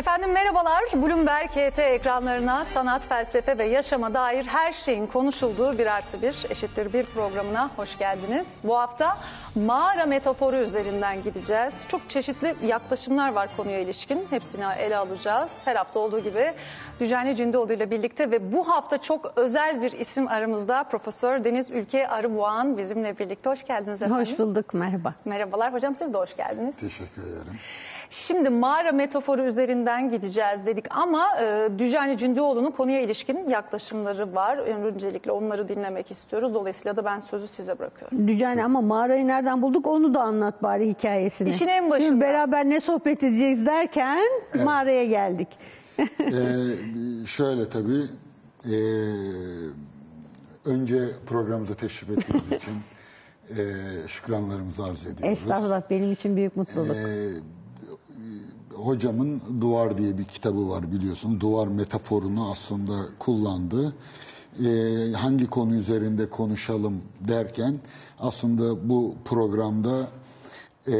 [0.00, 0.82] Efendim merhabalar.
[0.94, 6.92] Bloomberg KT ekranlarına sanat, felsefe ve yaşama dair her şeyin konuşulduğu bir artı bir eşittir
[6.92, 8.46] bir programına hoş geldiniz.
[8.64, 9.18] Bu hafta
[9.54, 11.74] mağara metaforu üzerinden gideceğiz.
[11.88, 14.26] Çok çeşitli yaklaşımlar var konuya ilişkin.
[14.30, 15.52] Hepsini ele alacağız.
[15.64, 16.52] Her hafta olduğu gibi
[17.00, 20.84] Dücani Cündoğdu ile birlikte ve bu hafta çok özel bir isim aramızda.
[20.84, 23.50] Profesör Deniz Ülke Arıboğan bizimle birlikte.
[23.50, 24.26] Hoş geldiniz efendim.
[24.26, 25.14] Hoş bulduk, merhaba.
[25.24, 26.76] Merhabalar hocam siz de hoş geldiniz.
[26.76, 27.58] Teşekkür ederim.
[28.10, 34.56] Şimdi mağara metaforu üzerinden gideceğiz dedik ama e, Dücani Cündüoğlu'nun konuya ilişkin yaklaşımları var.
[34.58, 36.54] Öncelikle onları dinlemek istiyoruz.
[36.54, 38.28] Dolayısıyla da ben sözü size bırakıyorum.
[38.28, 41.50] Dücani ama mağarayı nereden bulduk onu da anlat bari hikayesini.
[41.50, 42.14] İşin en başında.
[42.14, 44.20] Biz beraber ne sohbet edeceğiz derken
[44.64, 45.48] mağaraya geldik.
[46.20, 48.02] Ee, şöyle tabii,
[48.66, 48.70] ee,
[50.66, 52.74] önce programımıza teşrif ettiğiniz için
[53.50, 55.38] ee, şükranlarımızı arz ediyoruz.
[55.38, 56.96] Estağfurullah benim için büyük mutluluk.
[56.96, 57.28] Ee,
[58.84, 61.40] hocamın Duvar diye bir kitabı var biliyorsun.
[61.40, 63.94] Duvar metaforunu aslında kullandı.
[64.64, 67.80] Ee, hangi konu üzerinde konuşalım derken
[68.18, 70.08] aslında bu programda
[70.86, 70.92] e,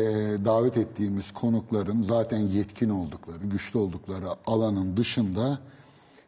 [0.44, 5.58] davet ettiğimiz konukların zaten yetkin oldukları, güçlü oldukları alanın dışında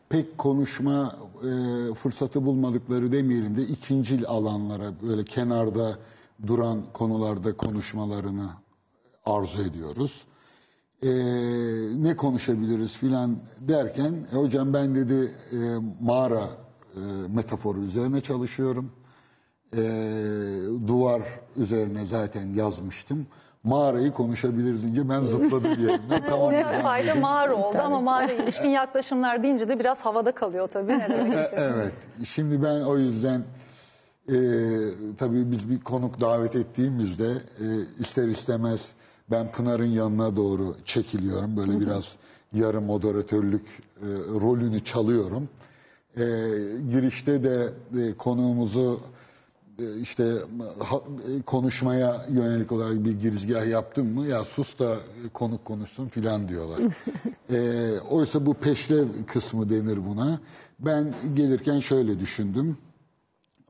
[0.08, 5.98] pek konuşma e, fırsatı bulmadıkları demeyelim de ikincil alanlara böyle kenarda
[6.46, 8.50] duran konularda konuşmalarını
[9.26, 10.24] arzu ediyoruz.
[11.02, 11.10] E,
[12.02, 15.56] ne konuşabiliriz filan derken e, hocam ben dedi e,
[16.00, 16.48] mağara
[16.96, 17.00] e,
[17.34, 18.90] metaforu üzerine çalışıyorum.
[19.76, 19.82] E,
[20.86, 21.22] duvar
[21.56, 23.26] üzerine zaten yazmıştım.
[23.64, 26.22] Mağarayı konuşabiliriz deyince ben zıpladım yerimden.
[26.28, 26.64] tamam Ne
[27.10, 27.20] dedim.
[27.20, 30.98] mağara oldu ama mağara ilişkin yaklaşımlar deyince de biraz havada kalıyor tabii.
[30.98, 31.50] Ne demek E.
[31.56, 31.94] Evet.
[32.24, 33.42] Şimdi ben o yüzden
[34.28, 34.36] e,
[35.18, 37.66] tabii biz bir konuk davet ettiğimizde e,
[38.00, 38.92] ister istemez
[39.30, 41.56] ben Pınar'ın yanına doğru çekiliyorum.
[41.56, 42.16] Böyle biraz
[42.54, 43.68] yarı moderatörlük
[44.02, 44.06] e,
[44.40, 45.48] rolünü çalıyorum.
[46.16, 46.22] E,
[46.90, 47.72] girişte de
[48.02, 49.00] e, konuğumuzu
[49.78, 50.32] e, işte
[50.78, 51.02] ha-
[51.38, 56.48] e, konuşmaya yönelik olarak bir girizgah yaptın mı ya sus da e, konuk konuşsun filan
[56.48, 56.80] diyorlar.
[57.50, 60.40] e, oysa bu peşrev kısmı denir buna.
[60.78, 62.76] Ben gelirken şöyle düşündüm.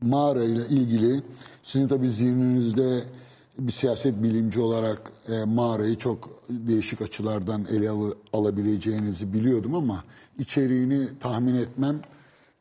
[0.00, 1.22] Mağara ile ilgili
[1.62, 3.04] sizin tabii zihninizde
[3.58, 10.04] bir siyaset bilimci olarak e, mağarayı çok değişik açılardan ele al- alabileceğinizi biliyordum ama
[10.38, 12.00] içeriğini tahmin etmem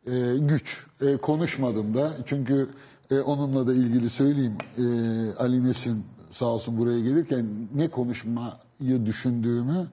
[0.08, 0.86] e, güç.
[1.02, 2.70] E, konuşmadım da çünkü
[3.12, 4.58] e, onunla da ilgili söyleyeyim.
[4.78, 4.84] E,
[5.38, 9.88] Ali Nesin sağ olsun buraya gelirken ne konuşmayı düşündüğümü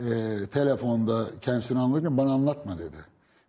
[0.00, 0.06] e,
[0.46, 2.96] telefonda kendisine anlatırken bana anlatma dedi.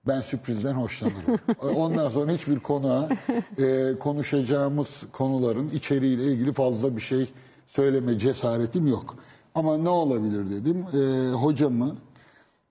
[0.07, 1.39] Ben sürprizden hoşlanırım.
[1.75, 3.09] Ondan sonra hiçbir konuğa
[3.57, 7.29] e, konuşacağımız konuların içeriğiyle ilgili fazla bir şey
[7.67, 9.15] söyleme cesaretim yok.
[9.55, 10.85] Ama ne olabilir dedim.
[10.93, 11.95] E, hocamı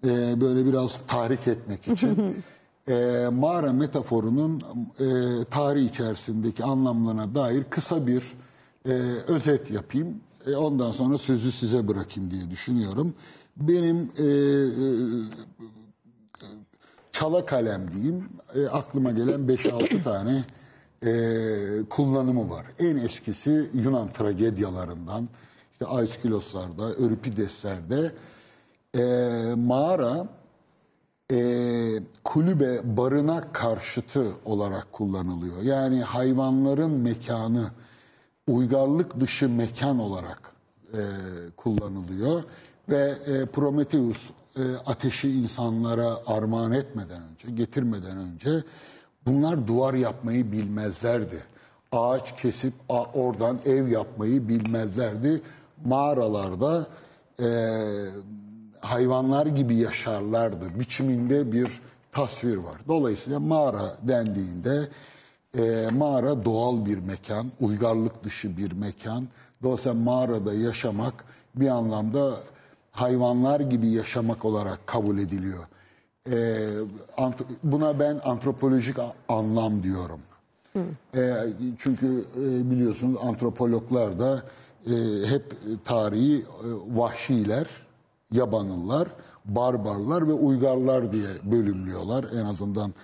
[0.04, 2.36] e, böyle biraz tahrik etmek için
[2.88, 4.62] e, mağara metaforunun
[5.00, 5.04] e,
[5.50, 8.22] tarih içerisindeki anlamlarına dair kısa bir
[8.86, 8.92] e,
[9.28, 10.20] özet yapayım.
[10.46, 13.14] E, ondan sonra sözü size bırakayım diye düşünüyorum.
[13.56, 15.72] Benim e, e,
[17.12, 20.44] çala kalem diyeyim e, aklıma gelen 5-6 tane
[21.06, 22.66] e, kullanımı var.
[22.78, 25.28] En eskisi Yunan tragedyalarından
[25.72, 28.12] işte Aiskiloslar'da, Euripides'lerde
[28.94, 29.04] e,
[29.56, 30.28] mağara
[31.32, 31.38] e,
[32.24, 35.62] kulübe, barınak karşıtı olarak kullanılıyor.
[35.62, 37.70] Yani hayvanların mekanı,
[38.48, 40.52] uygarlık dışı mekan olarak
[40.92, 41.00] e,
[41.56, 42.42] kullanılıyor.
[42.88, 48.50] Ve e, Prometheus e, ateşi insanlara armağan etmeden önce, getirmeden önce
[49.26, 51.44] bunlar duvar yapmayı bilmezlerdi.
[51.92, 55.42] Ağaç kesip a- oradan ev yapmayı bilmezlerdi.
[55.84, 56.86] Mağaralarda
[57.40, 57.46] e,
[58.80, 60.78] hayvanlar gibi yaşarlardı.
[60.80, 61.80] Biçiminde bir
[62.12, 62.76] tasvir var.
[62.88, 64.88] Dolayısıyla mağara dendiğinde
[65.58, 69.28] e, mağara doğal bir mekan, uygarlık dışı bir mekan.
[69.62, 71.24] Dolayısıyla mağarada yaşamak
[71.54, 72.34] bir anlamda
[72.92, 75.64] hayvanlar gibi yaşamak olarak kabul ediliyor.
[76.30, 76.68] E,
[77.62, 78.96] buna ben antropolojik
[79.28, 80.20] anlam diyorum.
[81.14, 81.32] E,
[81.78, 84.42] çünkü e, biliyorsunuz antropologlar da
[84.86, 84.92] e,
[85.26, 86.44] hep tarihi e,
[86.96, 87.66] vahşiler,
[88.32, 89.08] yabanıllar,
[89.44, 92.26] barbarlar ve uygarlar diye bölümlüyorlar.
[92.32, 92.94] En azından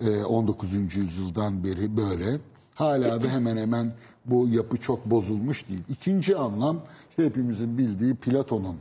[0.00, 0.74] e, 19.
[0.96, 2.38] yüzyıldan beri böyle.
[2.74, 3.92] Hala da hemen hemen
[4.26, 5.82] bu yapı çok bozulmuş değil.
[5.88, 6.80] İkinci anlam
[7.10, 8.76] işte hepimizin bildiği Platon'un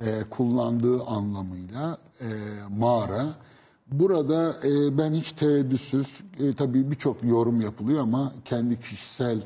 [0.00, 2.26] e, kullandığı anlamıyla e,
[2.70, 3.26] mağara.
[3.86, 6.06] Burada e, ben hiç tereddütsüz,
[6.56, 9.42] tabii birçok yorum yapılıyor ama kendi kişisel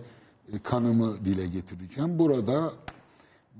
[0.62, 2.18] kanımı dile getireceğim.
[2.18, 2.72] Burada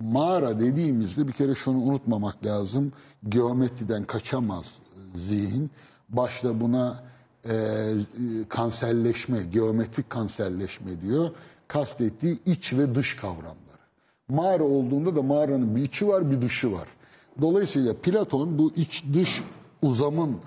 [0.01, 2.93] Mağara dediğimizde bir kere şunu unutmamak lazım.
[3.29, 4.79] Geometriden kaçamaz
[5.15, 5.71] zihin.
[6.09, 7.05] Başta buna
[7.49, 7.55] e,
[8.49, 11.31] kanserleşme, geometrik kanserleşme diyor.
[11.69, 13.64] Kastettiği iç ve dış kavramları.
[14.29, 16.89] Mağara olduğunda da mağaranın bir içi var bir dışı var.
[17.41, 19.43] Dolayısıyla Platon bu iç dış
[19.83, 20.39] uzamın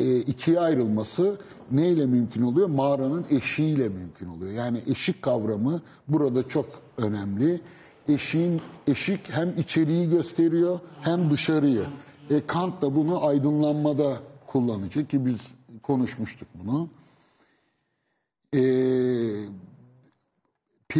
[0.00, 1.38] e, ikiye ayrılması
[1.70, 2.68] neyle mümkün oluyor?
[2.68, 4.52] Mağaranın eşiğiyle mümkün oluyor.
[4.52, 6.66] Yani eşik kavramı burada çok
[6.98, 7.60] önemli.
[8.08, 11.84] Eşiğin eşik hem içeriği gösteriyor hem dışarıyı.
[12.30, 15.38] E, Kant da bunu aydınlanmada kullanacak ki biz
[15.82, 16.88] konuşmuştuk bunu.
[18.54, 18.60] E,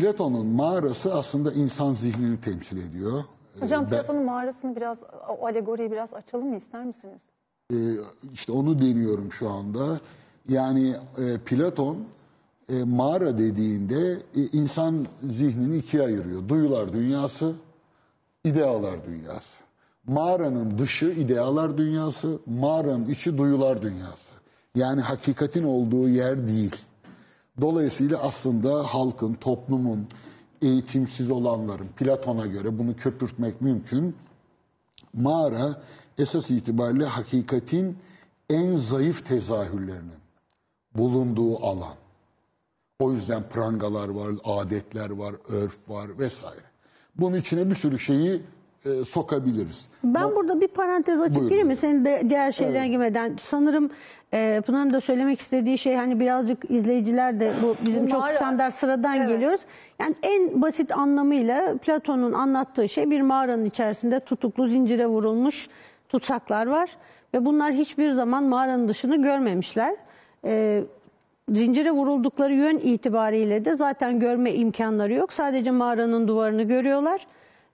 [0.00, 3.24] Platon'un mağarası aslında insan zihnini temsil ediyor.
[3.60, 4.98] Hocam Ben- Platon'un mağarasını biraz,
[5.28, 7.20] o alegoriyi biraz açalım mı ister misiniz?
[7.72, 7.76] Ee,
[8.32, 10.00] işte onu deniyorum şu anda.
[10.48, 11.98] Yani e, Platon
[12.68, 16.48] e, mağara dediğinde e, insan zihnini ikiye ayırıyor.
[16.48, 17.52] Duyular dünyası,
[18.44, 19.64] idealar dünyası.
[20.06, 24.32] Mağaranın dışı idealar dünyası, mağaranın içi duyular dünyası.
[24.74, 26.76] Yani hakikatin olduğu yer değil.
[27.60, 30.08] Dolayısıyla aslında halkın, toplumun,
[30.62, 34.16] eğitimsiz olanların, Platon'a göre bunu köpürtmek mümkün.
[35.14, 35.82] Mağara
[36.18, 37.98] esas itibariyle hakikatin
[38.50, 40.20] en zayıf tezahürlerinin
[40.94, 41.94] bulunduğu alan.
[43.00, 46.64] O yüzden prangalar var, adetler var, örf var vesaire.
[47.16, 48.42] Bunun içine bir sürü şeyi
[48.86, 49.88] e, sokabiliriz.
[50.04, 51.76] Ben burada bir parantez gireyim mi?
[51.76, 52.90] Senin de diğer şeylere Evet.
[52.90, 53.36] girmeden.
[53.42, 53.90] Sanırım
[54.34, 58.74] e, Pınar'ın da söylemek istediği şey hani birazcık izleyiciler de bu bizim Bu çok standart
[58.74, 59.28] sıradan Evet.
[59.28, 59.60] geliyoruz.
[60.00, 65.68] Yani en basit anlamıyla Platon'un anlattığı şey bir mağaranın içerisinde tutuklu zincire vurulmuş
[66.08, 66.90] tutsaklar var.
[67.34, 69.96] Ve bunlar hiçbir zaman mağaranın dışını görmemişler.
[70.44, 70.82] E,
[71.48, 75.32] zincire vuruldukları yön itibariyle de zaten görme imkanları yok.
[75.32, 77.26] Sadece mağaranın duvarını görüyorlar.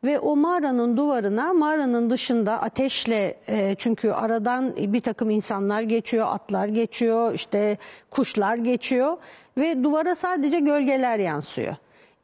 [0.04, 6.68] Ve o mağaranın duvarına mağaranın dışında ateşle e, çünkü aradan bir takım insanlar geçiyor, atlar
[6.68, 7.78] geçiyor, işte
[8.10, 9.16] kuşlar geçiyor
[9.58, 11.74] ve duvara sadece gölgeler yansıyor.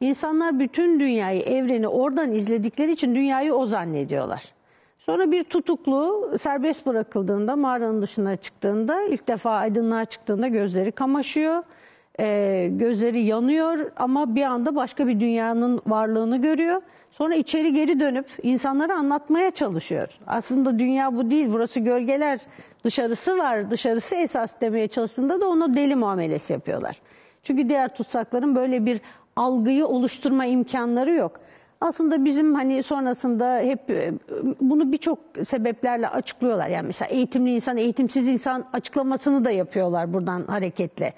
[0.01, 4.43] İnsanlar bütün dünyayı, evreni oradan izledikleri için dünyayı o zannediyorlar.
[4.99, 11.63] Sonra bir tutuklu serbest bırakıldığında, mağaranın dışına çıktığında, ilk defa aydınlığa çıktığında gözleri kamaşıyor,
[12.19, 16.81] e, gözleri yanıyor ama bir anda başka bir dünyanın varlığını görüyor.
[17.21, 20.07] Sonra içeri geri dönüp insanlara anlatmaya çalışıyor.
[20.27, 22.39] Aslında dünya bu değil, burası gölgeler,
[22.83, 27.01] dışarısı var, dışarısı esas demeye çalıştığında da ona deli muamelesi yapıyorlar.
[27.43, 29.01] Çünkü diğer tutsakların böyle bir
[29.35, 31.39] algıyı oluşturma imkanları yok.
[31.81, 34.13] Aslında bizim hani sonrasında hep e,
[34.61, 36.67] bunu birçok sebeplerle açıklıyorlar.
[36.67, 41.13] Yani mesela eğitimli insan, eğitimsiz insan açıklamasını da yapıyorlar buradan hareketle.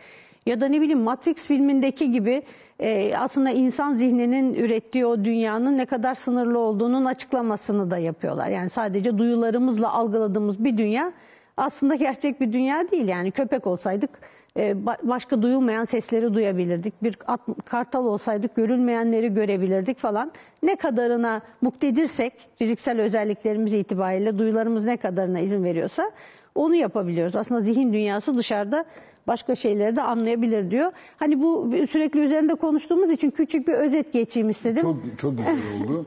[0.45, 2.44] Ya da ne bileyim Matrix filmindeki gibi
[2.81, 8.47] e, aslında insan zihninin ürettiği o dünyanın ne kadar sınırlı olduğunun açıklamasını da yapıyorlar.
[8.47, 11.13] Yani sadece duyularımızla algıladığımız bir dünya
[11.57, 13.07] aslında gerçek bir dünya değil.
[13.07, 14.09] Yani köpek olsaydık
[14.55, 17.03] e, ba- başka duyulmayan sesleri duyabilirdik.
[17.03, 20.31] Bir at, kartal olsaydık görülmeyenleri görebilirdik falan.
[20.63, 26.11] Ne kadarına muktedirsek fiziksel özelliklerimiz itibariyle duyularımız ne kadarına izin veriyorsa
[26.55, 27.35] onu yapabiliyoruz.
[27.35, 28.85] Aslında zihin dünyası dışarıda
[29.27, 30.91] başka şeyleri de anlayabilir diyor.
[31.17, 34.81] Hani bu sürekli üzerinde konuştuğumuz için küçük bir özet geçeyim istedim.
[34.81, 36.05] Çok çok güzel oldu.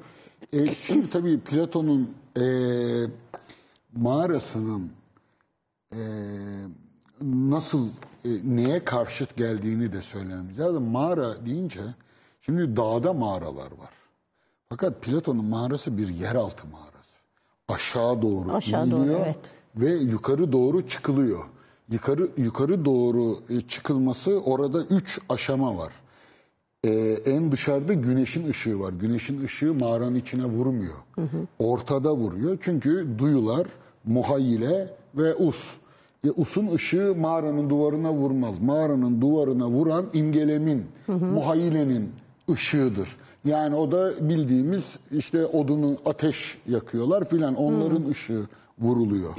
[0.53, 2.45] E, şimdi tabii Platon'un e,
[3.97, 4.91] mağarasının
[5.93, 6.01] e,
[7.23, 7.89] nasıl
[8.25, 10.85] e, neye karşıt geldiğini de söylememiz lazım.
[10.85, 11.81] Mağara deyince
[12.41, 13.91] şimdi dağda mağaralar var.
[14.69, 16.95] Fakat Platon'un mağarası bir yeraltı mağarası.
[17.69, 19.37] Aşağı doğru Aşağı doğru, iniliyor evet.
[19.77, 21.45] ve yukarı doğru çıkılıyor.
[21.91, 25.93] Yukarı yukarı doğru e, çıkılması orada üç aşama var.
[26.85, 28.93] Ee, en dışarıda güneşin ışığı var.
[28.93, 30.95] Güneşin ışığı mağaranın içine vurmuyor.
[31.59, 32.59] Ortada vuruyor.
[32.61, 33.67] Çünkü duyular
[34.05, 35.57] muhayyile ve us.
[36.25, 38.61] E, usun ışığı mağaranın duvarına vurmaz.
[38.61, 42.11] Mağaranın duvarına vuran imgelemin, muhayyilenin
[42.51, 43.17] ışığıdır.
[43.45, 48.47] Yani o da bildiğimiz işte odunu ateş yakıyorlar filan onların ışığı
[48.79, 49.35] vuruluyor.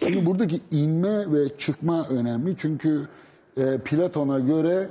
[0.00, 3.08] Şimdi buradaki inme ve çıkma önemli çünkü
[3.56, 4.88] e, Platon'a göre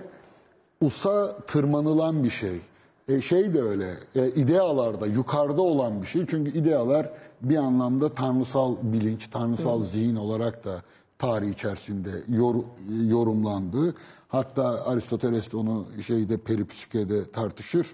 [0.82, 2.62] usa tırmanılan bir şey.
[3.08, 6.26] E, şey de öyle, e, idealarda yukarıda olan bir şey.
[6.30, 7.10] Çünkü idealar
[7.42, 10.82] bir anlamda tanrısal bilinç, tanrısal zihin olarak da
[11.20, 12.64] tarih içerisinde yor-
[13.08, 13.96] yorumlandı.
[14.28, 17.88] Hatta Aristoteles de onu şeyde peripsükede tartışır.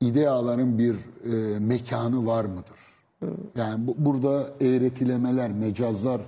[0.00, 2.80] İdeaların bir e, mekanı var mıdır?
[3.56, 6.20] Yani bu, burada eğretilemeler, mecazlar,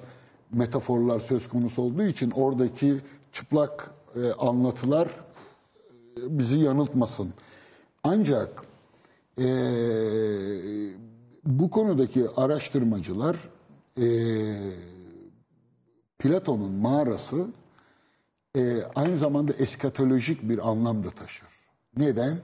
[0.52, 3.00] metaforlar söz konusu olduğu için oradaki
[3.32, 5.08] çıplak e, anlatılar
[6.16, 7.34] bizi yanıltmasın.
[8.04, 8.68] Ancak
[9.40, 10.90] Ee,
[11.44, 13.36] bu konudaki araştırmacılar
[14.00, 14.04] ee,
[16.18, 17.46] Platon'un mağarası
[18.56, 21.48] e, aynı zamanda eskatolojik bir anlam da taşır.
[21.96, 22.38] Neden?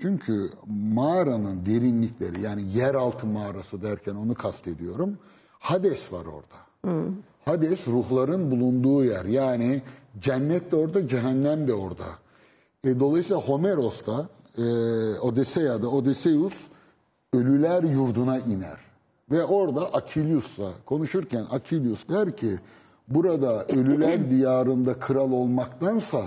[0.00, 5.18] Çünkü mağaranın derinlikleri yani yeraltı mağarası derken onu kastediyorum.
[5.58, 6.58] Hades var orada.
[7.44, 9.24] Hades ruhların bulunduğu yer.
[9.24, 9.82] Yani
[10.20, 12.04] cennet de orada, cehennem de orada.
[12.84, 14.28] E, dolayısıyla Homeros'ta,
[14.58, 14.62] e,
[15.18, 16.54] Odiseya'da Odysseus
[17.32, 18.78] ölüler yurduna iner.
[19.30, 22.58] Ve orada Akilius'la konuşurken Akilius der ki
[23.08, 26.22] burada ölüler diyarında kral olmaktansa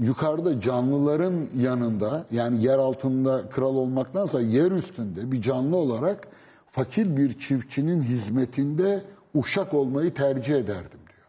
[0.00, 6.28] yukarıda canlıların yanında yani yer altında kral olmaktansa yer üstünde bir canlı olarak
[6.70, 9.02] fakir bir çiftçinin hizmetinde
[9.34, 11.28] uşak olmayı tercih ederdim diyor.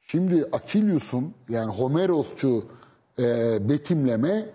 [0.00, 2.64] Şimdi Akilius'un yani Homerosçu
[3.18, 3.24] e,
[3.68, 4.46] betimleme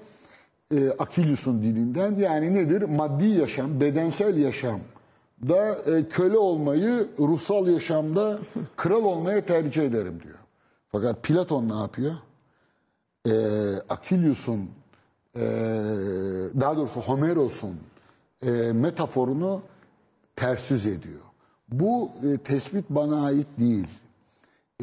[0.76, 2.82] e, Akilius'un dilinden yani nedir?
[2.82, 4.80] Maddi yaşam, bedensel yaşam
[5.48, 8.40] da e, köle olmayı ruhsal yaşamda
[8.76, 10.38] kral olmaya tercih ederim diyor.
[10.92, 12.14] Fakat Platon ne yapıyor?
[13.28, 13.34] E,
[13.90, 14.70] Akilius'un
[15.36, 15.42] e,
[16.60, 17.80] daha doğrusu Homeros'un
[18.42, 19.62] e, metaforunu
[20.36, 21.22] ters yüz ediyor.
[21.72, 23.88] Bu e, tespit bana ait değil.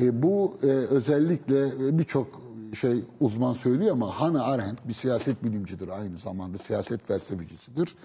[0.00, 2.40] E, bu e, özellikle e, birçok
[2.80, 7.96] şey uzman söylüyor ama Hannah Arendt bir siyaset bilimcidir aynı zamanda siyaset felsefecisidir.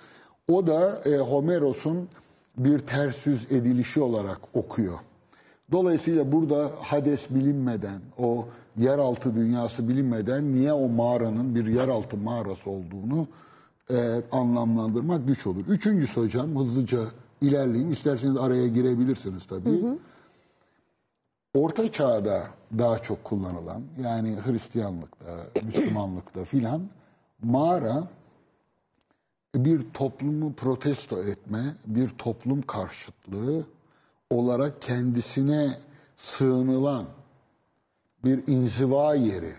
[0.48, 2.10] O da e, Homeros'un
[2.58, 5.00] bir ters yüz edilişi olarak okuyor.
[5.72, 13.27] Dolayısıyla burada Hades bilinmeden, o yeraltı dünyası bilinmeden niye o mağaranın bir yeraltı mağarası olduğunu
[13.89, 15.65] e, anlamlandırmak güç olur.
[15.67, 17.00] Üçüncüsü hocam hızlıca
[17.41, 17.91] ilerleyeyim.
[17.91, 19.81] İsterseniz araya girebilirsiniz tabii.
[21.53, 22.43] Orta çağda
[22.77, 25.25] daha çok kullanılan yani Hristiyanlıkta,
[25.63, 26.81] Müslümanlıkta filan
[27.43, 28.03] mağara
[29.55, 33.65] bir toplumu protesto etme, bir toplum karşıtlığı
[34.29, 35.77] olarak kendisine
[36.17, 37.05] sığınılan
[38.25, 39.53] bir inziva yeri.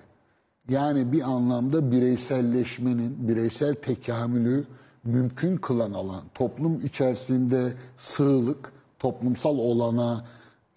[0.68, 4.64] Yani bir anlamda bireyselleşmenin, bireysel tekamülü
[5.04, 10.24] mümkün kılan alan, toplum içerisinde sığlık, toplumsal olana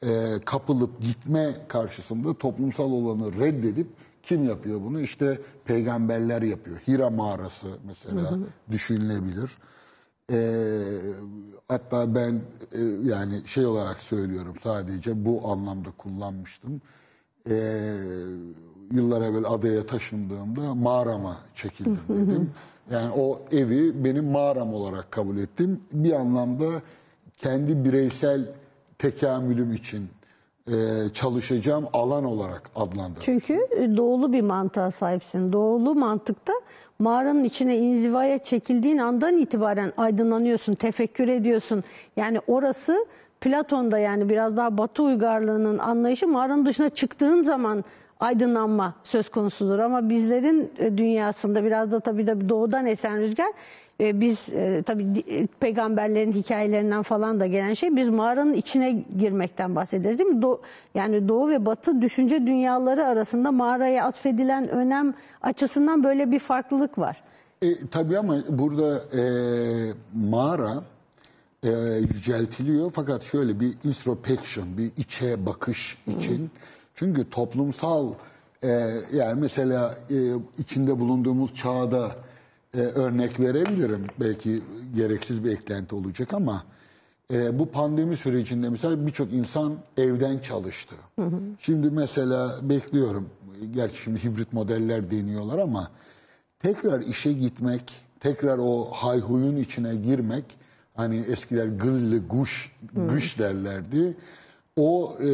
[0.04, 3.88] e, kapılıp gitme karşısında toplumsal olanı reddedip
[4.26, 5.02] kim yapıyor bunu?
[5.02, 6.78] İşte peygamberler yapıyor.
[6.88, 8.38] Hira mağarası mesela
[8.72, 9.58] düşünülebilir.
[10.32, 10.62] E,
[11.68, 12.42] hatta ben
[12.72, 16.82] e, yani şey olarak söylüyorum sadece bu anlamda kullanmıştım.
[17.50, 17.56] E,
[18.92, 22.52] yıllar evvel adaya taşındığımda mağarama çekildim dedim.
[22.92, 25.82] Yani o evi benim mağaram olarak kabul ettim.
[25.92, 26.82] Bir anlamda
[27.38, 28.52] kendi bireysel
[28.98, 30.10] tekamülüm için
[31.14, 33.22] çalışacağım alan olarak adlandırdım.
[33.22, 35.54] Çünkü e, doğulu bir mantığa sahipsin.
[35.54, 36.54] Doğulu mantıkta
[37.00, 41.84] mağaranın içine inzivaya çekildiğin andan itibaren aydınlanıyorsun, tefekkür ediyorsun.
[42.18, 43.06] Yani orası
[43.42, 47.84] Platon'da yani biraz daha Batı uygarlığının anlayışı mağaranın dışına çıktığın zaman
[48.20, 49.80] aydınlanma söz konusudur.
[49.80, 53.52] Ama bizlerin e, dünyasında biraz da tabii de doğudan esen rüzgar
[54.00, 59.76] e, biz e, tabii e, peygamberlerin hikayelerinden falan da gelen şey biz mağaranın içine girmekten
[59.76, 60.42] bahsederiz değil mi?
[60.42, 60.60] Do-
[60.96, 67.24] yani doğu ve batı düşünce dünyaları arasında mağaraya atfedilen önem açısından böyle bir farklılık var.
[67.62, 69.24] E, tabii ama burada e,
[70.14, 70.84] mağara
[71.64, 71.70] e,
[72.14, 76.52] yüceltiliyor fakat şöyle bir introspection, bir içe bakış için.
[76.96, 78.14] Çünkü toplumsal
[78.64, 78.68] e,
[79.14, 80.16] yani mesela e,
[80.58, 82.12] içinde bulunduğumuz çağda
[82.76, 84.08] e, örnek verebilirim.
[84.20, 84.62] Belki
[84.96, 86.64] gereksiz bir eklenti olacak ama
[87.34, 90.96] e, bu pandemi sürecinde mesela birçok insan evden çalıştı.
[91.60, 93.30] Şimdi mesela bekliyorum.
[93.76, 95.92] Gerçi şimdi hibrit modeller deniyorlar ama
[96.60, 100.46] tekrar işe gitmek, tekrar o hayhuyun içine girmek,
[100.96, 102.72] hani eskiler gıllı guş,
[103.10, 104.18] gış derlerdi.
[104.78, 105.30] O e,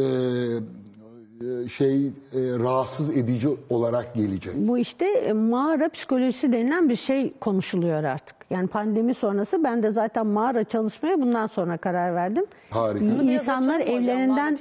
[1.68, 4.52] şey e, rahatsız edici olarak gelecek.
[4.56, 8.36] Bu işte e, mağara psikolojisi denilen bir şey konuşuluyor artık.
[8.50, 12.44] Yani pandemi sonrası ben de zaten mağara çalışmaya bundan sonra karar verdim.
[12.70, 13.04] Harika.
[13.04, 14.58] İnsanlar evlerinden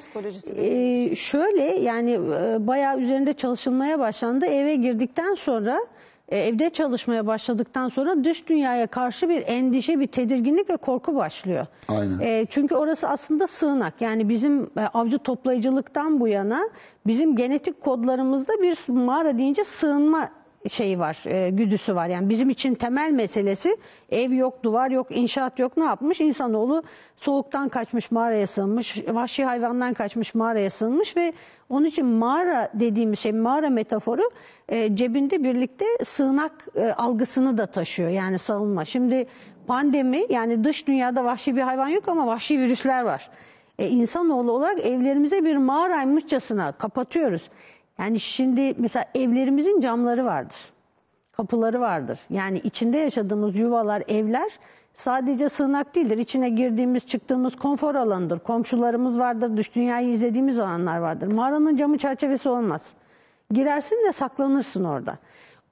[0.55, 4.45] e, şöyle yani e, bayağı üzerinde çalışılmaya başlandı.
[4.45, 5.79] Eve girdikten sonra
[6.31, 11.65] e, evde çalışmaya başladıktan sonra dış dünyaya karşı bir endişe, bir tedirginlik ve korku başlıyor.
[11.88, 12.19] Aynen.
[12.19, 14.01] E, çünkü orası aslında sığınak.
[14.01, 16.69] Yani bizim e, avcı toplayıcılıktan bu yana
[17.07, 20.29] bizim genetik kodlarımızda bir mağara deyince sığınma
[20.69, 22.07] şeyi var, e, güdüsü var.
[22.07, 23.77] Yani bizim için temel meselesi
[24.09, 25.77] ev yok, duvar yok, inşaat yok.
[25.77, 26.21] Ne yapmış?
[26.21, 26.83] İnsanoğlu
[27.15, 31.33] soğuktan kaçmış mağaraya sığınmış, vahşi hayvandan kaçmış mağaraya sığınmış ve
[31.69, 34.31] onun için mağara dediğimiz şey, mağara metaforu
[34.69, 38.09] e, cebinde birlikte sığınak e, algısını da taşıyor.
[38.09, 38.85] Yani savunma.
[38.85, 39.27] Şimdi
[39.67, 43.29] pandemi yani dış dünyada vahşi bir hayvan yok ama vahşi virüsler var.
[43.79, 47.41] E, insanoğlu olarak evlerimize bir mağaraymışçasına kapatıyoruz.
[48.01, 50.58] Yani şimdi mesela evlerimizin camları vardır.
[51.31, 52.20] Kapıları vardır.
[52.29, 54.51] Yani içinde yaşadığımız yuvalar, evler
[54.93, 56.17] sadece sığınak değildir.
[56.17, 58.39] İçine girdiğimiz, çıktığımız konfor alanıdır.
[58.39, 61.27] Komşularımız vardır, dış dünyayı izlediğimiz alanlar vardır.
[61.27, 62.93] Mağaranın camı çerçevesi olmaz.
[63.51, 65.17] Girersin ve saklanırsın orada.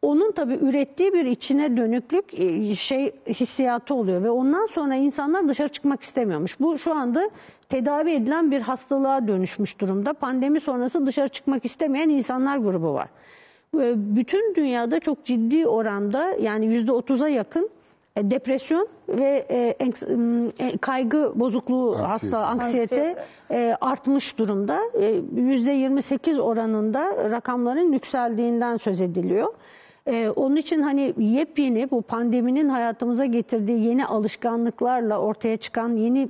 [0.01, 5.69] Onun tabii ürettiği bir içine dönüklük e, şey hissiyatı oluyor ve ondan sonra insanlar dışarı
[5.69, 6.59] çıkmak istemiyormuş.
[6.59, 7.29] Bu şu anda
[7.69, 10.13] tedavi edilen bir hastalığa dönüşmüş durumda.
[10.13, 13.07] Pandemi sonrası dışarı çıkmak istemeyen insanlar grubu var.
[13.95, 17.69] Bütün dünyada çok ciddi oranda yani yüzde otuza yakın
[18.15, 22.07] e, depresyon ve e, kaygı bozukluğu Anksiyete.
[22.07, 23.25] hasta anksiyete Anksiyete.
[23.51, 24.79] e, artmış durumda.
[25.01, 29.53] E, Yüzde 28 oranında rakamların yükseldiğinden söz ediliyor.
[30.09, 36.29] E, onun için hani yepyeni bu pandeminin hayatımıza getirdiği yeni alışkanlıklarla ortaya çıkan yeni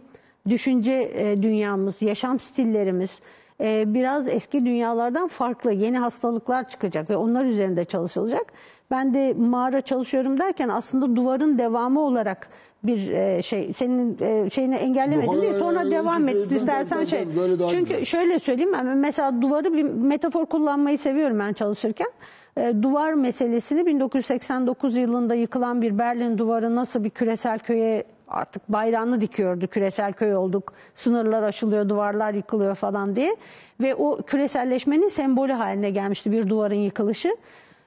[0.50, 3.20] düşünce e, dünyamız, yaşam stillerimiz
[3.62, 8.46] e, biraz eski dünyalardan farklı yeni hastalıklar çıkacak ve onlar üzerinde çalışılacak.
[8.92, 12.50] Ben de mağara çalışıyorum derken aslında duvarın devamı olarak
[12.84, 17.28] bir e, şey senin e, şeyini engellemedim hayır, sonra hayır, devam hiç- et istersen şey.
[17.70, 18.06] Çünkü güzel.
[18.06, 22.08] şöyle söyleyeyim ben mesela duvarı bir metafor kullanmayı seviyorum ben çalışırken.
[22.58, 29.22] E, duvar meselesini 1989 yılında yıkılan bir Berlin duvarı nasıl bir küresel köye artık bayrağını
[29.22, 29.68] dikiyordu.
[29.68, 30.74] Küresel köy olduk.
[30.94, 33.36] Sınırlar aşılıyor, duvarlar yıkılıyor falan diye.
[33.82, 37.36] Ve o küreselleşmenin sembolü haline gelmişti bir duvarın yıkılışı.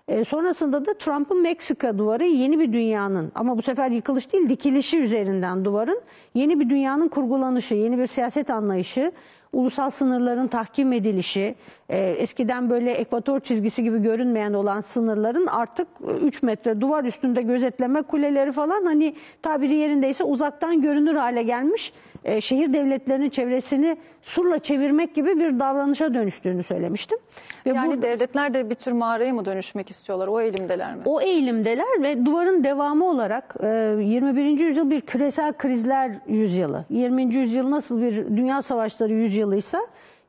[0.09, 4.99] E, sonrasında da Trump'ın Meksika duvarı yeni bir dünyanın ama bu sefer yıkılış değil dikilişi
[4.99, 6.01] üzerinden duvarın
[6.35, 9.13] yeni bir dünyanın kurgulanışı, yeni bir siyaset anlayışı,
[9.53, 11.55] ulusal sınırların tahkim edilişi,
[11.89, 15.89] e, eskiden böyle ekvator çizgisi gibi görünmeyen olan sınırların artık
[16.23, 21.93] 3 metre duvar üstünde gözetleme kuleleri falan hani tabiri yerindeyse uzaktan görünür hale gelmiş
[22.25, 27.19] e, şehir devletlerinin çevresini surla çevirmek gibi bir davranışa dönüştüğünü söylemiştim.
[27.67, 30.29] Ve Yani bu- devletler de bir tür mağaraya mı dönüşmek istiyorlar?
[30.29, 31.03] O eğilimdeler mi?
[31.05, 34.61] o eğilimdeler ve duvarın devamı olarak e, 21.
[34.61, 36.85] yüzyıl bir küresel krizler yüzyılı.
[36.91, 37.35] 20.
[37.35, 39.79] yüzyıl nasıl bir dünya savaşları yüzyılıysa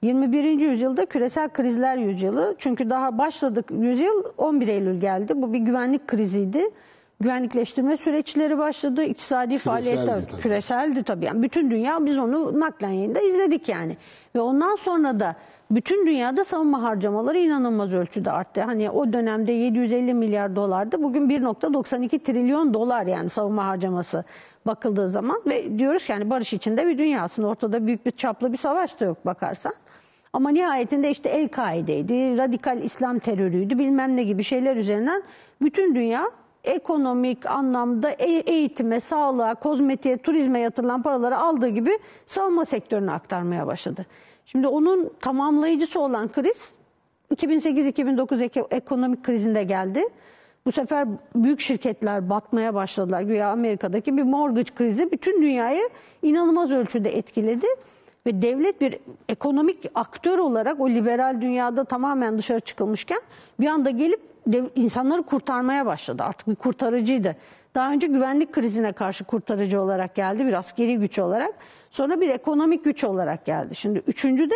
[0.01, 0.43] 21.
[0.43, 2.55] yüzyılda küresel krizler yüzyılı.
[2.59, 5.33] Çünkü daha başladık yüzyıl 11 Eylül geldi.
[5.35, 6.63] Bu bir güvenlik kriziydi.
[7.23, 9.03] Güvenlikleştirme süreçleri başladı.
[9.03, 10.41] İktisadi faaliyetler tabii.
[10.41, 11.25] küreseldi tabii.
[11.25, 13.97] Yani bütün dünya biz onu naklen yayında izledik yani.
[14.35, 15.35] Ve ondan sonra da
[15.71, 18.61] bütün dünyada savunma harcamaları inanılmaz ölçüde arttı.
[18.61, 21.03] Hani o dönemde 750 milyar dolardı.
[21.03, 24.23] Bugün 1.92 trilyon dolar yani savunma harcaması
[24.65, 27.43] bakıldığı zaman ve diyoruz ki yani barış içinde bir dünyasın.
[27.43, 29.73] Ortada büyük bir çaplı bir savaş da yok bakarsan.
[30.33, 35.23] Ama nihayetinde işte El-Kaide'ydi, radikal İslam terörüydü, bilmem ne gibi şeyler üzerinden
[35.61, 36.23] bütün dünya
[36.63, 44.05] ekonomik anlamda e- eğitime, sağlığa, kozmetiğe, turizme yatırılan paraları aldığı gibi savunma sektörüne aktarmaya başladı.
[44.45, 46.77] Şimdi onun tamamlayıcısı olan kriz
[47.35, 50.03] 2008-2009 eko- ekonomik krizinde geldi.
[50.65, 53.21] Bu sefer büyük şirketler batmaya başladılar.
[53.21, 55.89] Güya Amerika'daki bir mortgage krizi bütün dünyayı
[56.21, 57.67] inanılmaz ölçüde etkiledi.
[58.25, 58.99] Ve devlet bir
[59.29, 63.19] ekonomik aktör olarak o liberal dünyada tamamen dışarı çıkılmışken
[63.59, 66.23] bir anda gelip dev- insanları kurtarmaya başladı.
[66.23, 67.35] Artık bir kurtarıcıydı.
[67.75, 71.53] Daha önce güvenlik krizine karşı kurtarıcı olarak geldi, bir askeri güç olarak.
[71.89, 73.75] Sonra bir ekonomik güç olarak geldi.
[73.75, 74.55] Şimdi üçüncü de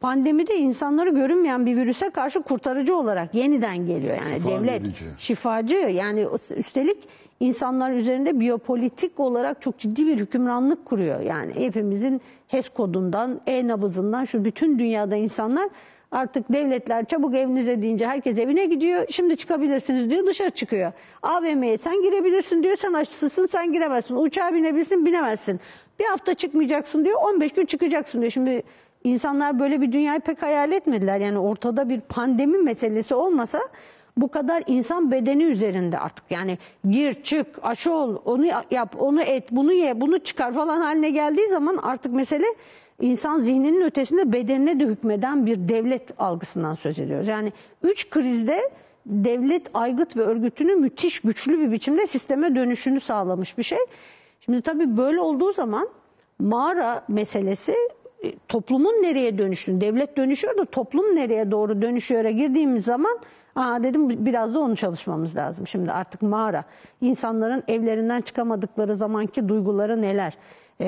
[0.00, 4.16] pandemide insanları görünmeyen bir virüse karşı kurtarıcı olarak yeniden geliyor.
[4.16, 5.04] Yani Şifa devlet verici.
[5.18, 7.08] şifacı yani üstelik
[7.40, 11.20] insanlar üzerinde biyopolitik olarak çok ciddi bir hükümranlık kuruyor.
[11.20, 15.68] Yani hepimizin HES kodundan, e-nabızından şu bütün dünyada insanlar
[16.12, 19.06] artık devletler çabuk evinize deyince herkes evine gidiyor.
[19.10, 20.92] Şimdi çıkabilirsiniz diyor dışarı çıkıyor.
[21.22, 24.16] AVM'ye sen girebilirsin diyor sen aşısısın sen giremezsin.
[24.16, 25.60] Uçağa binebilirsin binemezsin.
[25.98, 28.32] Bir hafta çıkmayacaksın diyor 15 gün çıkacaksın diyor.
[28.32, 28.62] Şimdi
[29.04, 31.18] insanlar böyle bir dünyayı pek hayal etmediler.
[31.18, 33.60] Yani ortada bir pandemi meselesi olmasa
[34.16, 36.58] bu kadar insan bedeni üzerinde artık yani
[36.90, 41.48] gir çık aşı ol onu yap onu et bunu ye bunu çıkar falan haline geldiği
[41.48, 42.46] zaman artık mesele
[43.00, 47.28] insan zihninin ötesinde bedenine de hükmeden bir devlet algısından söz ediyoruz.
[47.28, 48.70] Yani üç krizde
[49.06, 53.78] devlet aygıt ve örgütünü müthiş güçlü bir biçimde sisteme dönüşünü sağlamış bir şey.
[54.40, 55.88] Şimdi tabii böyle olduğu zaman
[56.38, 57.74] mağara meselesi
[58.24, 63.18] e, toplumun nereye dönüştüğünü, devlet dönüşüyor da toplum nereye doğru dönüşüyor'a girdiğimiz zaman
[63.56, 65.66] Aa dedim biraz da onu çalışmamız lazım.
[65.66, 66.64] Şimdi artık mağara.
[67.00, 70.36] İnsanların evlerinden çıkamadıkları zamanki duyguları neler?
[70.80, 70.86] Ee,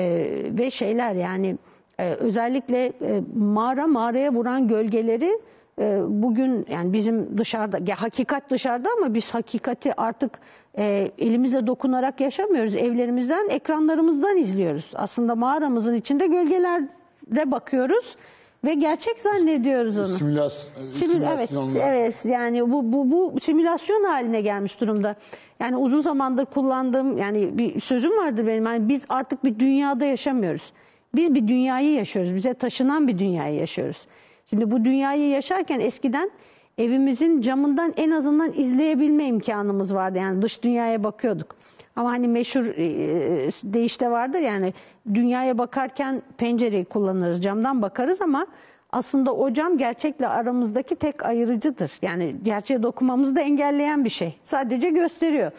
[0.57, 1.57] ve şeyler yani
[1.99, 5.39] e, özellikle e, mağara mağaraya vuran gölgeleri
[5.79, 10.39] e, bugün yani bizim dışarıda ya hakikat dışarıda ama biz hakikati artık
[10.77, 12.75] e, elimizle dokunarak yaşamıyoruz.
[12.75, 14.91] Evlerimizden, ekranlarımızdan izliyoruz.
[14.95, 18.15] Aslında mağaramızın içinde gölgelere bakıyoruz
[18.65, 20.07] ve gerçek zannediyoruz onu.
[20.07, 21.49] Simülas, Simül, evet,
[21.83, 25.15] evet yani bu, bu, bu simülasyon haline gelmiş durumda.
[25.59, 28.65] Yani uzun zamandır kullandığım yani bir sözüm vardır benim.
[28.65, 30.73] Yani biz artık bir dünyada yaşamıyoruz.
[31.15, 32.35] Biz bir dünyayı yaşıyoruz.
[32.35, 34.07] Bize taşınan bir dünyayı yaşıyoruz.
[34.49, 36.31] Şimdi bu dünyayı yaşarken eskiden
[36.77, 40.17] evimizin camından en azından izleyebilme imkanımız vardı.
[40.17, 41.55] Yani dış dünyaya bakıyorduk.
[41.95, 44.73] Ama hani meşhur e, deyişte vardır yani
[45.13, 48.47] dünyaya bakarken pencereyi kullanırız, camdan bakarız ama
[48.91, 51.91] aslında o cam gerçekle aramızdaki tek ayırıcıdır.
[52.01, 54.39] Yani gerçeğe dokunmamızı da engelleyen bir şey.
[54.43, 55.51] Sadece gösteriyor.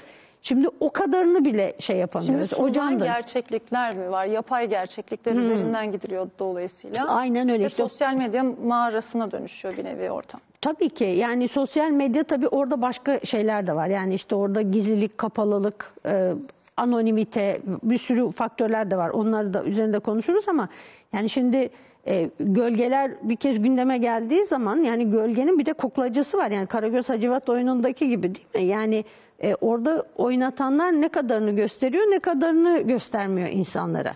[0.43, 2.53] Şimdi o kadarını bile şey Şimdi yapamıyoruz.
[2.53, 3.05] o sunulan camdır.
[3.05, 4.25] gerçeklikler mi var?
[4.25, 7.09] Yapay gerçeklikler üzerinden gidiliyor dolayısıyla.
[7.09, 7.65] Aynen öyle.
[7.65, 10.41] Ve sosyal medya mağarasına dönüşüyor bir nevi ortam.
[10.61, 13.87] Tabii ki yani sosyal medya tabii orada başka şeyler de var.
[13.87, 16.33] Yani işte orada gizlilik, kapalılık, e,
[16.77, 19.11] anonimite bir sürü faktörler de var.
[19.11, 20.69] Onları da üzerinde konuşuruz ama
[21.13, 21.71] yani şimdi
[22.07, 26.51] e, gölgeler bir kez gündeme geldiği zaman yani gölgenin bir de kuklacısı var.
[26.51, 28.63] Yani Karagöz Hacivat oyunundaki gibi değil mi?
[28.63, 29.05] Yani
[29.43, 34.13] e, orada oynatanlar ne kadarını gösteriyor ne kadarını göstermiyor insanlara.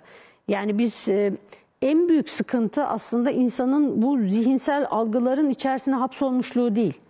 [0.49, 1.33] Yani biz e,
[1.83, 7.01] en büyük sıkıntı aslında insanın bu zihinsel algıların içerisine hapsolmuşluğu değil.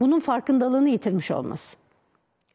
[0.00, 1.76] Bunun farkındalığını yitirmiş olması.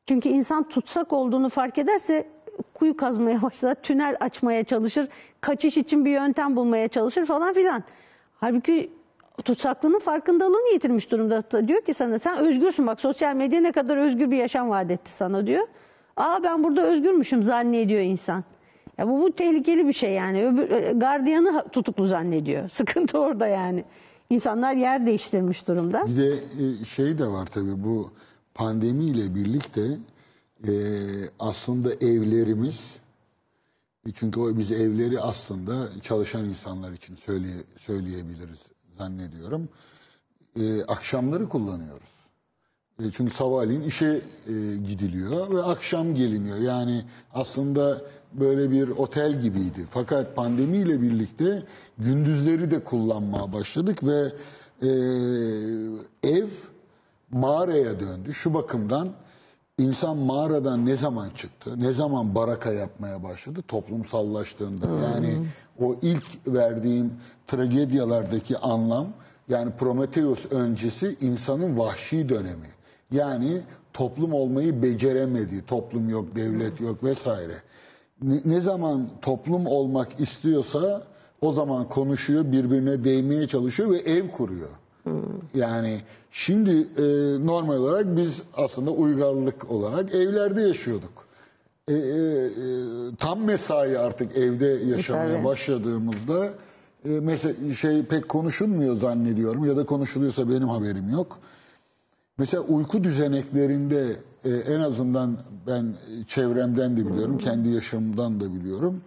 [0.08, 2.28] Çünkü insan tutsak olduğunu fark ederse
[2.74, 5.08] kuyu kazmaya başlar, tünel açmaya çalışır,
[5.42, 7.84] kaçış için bir yöntem bulmaya çalışır falan filan.
[8.40, 8.92] Halbuki
[9.42, 11.68] tutsaklığının farkındalığını yitirmiş durumda.
[11.68, 15.12] Diyor ki sana sen özgürsün bak sosyal medya ne kadar özgür bir yaşam vaat etti
[15.12, 15.68] sana diyor.
[16.18, 18.44] Aa ben burada özgürmüşüm zannediyor insan.
[18.98, 20.46] Ya bu, bu tehlikeli bir şey yani.
[20.48, 22.70] Öbür, e, gardiyanı tutuklu zannediyor.
[22.74, 23.86] Sıkıntı orada yani.
[24.30, 26.08] İnsanlar yer değiştirmiş durumda.
[26.08, 28.12] Bir de e, şey de var tabii bu
[28.54, 29.82] pandemiyle birlikte
[30.68, 30.72] e,
[31.40, 33.00] aslında evlerimiz
[34.14, 38.60] çünkü o biz evleri aslında çalışan insanlar için söyleye, söyleyebiliriz
[39.00, 39.70] zannediyorum.
[40.60, 42.10] E, akşamları kullanıyoruz.
[43.00, 44.22] E, Çünkü sabahleyin işe e,
[44.88, 46.58] gidiliyor ve akşam geliniyor.
[46.58, 48.02] Yani aslında
[48.34, 49.88] böyle bir otel gibiydi.
[49.92, 51.64] Fakat pandemiyle birlikte
[51.98, 54.32] gündüzleri de kullanmaya başladık ve
[54.82, 54.90] e,
[56.24, 56.48] ev
[57.32, 58.34] mağaraya döndü.
[58.34, 59.10] Şu bakımdan
[59.78, 61.74] insan mağaradan ne zaman çıktı?
[61.80, 63.60] Ne zaman baraka yapmaya başladı?
[63.68, 64.86] Toplumsallaştığında.
[64.88, 65.46] Yani
[65.82, 67.14] o ilk verdiğim
[67.48, 69.08] tragedyalardaki anlam
[69.50, 72.70] yani Prometheus öncesi insanın vahşi dönemi.
[73.12, 73.62] Yani
[73.94, 75.66] toplum olmayı beceremedi.
[75.66, 77.56] Toplum yok, devlet yok vesaire.
[78.22, 81.04] Ne, ne zaman toplum olmak istiyorsa
[81.42, 84.70] o zaman konuşuyor, birbirine değmeye çalışıyor ve ev kuruyor.
[85.54, 87.04] Yani şimdi e,
[87.46, 91.29] normal olarak biz aslında uygarlık olarak evlerde yaşıyorduk.
[91.90, 95.46] E, e, e, tam mesai artık evde yaşamaya Tabii.
[95.46, 96.54] başladığımızda
[97.06, 101.40] e, mesela şey pek konuşulmuyor zannediyorum ya da konuşuluyorsa benim haberim yok.
[102.38, 105.94] Mesela uyku düzeneklerinde e, en azından ben
[106.28, 109.02] çevremden de biliyorum, kendi yaşamımdan da biliyorum.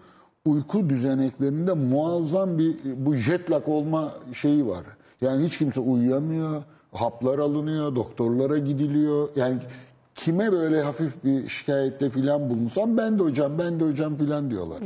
[0.45, 4.85] Uyku düzeneklerinde muazzam bir bu jet lag olma şeyi var.
[5.21, 9.29] Yani hiç kimse uyuyamıyor, haplar alınıyor, doktorlara gidiliyor.
[9.37, 9.59] Yani
[10.25, 14.79] kime böyle hafif bir şikayette filan bulunsam ben de hocam, ben de hocam filan diyorlar.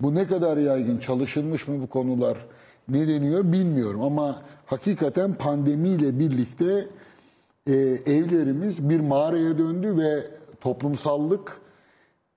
[0.00, 2.38] Bu ne kadar yaygın, çalışılmış mı bu konular,
[2.88, 4.02] ne deniyor bilmiyorum.
[4.02, 6.86] Ama hakikaten pandemiyle birlikte
[7.66, 7.72] e,
[8.06, 10.24] evlerimiz bir mağaraya döndü ve
[10.60, 11.60] toplumsallık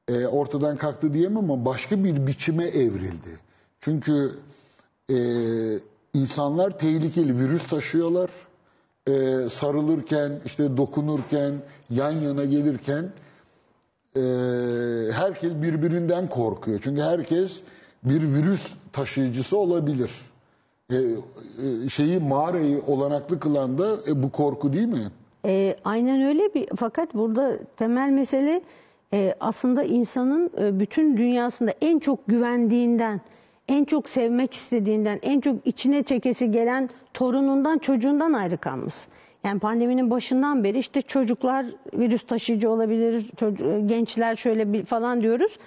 [0.07, 3.39] e, ortadan kalktı diyemem ama başka bir biçime evrildi.
[3.79, 4.31] Çünkü
[5.09, 5.17] e,
[6.13, 8.29] insanlar tehlikeli virüs taşıyorlar.
[9.07, 9.13] E,
[9.49, 11.53] sarılırken, işte dokunurken,
[11.89, 13.11] yan yana gelirken
[14.15, 14.21] e,
[15.11, 16.79] herkes birbirinden korkuyor.
[16.83, 17.63] Çünkü herkes
[18.03, 20.11] bir virüs taşıyıcısı olabilir.
[20.91, 25.11] E, e, şeyi mağarayı olanaklı kılan da e, bu korku değil mi?
[25.45, 28.61] E, aynen öyle bir fakat burada temel mesele
[29.13, 33.21] e, aslında insanın e, bütün dünyasında en çok güvendiğinden,
[33.67, 39.09] en çok sevmek istediğinden, en çok içine çekesi gelen torunundan, çocuğundan ayrı kalması.
[39.43, 45.59] Yani pandeminin başından beri işte çocuklar virüs taşıyıcı olabilir, çoc- gençler şöyle bir falan diyoruz.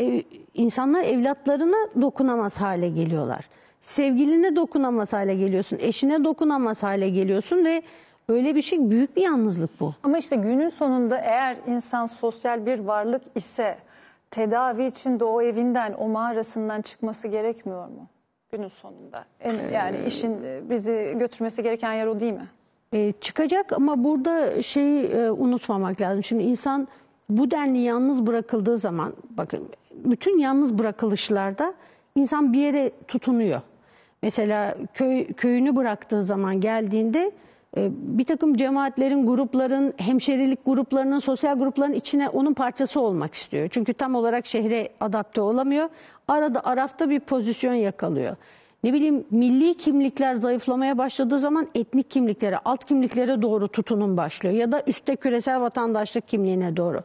[0.00, 0.22] E,
[0.54, 3.48] insanlar evlatlarına dokunamaz hale geliyorlar.
[3.80, 7.82] Sevgiline dokunamaz hale geliyorsun, eşine dokunamaz hale geliyorsun ve
[8.28, 9.94] Böyle bir şey büyük bir yalnızlık bu.
[10.02, 13.78] Ama işte günün sonunda eğer insan sosyal bir varlık ise
[14.30, 18.08] tedavi için de o evinden, o mağarasından çıkması gerekmiyor mu?
[18.52, 19.24] Günün sonunda.
[19.40, 22.48] En, yani işin e, bizi götürmesi gereken yer o değil mi?
[22.92, 26.22] E, çıkacak ama burada şeyi e, unutmamak lazım.
[26.22, 26.88] Şimdi insan
[27.28, 31.74] bu denli yalnız bırakıldığı zaman bakın bütün yalnız bırakılışlarda
[32.14, 33.60] insan bir yere tutunuyor.
[34.22, 37.32] Mesela köy köyünü bıraktığı zaman geldiğinde
[37.90, 43.68] bir takım cemaatlerin, grupların, hemşerilik gruplarının, sosyal grupların içine onun parçası olmak istiyor.
[43.68, 45.88] Çünkü tam olarak şehre adapte olamıyor.
[46.28, 48.36] Arada arafta bir pozisyon yakalıyor.
[48.84, 54.54] Ne bileyim milli kimlikler zayıflamaya başladığı zaman etnik kimliklere, alt kimliklere doğru tutunum başlıyor.
[54.54, 57.02] Ya da üstte küresel vatandaşlık kimliğine doğru.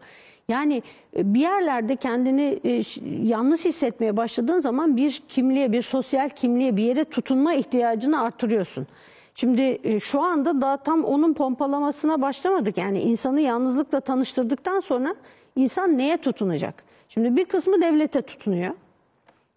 [0.49, 0.83] Yani
[1.17, 2.81] e, bir yerlerde kendini e,
[3.27, 8.87] yalnız hissetmeye başladığın zaman bir kimliğe, bir sosyal kimliğe, bir yere tutunma ihtiyacını artırıyorsun.
[9.35, 12.77] Şimdi e, şu anda daha tam onun pompalamasına başlamadık.
[12.77, 15.15] Yani insanı yalnızlıkla tanıştırdıktan sonra
[15.55, 16.83] insan neye tutunacak?
[17.09, 18.75] Şimdi bir kısmı devlete tutunuyor.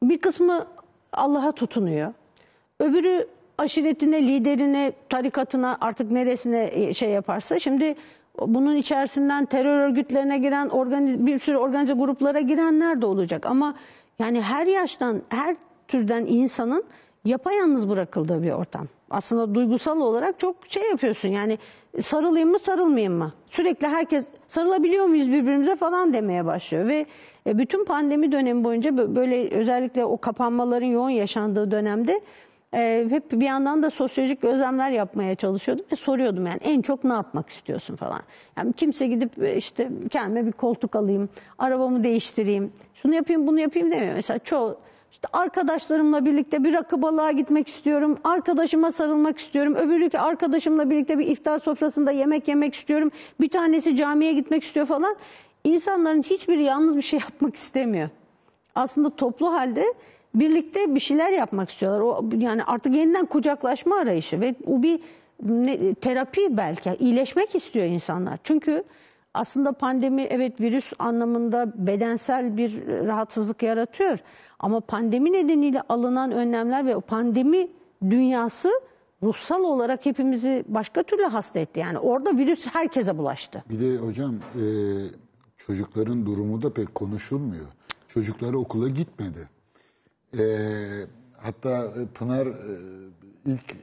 [0.02, 0.66] Bir kısmı
[1.12, 2.12] Allah'a tutunuyor.
[2.80, 7.58] Öbürü aşiretine, liderine, tarikatına artık neresine e, şey yaparsa.
[7.58, 7.94] Şimdi
[8.40, 10.70] bunun içerisinden terör örgütlerine giren,
[11.26, 13.46] bir sürü organize gruplara girenler de olacak.
[13.46, 13.74] Ama
[14.18, 15.56] yani her yaştan, her
[15.88, 16.84] türden insanın
[17.24, 18.88] yapayalnız bırakıldığı bir ortam.
[19.10, 21.58] Aslında duygusal olarak çok şey yapıyorsun yani
[22.02, 23.32] sarılayım mı sarılmayayım mı?
[23.50, 27.06] Sürekli herkes sarılabiliyor muyuz birbirimize falan demeye başlıyor ve
[27.46, 32.20] e, bütün pandemi dönemi boyunca bö- böyle özellikle o kapanmaların yoğun yaşandığı dönemde
[32.74, 37.12] e, hep bir yandan da sosyolojik gözlemler yapmaya çalışıyordum ve soruyordum yani en çok ne
[37.12, 38.20] yapmak istiyorsun falan.
[38.56, 43.92] Yani kimse gidip e, işte kendime bir koltuk alayım, arabamı değiştireyim, şunu yapayım bunu yapayım
[43.92, 44.14] demiyor.
[44.14, 44.76] Mesela çoğu
[45.14, 48.18] işte arkadaşlarımla birlikte bir rakı balığa gitmek istiyorum.
[48.24, 49.74] Arkadaşıma sarılmak istiyorum.
[49.74, 53.10] Öbürü arkadaşımla birlikte bir iftar sofrasında yemek yemek istiyorum.
[53.40, 55.16] Bir tanesi camiye gitmek istiyor falan.
[55.64, 58.08] İnsanların hiçbiri yalnız bir şey yapmak istemiyor.
[58.74, 59.84] Aslında toplu halde
[60.34, 62.00] birlikte bir şeyler yapmak istiyorlar.
[62.00, 65.00] O yani artık yeniden kucaklaşma arayışı ve bu bir
[65.42, 66.96] ne- terapi belki.
[66.98, 68.38] iyileşmek istiyor insanlar.
[68.44, 68.84] Çünkü
[69.34, 74.18] aslında pandemi evet virüs anlamında bedensel bir rahatsızlık yaratıyor.
[74.58, 77.68] Ama pandemi nedeniyle alınan önlemler ve o pandemi
[78.10, 78.70] dünyası
[79.22, 81.80] ruhsal olarak hepimizi başka türlü hasta etti.
[81.80, 83.64] Yani orada virüs herkese bulaştı.
[83.70, 84.64] Bir de hocam e,
[85.56, 87.66] çocukların durumu da pek konuşulmuyor.
[88.08, 89.48] Çocukları okula gitmedi.
[90.38, 90.44] E,
[91.36, 92.52] hatta e, Pınar e,
[93.46, 93.76] ilk e,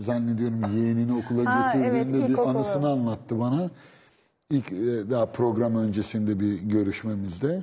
[0.00, 2.58] zannediyorum yeğenini okula Ha, evet, götürdüğünde bir ilkokulu.
[2.58, 3.70] anısını anlattı bana.
[4.52, 7.62] İlk e, daha program öncesinde bir görüşmemizde.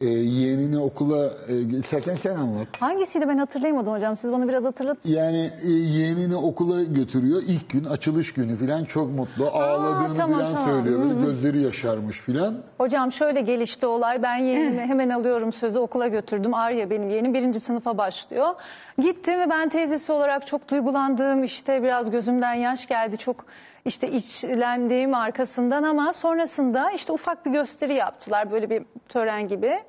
[0.00, 2.68] E, yeğenini okula e, istersen sen anlat.
[2.80, 4.16] Hangisiydi ben hatırlayamadım hocam.
[4.16, 5.10] Siz bana biraz hatırlatın.
[5.10, 7.42] Yani e, yeğenini okula götürüyor.
[7.46, 9.46] İlk gün açılış günü filan çok mutlu.
[9.46, 10.70] Ağladığını tamam, filan tamam.
[10.70, 11.00] söylüyor.
[11.00, 12.54] Böyle gözleri yaşarmış filan.
[12.78, 14.22] Hocam şöyle gelişti olay.
[14.22, 16.54] Ben yeğenimi hemen alıyorum sözü okula götürdüm.
[16.54, 18.54] Arya benim yeğenim birinci sınıfa başlıyor.
[18.98, 21.44] Gittim ve ben teyzesi olarak çok duygulandım.
[21.44, 23.18] İşte biraz gözümden yaş geldi.
[23.18, 23.44] Çok
[23.88, 28.50] işte içlendiğim arkasından ama sonrasında işte ufak bir gösteri yaptılar.
[28.50, 29.80] Böyle bir tören gibi.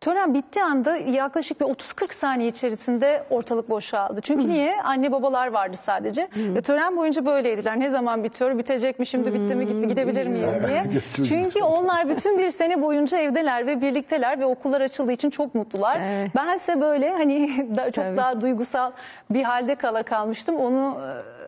[0.00, 4.20] Tören bittiği anda yaklaşık bir 30-40 saniye içerisinde ortalık boşaldı.
[4.20, 4.82] Çünkü niye?
[4.82, 6.28] Anne babalar vardı sadece.
[6.36, 7.80] Ve tören boyunca böyleydiler.
[7.80, 8.58] Ne zaman bitiyor?
[8.58, 9.34] Bitecek mi şimdi?
[9.34, 9.66] Bitti mi?
[9.66, 10.84] Gitti gidebilir miyiz diye.
[11.28, 16.00] Çünkü onlar bütün bir sene boyunca evdeler ve birlikteler ve okullar açıldığı için çok mutlular.
[16.04, 16.34] Evet.
[16.36, 18.16] Bense böyle hani da- çok Tabii.
[18.16, 18.92] daha duygusal
[19.30, 20.56] bir halde kala kalmıştım.
[20.56, 20.98] Onu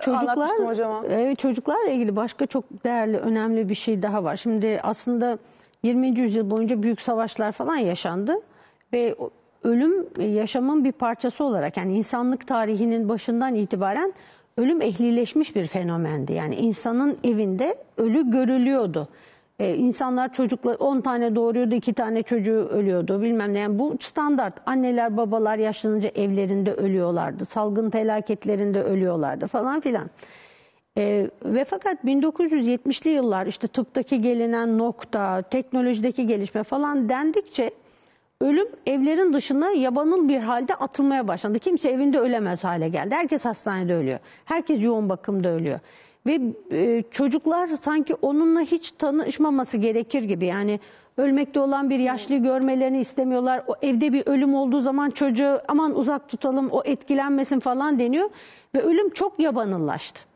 [0.06, 1.02] e, anlatmıştım hocama.
[1.10, 4.36] Evet, çocuklarla ilgili başka çok değerli, önemli bir şey daha var.
[4.36, 5.38] Şimdi aslında
[5.82, 6.20] 20.
[6.20, 8.34] yüzyıl boyunca büyük savaşlar falan yaşandı
[8.92, 9.16] ve
[9.64, 14.12] ölüm e, yaşamın bir parçası olarak yani insanlık tarihinin başından itibaren
[14.56, 16.32] ölüm ehlileşmiş bir fenomendi.
[16.32, 19.08] Yani insanın evinde ölü görülüyordu.
[19.58, 23.58] Ee, insanlar çocuklar 10 tane doğuruyordu, 2 tane çocuğu ölüyordu bilmem ne.
[23.58, 24.54] Yani bu standart.
[24.66, 27.44] Anneler babalar yaşlanınca evlerinde ölüyorlardı.
[27.44, 30.10] Salgın felaketlerinde ölüyorlardı falan filan.
[30.98, 37.70] Ee, ve fakat 1970'li yıllar işte tıptaki gelinen nokta, teknolojideki gelişme falan dendikçe
[38.40, 41.58] ölüm evlerin dışına yabanıl bir halde atılmaya başlandı.
[41.58, 43.14] Kimse evinde ölemez hale geldi.
[43.14, 44.18] Herkes hastanede ölüyor.
[44.44, 45.80] Herkes yoğun bakımda ölüyor.
[46.26, 46.40] Ve
[46.72, 50.46] e, çocuklar sanki onunla hiç tanışmaması gerekir gibi.
[50.46, 50.80] Yani
[51.16, 53.62] ölmekte olan bir yaşlıyı görmelerini istemiyorlar.
[53.66, 58.30] O evde bir ölüm olduğu zaman çocuğu aman uzak tutalım o etkilenmesin falan deniyor.
[58.74, 60.31] Ve ölüm çok yabanıllaştı.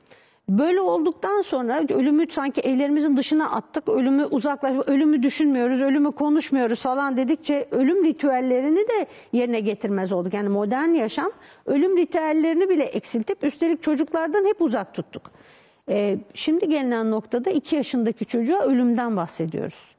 [0.48, 7.16] Böyle olduktan sonra ölümü sanki evlerimizin dışına attık, ölümü uzaklaş, ölümü düşünmüyoruz, ölümü konuşmuyoruz falan
[7.16, 10.34] dedikçe ölüm ritüellerini de yerine getirmez olduk.
[10.34, 11.30] Yani modern yaşam
[11.66, 15.30] ölüm ritüellerini bile eksiltip üstelik çocuklardan hep uzak tuttuk.
[15.88, 19.96] E, şimdi gelinen noktada 2 yaşındaki çocuğa ölümden bahsediyoruz.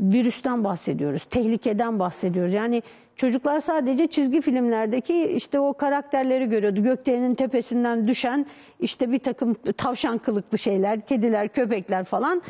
[0.00, 2.54] Virüsten bahsediyoruz, tehlikeden bahsediyoruz.
[2.54, 2.82] Yani
[3.18, 6.82] çocuklar sadece çizgi filmlerdeki işte o karakterleri görüyordu.
[6.82, 8.46] Gökdelenin tepesinden düşen
[8.80, 12.42] işte bir takım tavşan kılıklı şeyler, kediler, köpekler falan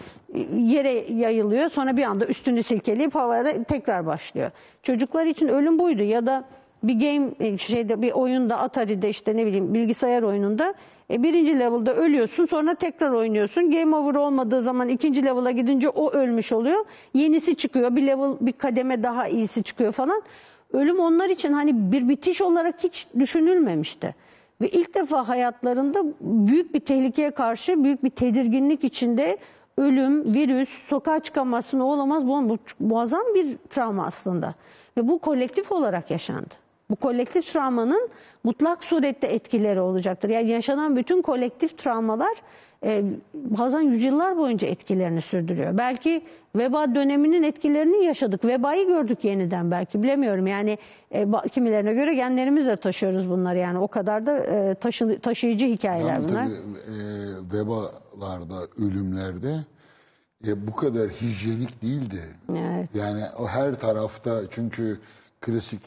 [0.57, 1.71] yere yayılıyor.
[1.71, 4.51] Sonra bir anda üstünü silkeleyip havada tekrar başlıyor.
[4.83, 6.45] Çocuklar için ölüm buydu ya da
[6.83, 10.75] bir game e, şeyde bir oyunda Atari'de işte ne bileyim bilgisayar oyununda
[11.11, 13.71] e, birinci level'da ölüyorsun sonra tekrar oynuyorsun.
[13.71, 16.85] Game over olmadığı zaman ikinci level'a gidince o ölmüş oluyor.
[17.15, 17.97] Yenisi çıkıyor.
[17.97, 20.23] Bir level bir kademe daha iyisi çıkıyor falan.
[20.73, 24.15] Ölüm onlar için hani bir bitiş olarak hiç düşünülmemişti.
[24.61, 29.39] Ve ilk defa hayatlarında büyük bir tehlikeye karşı büyük bir tedirginlik içinde
[29.79, 32.27] ölüm, virüs, sokağa çıkamazsın, o olamaz.
[32.27, 34.55] Bu muazzam bir travma aslında.
[34.97, 36.55] Ve bu kolektif olarak yaşandı.
[36.91, 38.09] Bu kolektif travmanın
[38.45, 40.29] mutlak surette etkileri olacaktır.
[40.29, 42.37] Yani yaşanan bütün kolektif travmalar
[42.85, 45.79] e, bazen yüzyıllar boyunca etkilerini sürdürüyor.
[45.79, 46.23] Belki
[46.57, 48.45] veba döneminin etkilerini yaşadık.
[48.45, 50.47] Vebayı gördük yeniden belki bilemiyorum.
[50.47, 50.79] Yani
[51.11, 56.29] e, kimilerine göre genlerimizle taşıyoruz bunları yani o kadar da e, taşı- taşıyıcı hikayeler Yalnız
[56.29, 56.45] bunlar.
[56.47, 59.55] tabii e, vebalarda, ölümlerde
[60.47, 62.23] e, bu kadar hijyenik değildi.
[62.51, 62.89] Evet.
[62.95, 64.99] Yani o her tarafta çünkü
[65.41, 65.81] klasik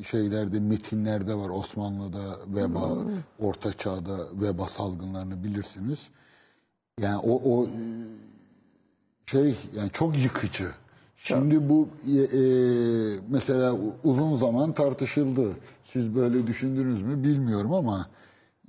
[0.00, 1.48] e, şeylerde, metinlerde var.
[1.48, 2.88] Osmanlı'da veba,
[3.40, 6.08] Orta Çağ'da veba salgınlarını bilirsiniz.
[7.00, 7.70] Yani o, o e,
[9.26, 10.70] şey yani çok yıkıcı.
[11.16, 12.42] Şimdi bu e, e,
[13.28, 15.56] mesela uzun zaman tartışıldı.
[15.84, 18.06] Siz böyle düşündünüz mü bilmiyorum ama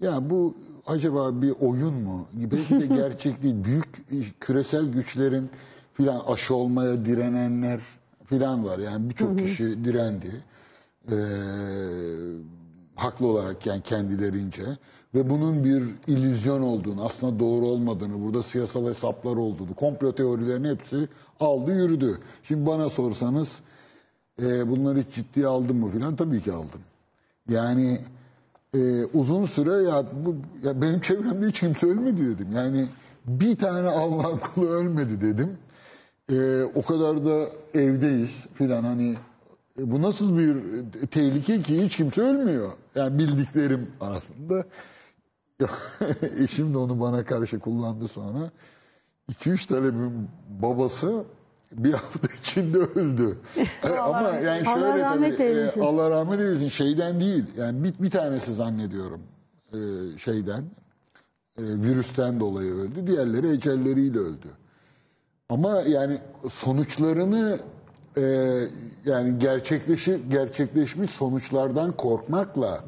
[0.01, 2.27] ya bu acaba bir oyun mu?
[2.33, 3.55] Belki de gerçek değil.
[3.63, 3.85] Büyük
[4.39, 5.49] küresel güçlerin
[5.93, 7.79] filan aşı olmaya direnenler
[8.25, 8.79] filan var.
[8.79, 10.31] Yani birçok kişi direndi.
[11.11, 11.15] Ee,
[12.95, 14.63] haklı olarak yani kendilerince
[15.15, 21.07] ve bunun bir illüzyon olduğunu, aslında doğru olmadığını, burada siyasal hesaplar olduğunu, komplo teorilerinin hepsi
[21.39, 22.17] aldı yürüdü.
[22.43, 23.59] Şimdi bana sorsanız
[24.41, 26.81] e, bunları ciddiye aldım mı filan tabii ki aldım.
[27.49, 27.99] Yani
[28.73, 32.47] e, uzun süre ya, bu, ya benim çevremde hiç kimse ölmedi dedim.
[32.51, 32.85] Yani
[33.25, 35.57] bir tane Allah kulu ölmedi dedim.
[36.31, 39.15] E, o kadar da evdeyiz filan hani
[39.79, 40.63] e, bu nasıl bir
[41.07, 42.71] tehlike ki hiç kimse ölmüyor.
[42.95, 44.65] Yani bildiklerim arasında.
[46.37, 48.51] Eşim de onu bana karşı kullandı sonra.
[49.31, 50.29] 2-3 talebimin
[50.61, 51.23] babası
[51.71, 53.37] bir hafta içinde öldü.
[53.83, 55.81] E, Ama yani Allah şöyle rahmet tabii, e, eylesin.
[55.81, 57.45] Allah rahmet eylesin şeyden değil.
[57.57, 59.21] Yani bir, bir tanesi zannediyorum
[59.73, 59.77] e,
[60.17, 60.63] şeyden
[61.57, 63.07] e, virüsten dolayı öldü.
[63.07, 64.47] Diğerleri ecelleriyle öldü.
[65.49, 66.17] Ama yani
[66.49, 67.59] sonuçlarını
[68.17, 68.21] e,
[69.05, 72.83] yani gerçekleşi gerçekleşmiş sonuçlardan korkmakla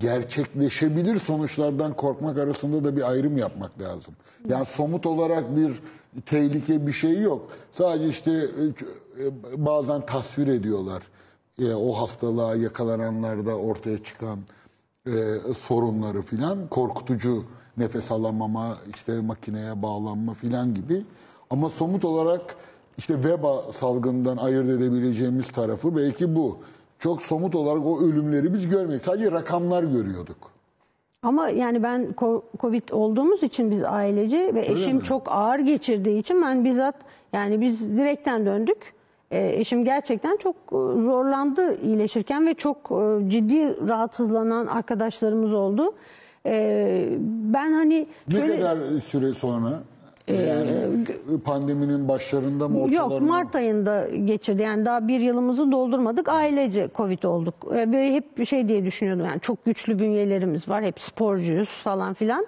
[0.00, 4.14] gerçekleşebilir sonuçlardan korkmak arasında da bir ayrım yapmak lazım.
[4.48, 5.82] Yani somut olarak bir
[6.26, 7.48] tehlike bir şey yok.
[7.72, 11.02] Sadece işte e, e, bazen tasvir ediyorlar.
[11.58, 14.38] E, o hastalığa yakalananlarda ortaya çıkan
[15.58, 17.44] sorunları filan korkutucu
[17.76, 21.04] nefes alamama işte makineye bağlanma filan gibi
[21.50, 22.56] ama somut olarak
[22.98, 26.58] işte veba salgından ayırt edebileceğimiz tarafı belki bu.
[26.98, 29.04] Çok somut olarak o ölümleri biz görmedik.
[29.04, 30.36] Sadece rakamlar görüyorduk.
[31.22, 32.14] Ama yani ben
[32.60, 35.02] Covid olduğumuz için biz ailece ve eşim mi?
[35.04, 36.94] çok ağır geçirdiği için ben bizzat
[37.32, 38.94] yani biz direkten döndük.
[39.30, 45.92] E, eşim gerçekten çok e, zorlandı iyileşirken ve çok e, ciddi rahatsızlanan arkadaşlarımız oldu.
[46.46, 49.80] E, ben hani Ne şöyle- kadar süre sonra?
[50.34, 51.04] Yani
[51.44, 53.28] pandeminin başlarında mı ortalarında Yok mı?
[53.28, 54.62] Mart ayında geçirdi.
[54.62, 56.28] Yani daha bir yılımızı doldurmadık.
[56.28, 57.54] Ailece Covid olduk.
[57.74, 59.26] Ee, Böyle hep şey diye düşünüyordum.
[59.26, 60.84] Yani çok güçlü bünyelerimiz var.
[60.84, 62.46] Hep sporcuyuz falan filan.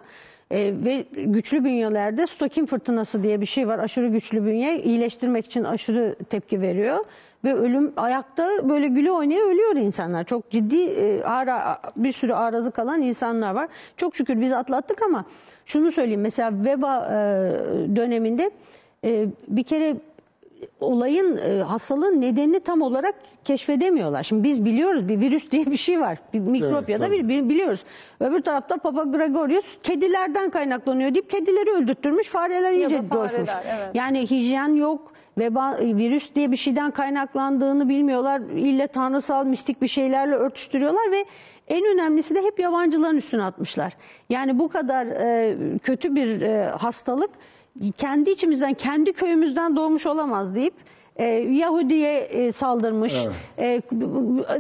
[0.51, 3.79] Ee, ve güçlü bünyelerde stokin fırtınası diye bir şey var.
[3.79, 7.05] Aşırı güçlü bünye iyileştirmek için aşırı tepki veriyor.
[7.45, 10.25] Ve ölüm ayakta böyle güle oynaya ölüyor insanlar.
[10.25, 13.69] Çok ciddi e, ara, bir sürü arazı kalan insanlar var.
[13.97, 15.25] Çok şükür biz atlattık ama
[15.67, 16.21] şunu söyleyeyim.
[16.21, 17.17] Mesela veba e,
[17.97, 18.51] döneminde
[19.05, 19.97] e, bir kere
[20.81, 23.15] olayın e, hastalığın nedenini tam olarak
[23.45, 24.23] keşfedemiyorlar.
[24.23, 26.19] Şimdi biz biliyoruz bir virüs diye bir şey var.
[26.33, 27.85] Bir mikrop Evet, ya da bir, bir- biliyoruz.
[28.21, 33.51] Öbür tarafta Papa Gregorius kedilerden kaynaklanıyor deyip kedileri öldürttürmüş, fareler iyice fareler, coşmuş.
[33.67, 33.89] evet.
[33.95, 35.13] Yani hijyen yok.
[35.39, 38.41] Veba, virüs diye bir şeyden kaynaklandığını bilmiyorlar.
[38.41, 41.25] İlle tanrısal mistik bir şeylerle örtüştürüyorlar ve
[41.71, 43.93] en önemlisi de hep yabancıların üstüne atmışlar.
[44.31, 47.31] Yani bu kadar e, kötü bir e, hastalık
[47.99, 50.75] kendi içimizden, kendi köyümüzden doğmuş olamaz deyip
[51.21, 53.15] e, Yahudi'ye e, saldırmış.
[53.59, 53.83] E,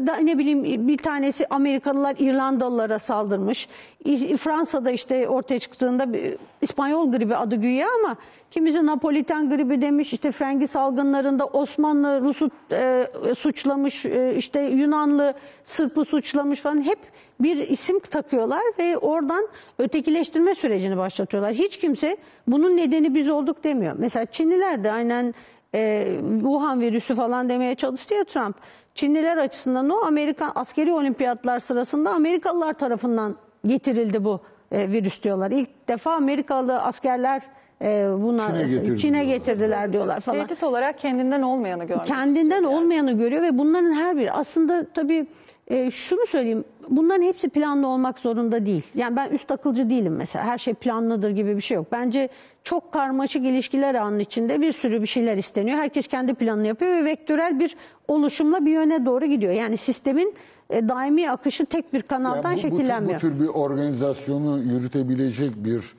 [0.07, 3.69] da, ne bileyim bir tanesi Amerikalılar İrlandalılara saldırmış.
[4.05, 8.17] İ- Fransa'da işte ortaya çıktığında bir- İspanyol gribi adı güya ama
[8.51, 10.13] kimisi Napoliten gribi demiş.
[10.13, 13.07] İşte Frengi salgınlarında Osmanlı Rus'u e,
[13.39, 14.07] suçlamış.
[14.07, 15.35] e, işte Yunanlı
[15.65, 16.83] Sırp'ı suçlamış falan.
[16.87, 16.99] Hep
[17.41, 19.49] bir isim takıyorlar ve oradan
[19.79, 21.53] ötekileştirme sürecini başlatıyorlar.
[21.53, 23.95] Hiç kimse bunun nedeni biz olduk demiyor.
[23.99, 25.35] Mesela Çinliler de aynen
[25.75, 26.07] e,
[26.41, 28.57] Wuhan virüsü falan demeye çalıştı ya Trump.
[28.95, 34.41] Çinliler açısından o Amerikan askeri olimpiyatlar sırasında Amerikalılar tarafından getirildi bu
[34.73, 35.51] e, virüs diyorlar.
[35.51, 37.43] İlk defa Amerikalı askerler
[37.83, 42.63] e, buna Çin'e getirdi Çin'e getirdiler diyorlar falan Tehdit olarak kendinden olmayanı görmek kendinden istiyor
[42.63, 42.77] yani.
[42.77, 45.27] olmayanı görüyor ve bunların her biri aslında tabii
[45.71, 48.87] e, şunu söyleyeyim bunların hepsi planlı olmak zorunda değil.
[48.95, 51.87] Yani ben üst akılcı değilim mesela her şey planlıdır gibi bir şey yok.
[51.93, 52.29] Bence
[52.65, 55.79] çok karmaşık ilişkiler anın içinde bir sürü bir şeyler isteniyor.
[55.79, 57.77] Herkes kendi planını yapıyor ve vektörel bir
[58.09, 59.53] oluşumla bir yöne doğru gidiyor.
[59.53, 60.35] Yani sistemin
[60.71, 63.21] e, daimi akışı tek bir kanaldan Yani bu, bu, tür, bu şekillenmiyor.
[63.21, 65.95] tür bir organizasyonu yürütebilecek bir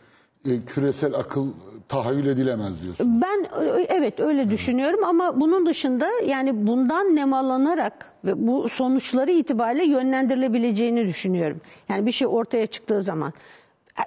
[0.46, 1.48] e, küresel akıl
[1.90, 3.22] tahayyül edilemez diyorsun.
[3.22, 9.86] Ben e, evet öyle düşünüyorum ama bunun dışında yani bundan nemalanarak ve bu sonuçları itibariyle
[9.86, 11.62] yönlendirilebileceğini düşünüyorum.
[11.90, 13.34] Yani bir şey ortaya çıktığı zaman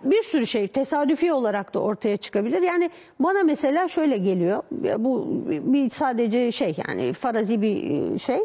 [0.05, 2.63] bir sürü şey tesadüfi olarak da ortaya çıkabilir.
[2.63, 4.63] Yani bana mesela şöyle geliyor.
[4.99, 8.41] Bu bir sadece şey yani farazi bir şey.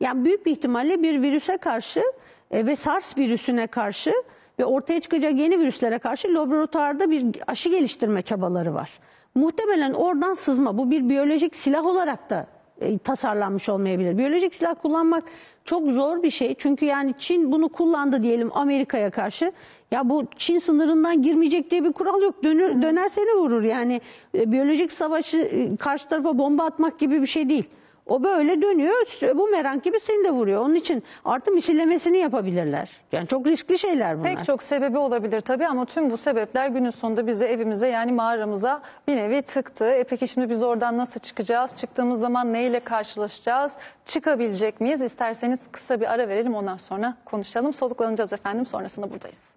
[0.00, 2.02] Yani büyük bir ihtimalle bir virüse karşı
[2.50, 4.12] e, ve SARS virüsüne karşı
[4.60, 8.90] ve ortaya çıkacak yeni virüslere karşı laboratuvarda bir aşı geliştirme çabaları var.
[9.34, 10.78] Muhtemelen oradan sızma.
[10.78, 12.46] Bu bir biyolojik silah olarak da
[12.80, 14.18] e, tasarlanmış olmayabilir.
[14.18, 15.24] Biyolojik silah kullanmak
[15.64, 16.54] çok zor bir şey.
[16.58, 19.52] Çünkü yani Çin bunu kullandı diyelim Amerika'ya karşı.
[19.90, 22.44] Ya bu Çin sınırından girmeyecek diye bir kural yok.
[22.44, 23.62] Dönür, döner seni vurur.
[23.62, 24.00] Yani
[24.34, 27.64] e, biyolojik savaşı e, karşı tarafa bomba atmak gibi bir şey değil.
[28.06, 28.94] O böyle dönüyor,
[29.34, 30.60] bu merak gibi seni de vuruyor.
[30.60, 32.90] Onun için artı misillemesini yapabilirler.
[33.12, 34.36] Yani çok riskli şeyler bunlar.
[34.36, 38.82] Pek çok sebebi olabilir tabii ama tüm bu sebepler günün sonunda bizi evimize yani mağaramıza
[39.08, 39.84] bir nevi tıktı.
[39.84, 41.76] E peki şimdi biz oradan nasıl çıkacağız?
[41.76, 43.72] Çıktığımız zaman neyle karşılaşacağız?
[44.06, 45.00] Çıkabilecek miyiz?
[45.00, 47.72] İsterseniz kısa bir ara verelim ondan sonra konuşalım.
[47.72, 49.49] Soluklanacağız efendim sonrasında buradayız.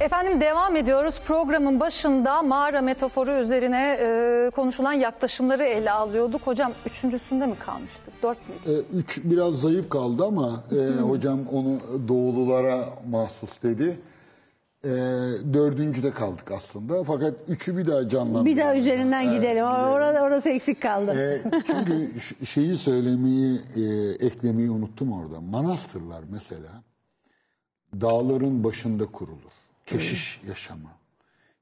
[0.00, 1.20] Efendim devam ediyoruz.
[1.26, 6.40] Programın başında mağara metaforu üzerine e, konuşulan yaklaşımları ele alıyorduk.
[6.46, 8.22] Hocam üçüncüsünde mi kalmıştık?
[8.22, 8.78] Dört müydü?
[8.92, 13.98] E, üç biraz zayıf kaldı ama e, hocam onu doğululara mahsus dedi.
[14.84, 14.88] E,
[15.54, 17.04] dördüncüde kaldık aslında.
[17.04, 18.46] Fakat üçü bir daha canlandıralım.
[18.46, 19.64] Bir daha üzerinden Evet, gidelim.
[19.64, 21.12] Orada, orası eksik kaldı.
[21.20, 23.82] E, çünkü ş- şeyi söylemeyi, e,
[24.26, 25.40] eklemeyi unuttum orada.
[25.40, 26.68] Manastırlar mesela
[28.00, 29.55] dağların başında kurulur.
[29.86, 30.90] Keşiş yaşamı.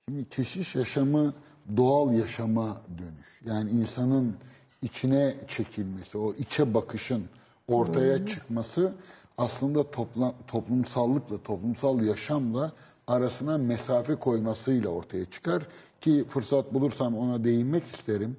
[0.09, 1.35] Şimdi keşiş yaşamı
[1.77, 3.43] doğal yaşama dönüş.
[3.45, 4.37] Yani insanın
[4.83, 7.25] içine çekilmesi, o içe bakışın
[7.69, 8.95] ortaya çıkması
[9.39, 12.73] aslında topla, toplumsallıkla, toplumsal yaşamla
[13.07, 15.67] arasına mesafe koymasıyla ortaya çıkar.
[16.01, 18.37] Ki fırsat bulursam ona değinmek isterim.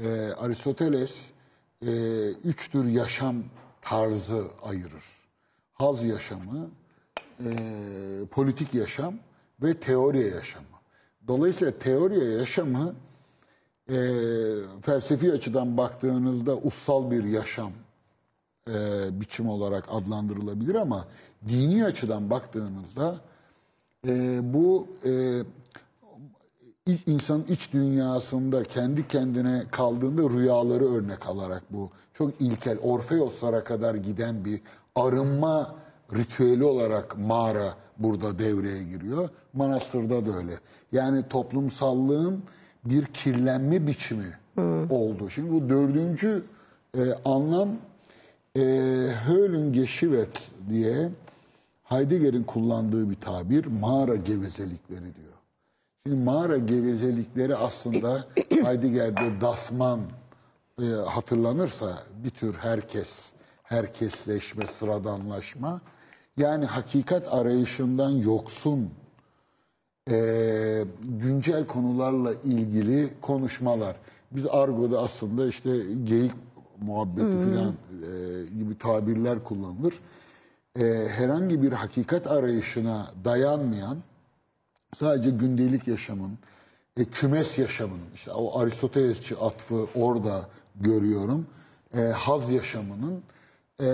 [0.00, 1.30] Ee, Aristoteles
[1.86, 1.90] e,
[2.44, 3.44] üç tür yaşam
[3.80, 5.04] tarzı ayırır.
[5.72, 6.70] Haz yaşamı,
[7.44, 9.14] e, politik yaşam
[9.62, 10.66] ve teoriye yaşamı.
[11.28, 12.94] Dolayısıyla teoriye yaşamı
[13.88, 13.96] e,
[14.82, 17.72] felsefi açıdan baktığınızda ussal bir yaşam
[18.68, 18.74] e,
[19.20, 21.06] biçim olarak adlandırılabilir ama
[21.48, 23.14] dini açıdan baktığınızda
[24.06, 25.42] e, bu e,
[27.06, 34.44] insanın iç dünyasında kendi kendine kaldığında rüyaları örnek alarak bu çok ilkel Orfeoslara kadar giden
[34.44, 34.60] bir
[34.94, 35.74] arınma
[36.16, 39.28] ritüeli olarak mağara burada devreye giriyor.
[39.52, 40.52] Manastırda da öyle.
[40.92, 42.42] Yani toplumsallığın
[42.84, 44.38] bir kirlenme biçimi
[44.90, 45.30] oldu.
[45.30, 46.44] Şimdi bu dördüncü
[46.96, 47.68] e, anlam
[48.56, 48.60] e,
[49.26, 51.10] Höhlengeschwet diye
[51.84, 55.32] Heidegger'in kullandığı bir tabir mağara gevezelikleri diyor.
[56.06, 60.00] Şimdi mağara gevezelikleri aslında Heidegger'de Dasman
[60.82, 63.32] e, hatırlanırsa bir tür herkes,
[63.62, 65.80] herkesleşme, sıradanlaşma.
[66.36, 68.90] Yani hakikat arayışından yoksun
[70.10, 73.96] e, güncel konularla ilgili konuşmalar.
[74.30, 75.70] Biz argoda aslında işte
[76.04, 76.32] geyik
[76.80, 79.94] muhabbeti falan e, gibi tabirler kullanılır.
[80.78, 83.98] E, herhangi bir hakikat arayışına dayanmayan
[84.96, 86.38] sadece gündelik yaşamın,
[86.96, 90.48] e, kümes yaşamının, işte o Aristotelesçi atfı orada
[90.80, 91.46] görüyorum.
[91.94, 93.22] E, haz yaşamının
[93.80, 93.86] e,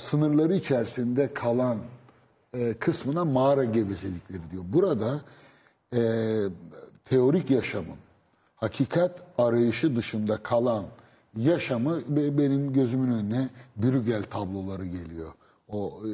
[0.00, 1.78] sınırları içerisinde kalan
[2.54, 4.62] e, kısmına mağara gevezelikleri diyor.
[4.66, 5.20] Burada
[5.94, 6.00] e,
[7.04, 7.96] teorik yaşamın,
[8.56, 10.84] hakikat arayışı dışında kalan
[11.36, 15.32] yaşamı be- benim gözümün önüne Brügel tabloları geliyor.
[15.68, 16.08] O e,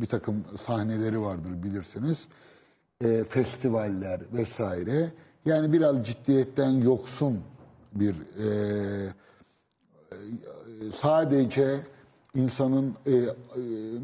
[0.00, 2.28] bir takım sahneleri vardır bilirsiniz.
[3.04, 5.12] E, festivaller vesaire.
[5.44, 7.40] Yani biraz ciddiyetten yoksun
[7.94, 8.48] bir e,
[10.92, 11.80] sadece
[12.34, 13.24] insanın e, e,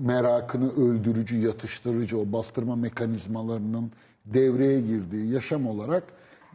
[0.05, 3.91] merakını öldürücü, yatıştırıcı o bastırma mekanizmalarının
[4.27, 6.05] devreye girdiği yaşam olarak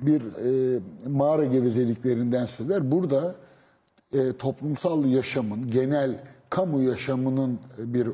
[0.02, 2.92] bir e, mağara gevezeliklerinden söz eder.
[2.92, 3.36] Burada
[4.14, 8.08] e, toplumsal yaşamın, genel kamu yaşamının bir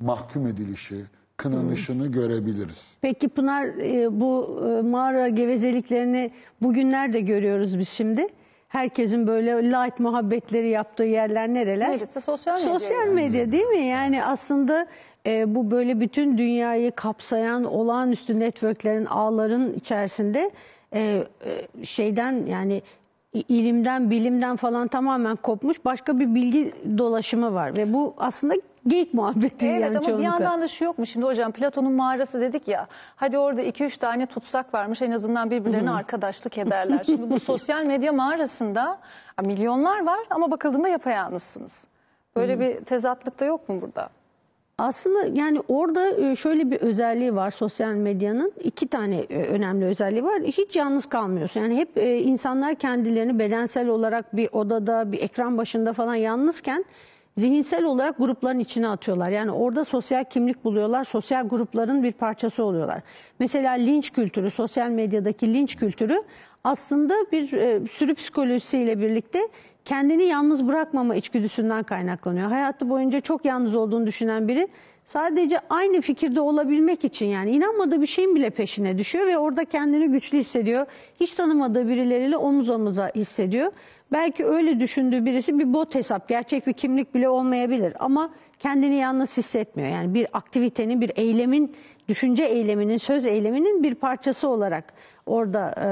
[0.00, 1.04] mahkum edilişi,
[1.36, 2.94] kınanışını görebiliriz.
[3.00, 6.30] Peki Pınar e, bu e, mağara gevezeliklerini
[6.62, 8.26] bugünlerde görüyoruz biz şimdi.
[8.72, 11.90] Herkesin böyle light muhabbetleri yaptığı yerler nereler?
[11.90, 12.20] Neresi?
[12.20, 12.72] Sosyal medya.
[12.74, 13.78] Sosyal medya değil mi?
[13.78, 14.86] Yani aslında
[15.26, 20.50] e, bu böyle bütün dünyayı kapsayan olağanüstü networklerin, ağların içerisinde
[20.94, 22.82] e, e, şeyden yani
[23.32, 28.54] ilimden, bilimden falan tamamen kopmuş başka bir bilgi dolaşımı var ve bu aslında
[28.86, 31.06] geyik muhabbeti Evet yani ama bir yandan da şu yok mu?
[31.06, 32.86] Şimdi hocam Platon'un mağarası dedik ya.
[33.16, 37.02] Hadi orada 2-3 tane tutsak varmış en azından birbirlerine arkadaşlık ederler.
[37.06, 38.98] Şimdi bu sosyal medya mağarasında
[39.42, 41.84] milyonlar var ama bakıldığında yapayalnızsınız.
[42.36, 44.08] Böyle bir tezatlık da yok mu burada?
[44.78, 48.52] Aslında yani orada e, şöyle bir özelliği var sosyal medyanın.
[48.60, 50.42] iki tane e, önemli özelliği var.
[50.42, 51.60] Hiç yalnız kalmıyorsun.
[51.60, 56.84] Yani hep e, insanlar kendilerini bedensel olarak bir odada, bir ekran başında falan yalnızken
[57.36, 59.30] zihinsel olarak grupların içine atıyorlar.
[59.30, 61.04] Yani orada sosyal kimlik buluyorlar.
[61.04, 63.02] Sosyal grupların bir parçası oluyorlar.
[63.38, 66.22] Mesela linç kültürü, sosyal medyadaki linç kültürü
[66.64, 69.38] aslında bir e, sürü psikolojisiyle birlikte
[69.84, 72.48] kendini yalnız bırakmama içgüdüsünden kaynaklanıyor.
[72.48, 74.68] Hayatı boyunca çok yalnız olduğunu düşünen biri
[75.06, 80.08] sadece aynı fikirde olabilmek için yani inanmadığı bir şeyin bile peşine düşüyor ve orada kendini
[80.08, 80.86] güçlü hissediyor.
[81.20, 83.72] Hiç tanımadığı birileriyle omuz omuza hissediyor.
[84.12, 89.36] Belki öyle düşündüğü birisi bir bot hesap, gerçek bir kimlik bile olmayabilir ama kendini yalnız
[89.36, 89.88] hissetmiyor.
[89.88, 91.74] Yani bir aktivitenin, bir eylemin,
[92.08, 94.92] düşünce eyleminin, söz eyleminin bir parçası olarak
[95.26, 95.88] orada e,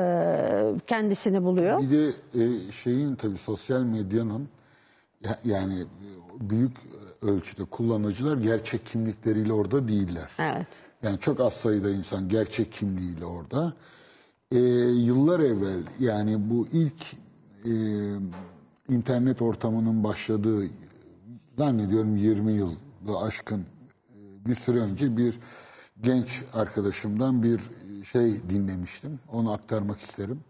[0.87, 1.83] kendisini buluyor.
[1.83, 4.60] Bir de e, şeyin tabii sosyal medyanın ya-
[5.45, 5.85] yani
[6.41, 6.77] büyük
[7.23, 10.31] ölçüde kullanıcılar gerçek kimlikleriyle orada değiller.
[10.39, 10.67] Evet.
[11.03, 13.73] Yani çok az sayıda insan gerçek kimliğiyle orada.
[14.51, 17.17] E, yıllar evvel yani bu ilk
[17.65, 17.73] e,
[18.89, 20.67] internet ortamının başladığı
[21.59, 22.75] zannediyorum 20 yıl
[23.23, 25.39] aşkın e, bir süre önce bir
[26.01, 27.61] genç arkadaşımdan bir
[28.05, 29.21] şey dinlemiştim.
[29.33, 30.41] Onu aktarmak isterim.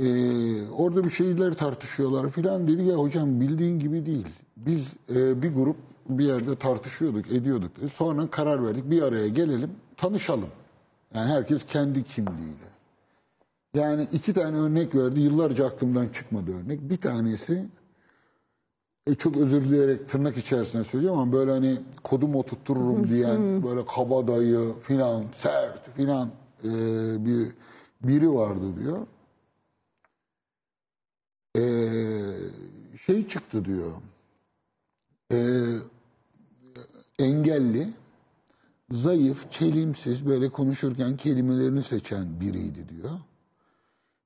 [0.00, 4.26] Ee, orada bir şeyler tartışıyorlar filan dedi ya hocam bildiğin gibi değil.
[4.56, 5.76] Biz e, bir grup
[6.08, 7.76] bir yerde tartışıyorduk, ediyorduk.
[7.76, 7.88] dedi.
[7.88, 10.48] Sonra karar verdik bir araya gelelim, tanışalım.
[11.14, 12.74] Yani herkes kendi kimliğiyle.
[13.74, 15.20] Yani iki tane örnek verdi.
[15.20, 16.90] Yıllarca aklımdan çıkmadı örnek.
[16.90, 17.66] Bir tanesi
[19.06, 24.72] e, çok özür dileyerek tırnak içerisinde söylüyorum ama böyle hani kodum oturttururum diyen böyle kabadayı
[24.82, 26.28] filan sert filan
[26.64, 26.70] e,
[27.24, 27.48] bir
[28.02, 29.06] biri vardı diyor.
[31.56, 31.62] E,
[33.06, 33.92] şey çıktı diyor.
[35.32, 35.38] E,
[37.18, 37.88] engelli,
[38.90, 43.10] zayıf, çelimsiz böyle konuşurken kelimelerini seçen biriydi diyor.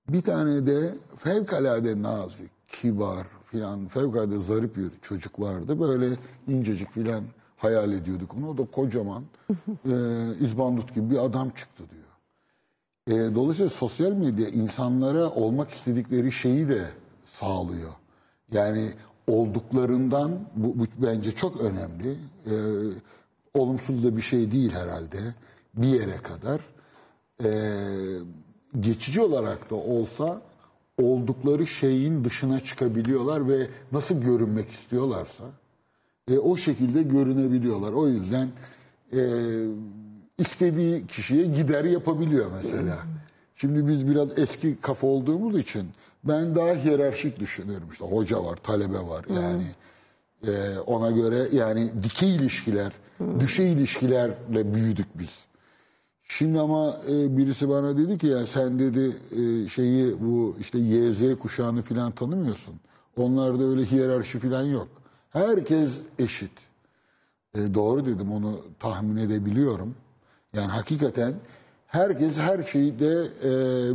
[0.08, 5.80] Bir tane de fevkalade nazik, kibar filan, fevkalade zarif bir çocuk vardı.
[5.80, 6.08] Böyle
[6.46, 7.24] incecik filan
[7.56, 8.48] hayal ediyorduk onu.
[8.48, 9.24] O da kocaman,
[9.84, 9.94] e,
[10.40, 12.08] izbandut gibi bir adam çıktı diyor.
[13.08, 16.90] E, dolayısıyla sosyal medya insanlara olmak istedikleri şeyi de
[17.40, 17.92] sağlıyor.
[18.52, 18.92] Yani
[19.26, 22.10] olduklarından, bu, bu bence çok önemli.
[22.46, 22.54] E,
[23.54, 25.18] olumsuz da bir şey değil herhalde.
[25.74, 26.60] Bir yere kadar.
[27.44, 27.50] E,
[28.80, 30.42] geçici olarak da olsa
[31.02, 35.44] oldukları şeyin dışına çıkabiliyorlar ve nasıl görünmek istiyorlarsa
[36.30, 37.92] e, o şekilde görünebiliyorlar.
[37.92, 38.48] O yüzden
[39.12, 39.20] e,
[40.38, 42.98] istediği kişiye gider yapabiliyor mesela.
[43.56, 45.88] Şimdi biz biraz eski kafa olduğumuz için
[46.24, 47.88] ben daha hiyerarşik düşünüyorum.
[47.92, 49.66] İşte hoca var, talebe var yani.
[50.46, 52.92] E, ona göre yani dikey ilişkiler,
[53.40, 55.48] düşey ilişkilerle büyüdük biz.
[56.22, 61.38] Şimdi ama e, birisi bana dedi ki ya sen dedi e, şeyi bu işte YZ
[61.38, 62.74] kuşağını filan tanımıyorsun.
[63.16, 64.88] Onlarda öyle hiyerarşi filan yok.
[65.30, 66.52] Herkes eşit.
[67.54, 69.94] E, doğru dedim onu tahmin edebiliyorum.
[70.54, 71.34] Yani hakikaten
[71.88, 73.50] herkes her şeyde e,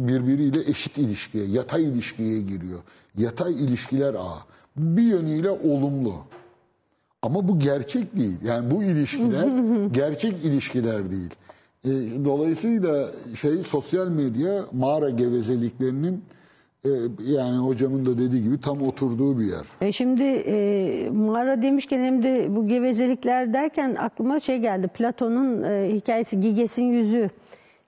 [0.08, 2.80] birbiriyle eşit ilişkiye, yatay ilişkiye giriyor.
[3.18, 4.40] Yatay ilişkiler ağı.
[4.78, 6.14] Bir yönüyle olumlu.
[7.22, 8.38] Ama bu gerçek değil.
[8.46, 9.50] Yani bu ilişkiler
[9.92, 11.34] gerçek ilişkiler değil.
[11.86, 11.90] E,
[12.26, 13.10] dolayısıyla
[13.42, 16.24] şey sosyal medya mağara gevezeliklerinin
[16.86, 16.90] e,
[17.26, 19.88] yani hocamın da dediği gibi tam oturduğu bir yer.
[19.88, 24.88] E şimdi e, mağara demişken hem de bu gevezelikler derken aklıma şey geldi.
[24.88, 27.30] Platon'un e, hikayesi Giges'in yüzü.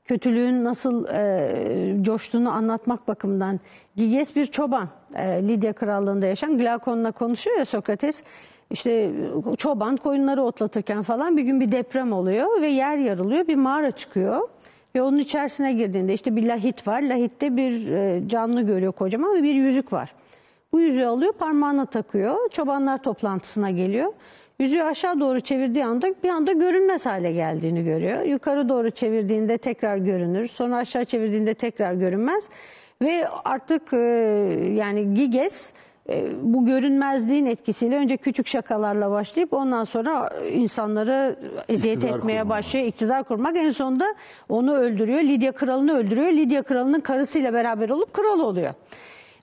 [0.06, 3.60] Kötülüğün nasıl e, coştuğunu anlatmak bakımından.
[3.96, 4.90] Giges bir çoban.
[5.16, 8.24] E, Lidya krallığında yaşayan Glakon'la konuşuyor ya Sokrates.
[8.72, 9.12] İşte
[9.58, 13.48] çoban koyunları otlatırken falan bir gün bir deprem oluyor ve yer yarılıyor.
[13.48, 14.50] Bir mağara çıkıyor.
[14.96, 17.02] Ve onun içerisine girdiğinde işte bir lahit var.
[17.02, 20.14] Lahitte bir e, canlı görüyor kocaman ve bir yüzük var.
[20.72, 22.50] Bu yüzüğü alıyor parmağına takıyor.
[22.52, 24.14] Çobanlar toplantısına geliyor.
[24.60, 28.22] Yüzüğü aşağı doğru çevirdiği anda bir anda görünmez hale geldiğini görüyor.
[28.26, 30.48] Yukarı doğru çevirdiğinde tekrar görünür.
[30.48, 32.50] Sonra aşağı çevirdiğinde tekrar görünmez.
[33.02, 33.98] Ve artık e,
[34.76, 35.74] yani Giges
[36.10, 41.36] e, bu görünmezliğin etkisiyle önce küçük şakalarla başlayıp ondan sonra insanları
[41.70, 42.50] eziyet İktidar etmeye kurmaya.
[42.50, 42.86] başlıyor.
[42.86, 44.06] iktidar kurmak en sonunda
[44.50, 45.20] onu öldürüyor.
[45.20, 46.32] Lidya kralını öldürüyor.
[46.32, 48.74] Lidya kralının karısıyla beraber olup kral oluyor.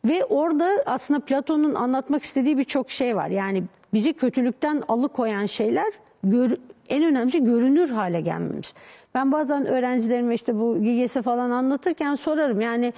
[0.05, 3.29] Ve orada aslında Platon'un anlatmak istediği birçok şey var.
[3.29, 3.63] Yani
[3.95, 5.93] bizi kötülükten alıkoyan şeyler
[6.25, 6.57] gör-
[6.89, 8.75] en önemlisi görünür hale gelmemiz.
[9.15, 12.61] Ben bazen öğrencilerime işte bu Giges'i falan anlatırken sorarım.
[12.61, 12.93] Yani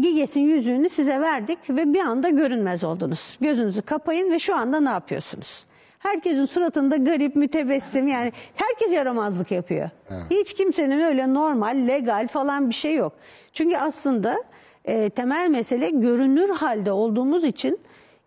[0.00, 3.38] Giges'in yüzüğünü size verdik ve bir anda görünmez oldunuz.
[3.40, 5.64] Gözünüzü kapayın ve şu anda ne yapıyorsunuz?
[5.98, 9.90] Herkesin suratında garip, mütebessim yani herkes yaramazlık yapıyor.
[10.30, 13.12] Hiç kimsenin öyle normal, legal falan bir şey yok.
[13.52, 14.36] Çünkü aslında
[14.84, 17.78] e, temel mesele görünür halde olduğumuz için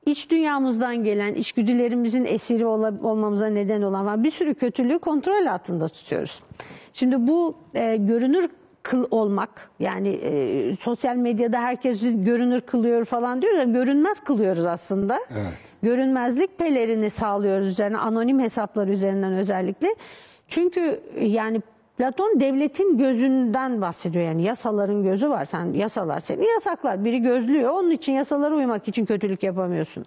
[0.10, 4.24] iç dünyamızdan gelen, içgüdülerimizin esiri olmamıza neden olan var.
[4.24, 6.42] bir sürü kötülüğü kontrol altında tutuyoruz.
[6.94, 8.50] Şimdi bu e, görünür
[8.84, 15.20] kıl olmak yani e, sosyal medyada herkesi görünür kılıyor falan diyoruz ya görünmez kılıyoruz aslında.
[15.32, 15.54] Evet.
[15.84, 19.96] Görünmezlik pelerini sağlıyoruz üzerine anonim hesaplar üzerinden özellikle.
[20.48, 21.62] Çünkü yani
[22.00, 25.46] Platon devletin gözünden bahsediyor yani yasaların gözü var.
[25.46, 27.06] Sen yasalar seni yasaklar.
[27.06, 27.72] Biri gözlüyor.
[27.72, 30.06] Onun için yasalara uymak için kötülük yapamıyorsun.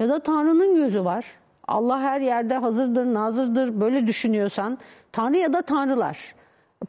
[0.00, 1.24] Ya da Tanrı'nın gözü var.
[1.68, 3.80] Allah her yerde hazırdır, nazırdır.
[3.80, 4.78] Böyle düşünüyorsan
[5.12, 6.34] Tanrı ya da tanrılar.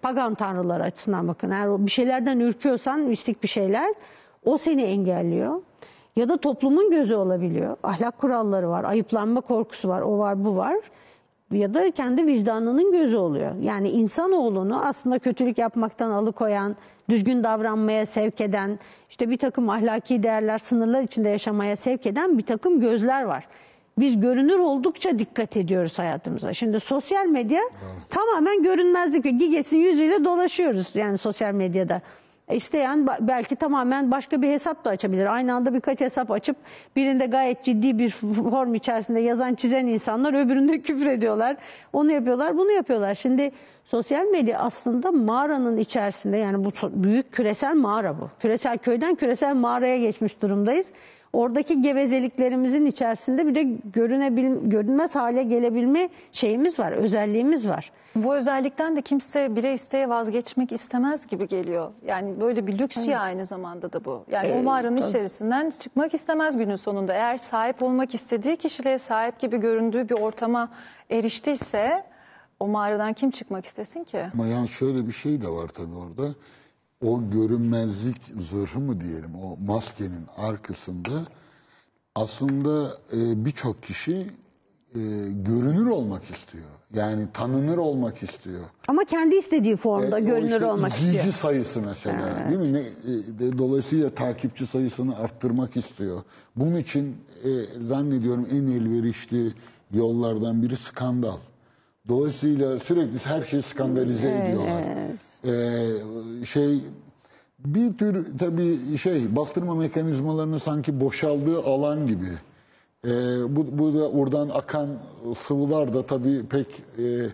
[0.01, 1.51] Pagan tanrılar açısından bakın.
[1.51, 3.93] Eğer bir şeylerden ürküyorsan mistik bir şeyler
[4.45, 5.61] o seni engelliyor.
[6.15, 7.77] Ya da toplumun gözü olabiliyor.
[7.83, 10.77] Ahlak kuralları var, ayıplanma korkusu var, o var, bu var.
[11.51, 13.55] Ya da kendi vicdanının gözü oluyor.
[13.61, 16.75] Yani insanoğlunu aslında kötülük yapmaktan alıkoyan,
[17.09, 18.79] düzgün davranmaya sevk eden,
[19.09, 23.47] işte bir takım ahlaki değerler, sınırlar içinde yaşamaya sevk eden bir takım gözler var.
[23.99, 26.53] Biz görünür oldukça dikkat ediyoruz hayatımıza.
[26.53, 27.61] Şimdi sosyal medya
[28.09, 29.23] tamamen görünmezlik.
[29.23, 32.01] Giges'in yüzüyle dolaşıyoruz yani sosyal medyada.
[32.49, 35.25] İsteyen ba- belki tamamen başka bir hesap da açabilir.
[35.25, 36.55] Aynı anda birkaç hesap açıp
[36.95, 38.09] birinde gayet ciddi bir
[38.49, 41.57] form içerisinde yazan çizen insanlar öbüründe küfür ediyorlar.
[41.93, 43.15] Onu yapıyorlar, bunu yapıyorlar.
[43.15, 43.51] Şimdi
[43.85, 46.71] sosyal medya aslında mağaranın içerisinde yani bu
[47.03, 48.29] büyük küresel mağara bu.
[48.39, 50.91] Küresel köyden küresel mağaraya geçmiş durumdayız.
[51.33, 53.63] Oradaki gevezeliklerimizin içerisinde bir de
[53.93, 57.91] görünebil, görünmez hale gelebilme şeyimiz var, özelliğimiz var.
[58.15, 61.91] Bu özellikten de kimse bile isteye vazgeçmek istemez gibi geliyor.
[62.05, 64.23] Yani böyle bir lüks ya aynı zamanda da bu.
[64.31, 65.09] Yani o Evet, mağaranın tabii.
[65.09, 67.13] içerisinden çıkmak istemez günün sonunda.
[67.13, 70.69] Eğer sahip olmak istediği kişiliğe sahip gibi göründüğü bir ortama
[71.09, 72.03] eriştiyse
[72.59, 74.25] o mağaradan kim çıkmak istesin ki?
[74.33, 76.33] Ama yani şöyle bir şey de var tabii orada.
[77.05, 81.09] O görünmezlik zırhı mı diyelim o maskenin arkasında
[82.15, 84.13] aslında e, birçok kişi
[84.95, 84.99] e,
[85.31, 86.65] görünür olmak istiyor.
[86.93, 88.61] Yani tanınır olmak istiyor.
[88.87, 91.33] Ama kendi istediği formda E, o görünür işte olmak izleyici istiyor.
[91.35, 92.73] sayısı mesela değil mi?
[92.73, 96.21] Ne, e, de- dolayısıyla takipçi sayısını arttırmak istiyor.
[96.55, 97.49] Bunun için e,
[97.87, 99.53] zannediyorum en elverişli
[99.93, 101.37] yollardan biri skandal.
[102.07, 104.83] Dolayısıyla sürekli her şeyi skandalize ediyorlar.
[105.45, 105.55] E,
[106.45, 106.79] şey
[107.59, 112.29] bir tür tabii şey bastırma mekanizmalarının sanki boşaldığı alan gibi.
[113.05, 113.09] E,
[113.55, 114.89] bu, bu da oradan akan
[115.47, 116.67] sıvılar da tabii pek
[116.97, 117.29] e, e,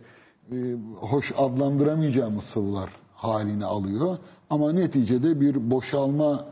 [0.99, 4.18] hoş adlandıramayacağımız sıvılar halini alıyor.
[4.49, 6.45] Ama neticede bir boşalma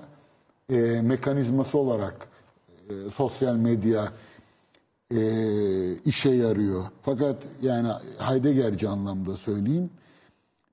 [0.70, 2.28] e, mekanizması olarak
[2.90, 4.12] e, sosyal medya
[5.12, 5.20] e,
[5.96, 6.86] işe yarıyor.
[7.02, 7.90] Fakat yani
[8.20, 9.90] Heideggerci anlamda söyleyeyim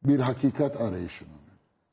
[0.04, 1.30] bir hakikat arayışının,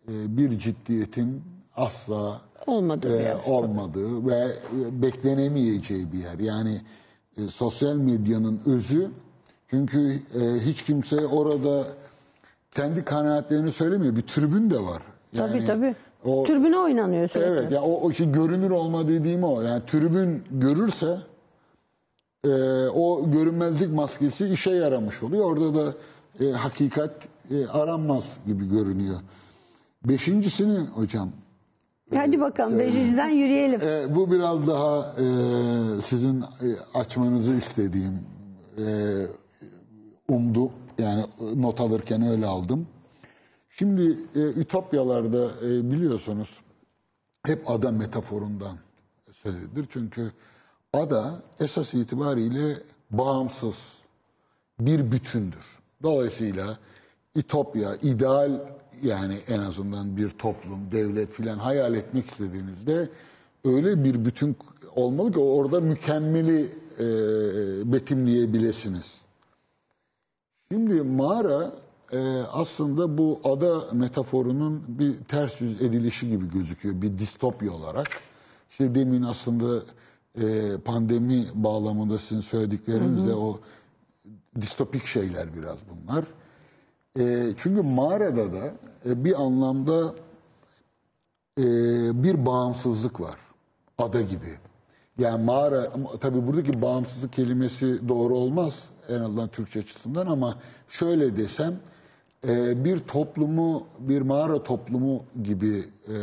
[0.08, 1.44] e, bir ciddiyetin
[1.76, 6.40] asla Olmadı e, olmadığı ve e, beklenemeyeceği bir yer.
[6.40, 6.82] Yani
[7.38, 9.12] e, sosyal medyanın özü
[9.68, 11.84] çünkü e, hiç kimse orada
[12.72, 14.16] kendi kanaatlerini söylemiyor.
[14.16, 15.04] Bir tribün de var.
[15.36, 15.96] Tabii tabii.
[16.26, 17.52] O, Türbüne oynanıyor sürekli.
[17.52, 19.62] Evet ya o, o işte görünür olma dediğim o.
[19.62, 21.18] Yani tribün görürse
[22.44, 22.50] e,
[22.88, 25.46] o görünmezlik maskesi işe yaramış oluyor.
[25.46, 25.94] Orada da
[26.40, 27.12] e, hakikat
[27.52, 29.20] e, aranmaz gibi görünüyor.
[30.06, 31.32] Beşincisini hocam
[32.16, 33.82] Hadi bakalım beşinciden yürüyelim.
[33.82, 35.26] e, bu biraz daha e,
[36.02, 36.46] sizin e,
[36.94, 38.20] açmanızı istediğim
[38.78, 38.86] e,
[40.28, 42.88] umdu yani e, not alırken öyle aldım.
[43.70, 46.60] Şimdi e, ütopyalarda e, biliyorsunuz
[47.46, 48.78] hep ada metaforundan
[49.44, 49.86] söz edilir.
[49.90, 50.32] Çünkü
[50.94, 52.78] ada esas itibariyle
[53.12, 53.76] bağımsız
[54.80, 55.66] bir bütündür.
[56.04, 56.78] Dolayısıyla
[57.40, 58.52] ütopya, ideal
[59.04, 63.10] yani en azından bir toplum, devlet filan hayal etmek istediğinizde
[63.66, 64.58] öyle bir bütün
[64.96, 67.06] olmalı ki orada mükemmeli e,
[67.94, 69.22] betimleyebilirsiniz.
[70.72, 71.72] Şimdi mağara
[72.12, 72.20] e,
[72.52, 78.08] aslında bu ada metaforunun bir ters yüz edilişi gibi gözüküyor bir distopya olarak.
[78.70, 79.84] İşte demin aslında
[80.42, 83.60] e, pandemi bağlamında sizin söyledikleriniz de o
[84.62, 86.26] distopik şeyler biraz bunlar.
[87.18, 88.74] E, çünkü mağarada da
[89.06, 90.14] e, bir anlamda
[91.58, 91.64] e,
[92.24, 93.38] bir bağımsızlık var.
[93.98, 94.50] Ada gibi.
[95.18, 95.92] Yani mağara,
[96.22, 100.56] tabii buradaki bağımsızlık kelimesi doğru olmaz en azından Türkçe açısından ama
[100.90, 101.80] şöyle desem
[102.48, 106.16] e, bir toplumu, bir mağara toplumu gibi e,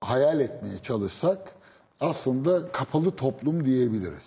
[0.00, 1.52] hayal etmeye çalışsak
[2.00, 4.24] aslında kapalı toplum diyebiliriz.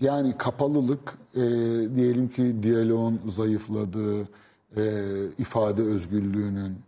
[0.00, 1.40] Yani kapalılık e,
[1.96, 4.28] diyelim ki diyaloğun zayıfladığı,
[4.76, 4.82] e,
[5.38, 6.78] ifade özgürlüğünün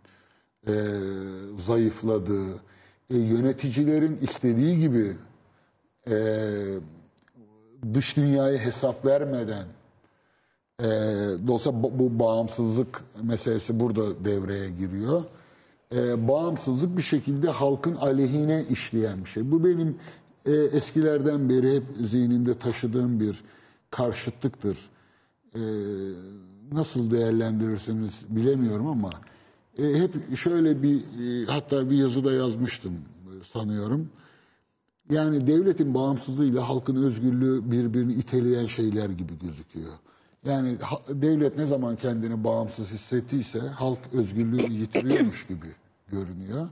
[0.67, 0.73] e,
[1.57, 2.53] zayıfladığı,
[3.09, 5.15] e, yöneticilerin istediği gibi
[6.09, 6.15] e,
[7.93, 9.65] dış dünyaya hesap vermeden
[10.79, 10.85] e,
[11.47, 15.23] dolayısıyla bu, bu bağımsızlık meselesi burada devreye giriyor.
[15.95, 19.51] E, bağımsızlık bir şekilde halkın aleyhine işleyen bir şey.
[19.51, 19.97] Bu benim
[20.47, 23.43] e, eskilerden beri hep zihnimde taşıdığım bir
[23.91, 24.77] karşıtlıktır.
[25.55, 25.61] E,
[26.71, 29.09] nasıl değerlendirirsiniz bilemiyorum ama
[29.77, 34.09] e, hep şöyle bir e, hatta bir yazıda yazmıştım e, sanıyorum.
[35.09, 39.93] Yani devletin bağımsızlığıyla halkın özgürlüğü birbirini iteleyen şeyler gibi gözüküyor.
[40.45, 40.77] Yani
[41.09, 45.67] devlet ne zaman kendini bağımsız hissettiyse halk özgürlüğü yitiriyormuş gibi
[46.07, 46.67] görünüyor.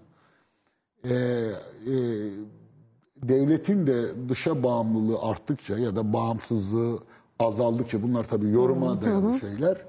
[1.03, 1.15] Ee,
[1.87, 1.95] e,
[3.23, 6.99] devletin de dışa bağımlılığı arttıkça ya da bağımsızlığı
[7.39, 9.81] azaldıkça bunlar tabii yoruma dayalı şeyler.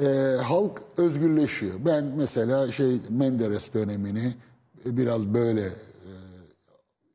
[0.00, 1.74] e, halk özgürleşiyor.
[1.84, 4.34] Ben mesela şey Menderes dönemini
[4.84, 6.10] biraz böyle e,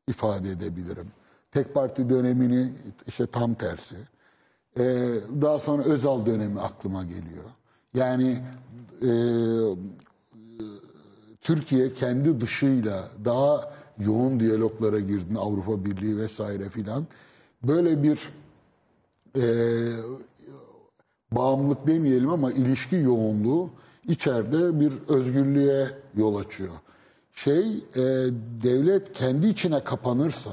[0.08, 1.08] ifade edebilirim.
[1.52, 2.72] Tek parti dönemini
[3.06, 3.96] işte tam tersi.
[4.78, 4.82] Ee,
[5.42, 7.44] daha sonra Özal dönemi aklıma geliyor.
[7.94, 8.38] Yani
[9.02, 9.10] e,
[11.40, 15.38] Türkiye kendi dışıyla daha yoğun diyaloglara girdi.
[15.38, 17.06] Avrupa Birliği vesaire filan.
[17.62, 18.30] Böyle bir
[19.36, 19.44] e,
[21.32, 23.70] bağımlılık demeyelim ama ilişki yoğunluğu
[24.08, 25.86] içeride bir özgürlüğe
[26.16, 26.72] yol açıyor.
[27.32, 28.02] Şey e,
[28.64, 30.50] devlet kendi içine kapanırsa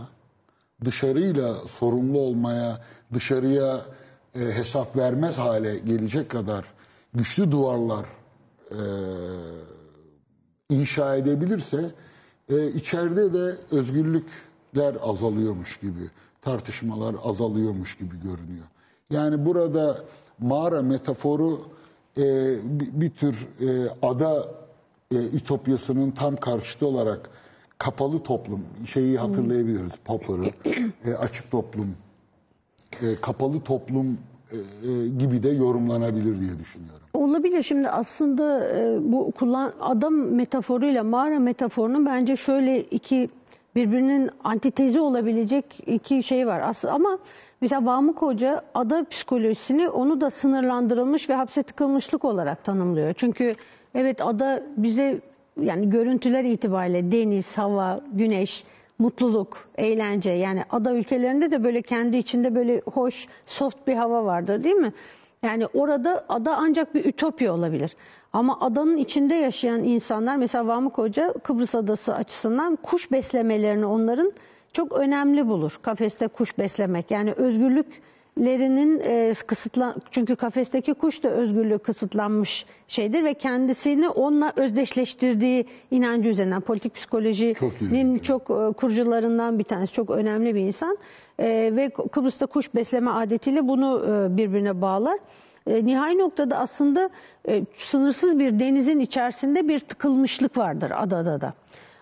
[0.86, 2.82] dışarıyla sorumlu olmaya,
[3.14, 3.86] dışarıya
[4.36, 6.66] e, hesap vermez hale gelecek kadar
[7.14, 8.06] güçlü duvarlar
[8.72, 8.80] e,
[10.70, 11.92] inşa edebilirse
[12.50, 16.10] e, içeride de özgürlükler azalıyormuş gibi,
[16.42, 18.66] tartışmalar azalıyormuş gibi görünüyor.
[19.10, 19.98] Yani burada
[20.40, 21.62] mağara metaforu
[22.18, 22.24] e,
[22.64, 24.46] bir, bir tür e, ada
[25.12, 27.30] e, ütopyasının tam karşıtı olarak
[27.78, 29.92] kapalı toplum şeyi hatırlayabiliriz.
[30.06, 30.52] Popper'ı,
[31.06, 31.96] e, açık toplum,
[33.02, 34.18] e, kapalı toplum
[35.20, 37.02] gibi de yorumlanabilir diye düşünüyorum.
[37.14, 37.64] Olabilir.
[37.64, 43.30] Şimdi aslında e, bu kullan adam metaforuyla mağara metaforunun bence şöyle iki
[43.76, 46.62] birbirinin antitezi olabilecek iki şey var.
[46.64, 47.20] Aslında ama
[47.62, 53.14] mesela Vamık Hoca ada psikolojisini onu da sınırlandırılmış ve hapse tıkılmışlık olarak tanımlıyor.
[53.14, 53.56] Çünkü
[53.96, 55.22] evet ada bize
[55.62, 58.64] yani görüntüler itibariyle deniz, hava, güneş,
[59.00, 64.64] mutluluk, eğlence yani ada ülkelerinde de böyle kendi içinde böyle hoş, soft bir hava vardır
[64.64, 64.94] değil mi?
[65.44, 67.96] Yani orada ada ancak bir ütopya olabilir.
[68.34, 74.32] Ama adanın içinde yaşayan insanlar mesela Vamık Hoca Kıbrıs Adası açısından kuş beslemelerini onların
[74.74, 75.80] çok önemli bulur.
[75.82, 77.32] Kafeste kuş beslemek yani
[78.38, 86.30] özgürlüklerinin e, kısıtlan çünkü kafesteki kuş da özgürlüğü kısıtlanmış şeydir ve kendisini onunla özdeşleştirdiği inancı
[86.30, 88.24] üzerinden politik Çok psikolojinin ilginç.
[88.24, 90.98] çok e, kurucularından bir tanesi çok önemli bir insan
[91.40, 95.20] E, ve Kıbrıs'ta kuş besleme adetiyle bunu e, birbirine bağlar.
[95.68, 97.10] E, nihai noktada aslında
[97.48, 101.54] e, sınırsız bir denizin içerisinde bir tıkılmışlık vardır adada da.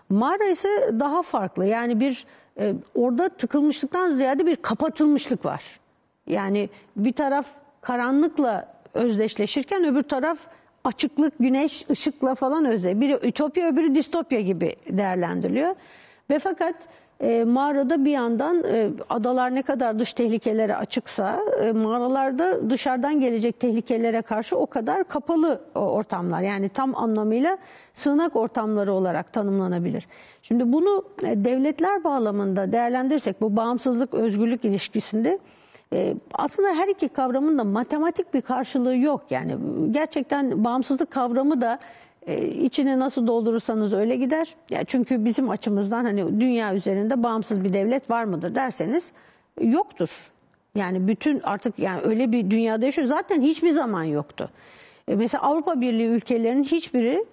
[0.09, 0.69] Mağara ise
[0.99, 1.65] daha farklı.
[1.65, 2.25] Yani bir
[2.59, 5.79] e, orada tıkılmışlıktan ziyade bir kapatılmışlık var.
[6.27, 7.47] Yani bir taraf
[7.81, 10.37] karanlıkla özdeşleşirken öbür taraf
[10.83, 13.01] açıklık, güneş, ışıkla falan özde.
[13.01, 15.75] Biri ütopya öbürü distopya gibi değerlendiriliyor.
[16.29, 16.75] Ve fakat
[17.19, 23.59] e, mağarada bir yandan e, adalar ne kadar dış tehlikelere açıksa e, mağaralarda dışarıdan gelecek
[23.59, 26.41] tehlikelere karşı o kadar kapalı o ortamlar.
[26.41, 27.57] Yani tam anlamıyla
[27.93, 30.07] sığınak ortamları olarak tanımlanabilir.
[30.41, 35.39] Şimdi bunu e, devletler bağlamında değerlendirirsek bu bağımsızlık özgürlük ilişkisinde
[35.95, 39.23] e, aslında her iki kavramın da matematik bir karşılığı yok.
[39.29, 39.55] Yani
[39.91, 41.79] gerçekten bağımsızlık kavramı da
[42.27, 44.55] e, içini nasıl doldurursanız öyle gider.
[44.69, 49.11] Ya çünkü bizim açımızdan hani dünya üzerinde bağımsız bir devlet var mıdır derseniz
[49.61, 50.09] yoktur.
[50.75, 54.49] Yani bütün artık yani öyle bir dünyada yaşıyor zaten hiçbir zaman yoktu.
[55.07, 57.25] E, mesela Avrupa Birliği ülkelerinin hiçbiri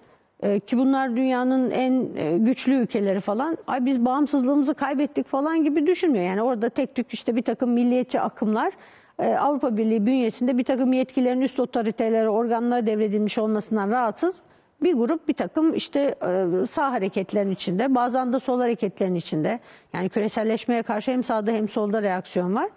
[0.67, 3.57] ki bunlar dünyanın en e, güçlü ülkeleri falan.
[3.67, 6.25] Ay biz bağımsızlığımızı kaybettik falan gibi düşünmüyor.
[6.25, 8.73] Yani orada tek tük işte bir takım milliyetçi akımlar
[9.19, 14.35] e, Avrupa Birliği bünyesinde bir takım yetkilerin üst otoritelere, organlara devredilmiş olmasından rahatsız
[14.83, 19.59] bir grup bir takım işte e, sağ hareketlerin içinde, bazen de sol hareketlerin içinde.
[19.93, 22.69] Yani küreselleşmeye karşı hem sağda hem solda reaksiyon var.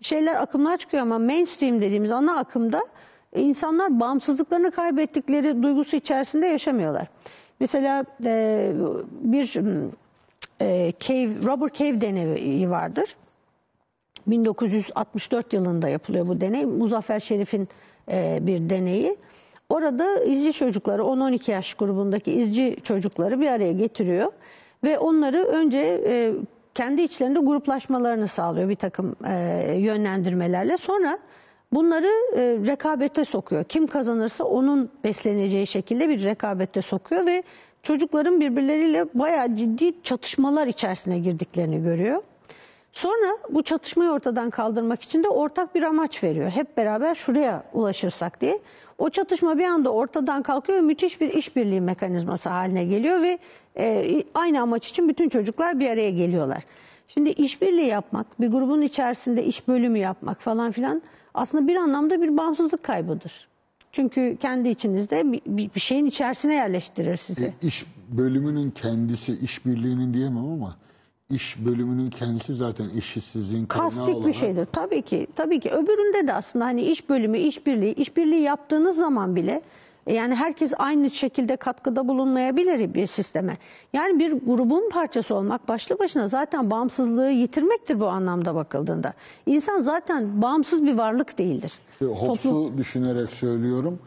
[0.00, 2.80] Şeyler akımlar çıkıyor ama mainstream dediğimiz ana akımda
[3.34, 7.06] insanlar bağımsızlıklarını kaybettikleri duygusu içerisinde yaşamıyorlar.
[7.60, 8.72] Mesela e,
[9.10, 9.56] bir
[10.60, 13.16] e, cave, Robert Cave deneyi vardır.
[14.26, 16.64] 1964 yılında yapılıyor bu deney.
[16.64, 17.68] Muzaffer Şerif'in
[18.10, 19.16] e, bir deneyi.
[19.68, 24.32] Orada izci çocukları 10-12 yaş grubundaki izci çocukları bir araya getiriyor
[24.84, 26.32] ve onları önce e,
[26.74, 29.34] kendi içlerinde gruplaşmalarını sağlıyor bir takım e,
[29.78, 30.76] yönlendirmelerle.
[30.76, 31.18] Sonra
[31.72, 33.64] bunları e, rekabete sokuyor.
[33.64, 37.42] Kim kazanırsa onun besleneceği şekilde bir rekabete sokuyor ve
[37.82, 42.22] çocukların birbirleriyle bayağı ciddi çatışmalar içerisine girdiklerini görüyor.
[42.92, 46.50] Sonra bu çatışmayı ortadan kaldırmak için de ortak bir amaç veriyor.
[46.50, 48.60] Hep beraber şuraya ulaşırsak diye.
[48.98, 53.38] O çatışma bir anda ortadan kalkıyor ve müthiş bir işbirliği mekanizması haline geliyor ve
[53.76, 56.62] e, aynı amaç için bütün çocuklar bir araya geliyorlar.
[57.08, 61.02] Şimdi işbirliği yapmak, bir grubun içerisinde iş bölümü yapmak falan filan
[61.34, 63.48] aslında bir anlamda bir bağımsızlık kaybıdır.
[63.92, 65.40] Çünkü kendi içinizde bir,
[65.74, 67.44] bir, şeyin içerisine yerleştirir sizi.
[67.44, 70.76] E, iş bölümünün kendisi işbirliğinin diyemem ama
[71.30, 74.66] iş bölümünün kendisi zaten eşitsizliğin kaynağı Kastik olarak bir şeydir.
[74.72, 75.26] Tabii ki.
[75.36, 75.70] Tabii ki.
[75.70, 79.62] Öbüründe de aslında hani iş bölümü, işbirliği, işbirliği yaptığınız zaman bile
[80.12, 83.58] yani herkes aynı şekilde katkıda bulunmayabilir bir sisteme.
[83.92, 89.12] Yani bir grubun parçası olmak başlı başına zaten bağımsızlığı yitirmektir bu anlamda bakıldığında.
[89.46, 91.72] İnsan zaten bağımsız bir varlık değildir.
[92.00, 93.98] E, Hobbes'u düşünerek söylüyorum.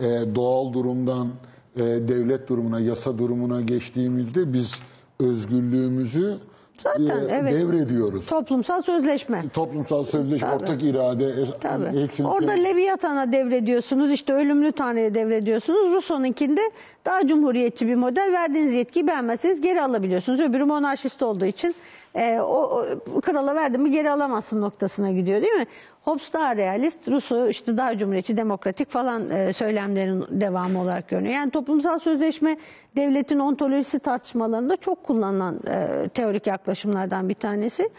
[0.00, 0.04] E,
[0.34, 1.28] doğal durumdan
[1.76, 4.72] e, devlet durumuna, yasa durumuna geçtiğimizde biz
[5.20, 6.36] özgürlüğümüzü
[6.82, 7.52] Zaten, e, evet.
[7.52, 8.26] devrediyoruz.
[8.26, 9.44] Toplumsal sözleşme.
[9.54, 10.62] Toplumsal sözleşme, Tabii.
[10.62, 12.02] ortak irade, Tabii.
[12.02, 15.92] hepsini Orada Leviathan'a devrediyorsunuz, işte ölümlü tanrıya devrediyorsunuz.
[15.92, 16.60] Rousseau'nunkinde
[17.04, 18.32] daha cumhuriyetçi bir model.
[18.32, 20.40] Verdiğiniz yetkiyi beğenmezseniz geri alabiliyorsunuz.
[20.40, 21.74] Öbürü monarşist olduğu için
[22.14, 25.66] e, o, o krala verdim mi geri alamazsın noktasına gidiyor değil mi?
[26.02, 31.34] Hobbes daha realist, Rousseau işte daha cumhuriyetçi, demokratik falan e, söylemlerin devamı olarak görünüyor.
[31.34, 32.56] Yani toplumsal sözleşme
[32.96, 37.90] devletin ontolojisi tartışmalarında çok kullanılan e, teorik yaklaşımlardan bir tanesi.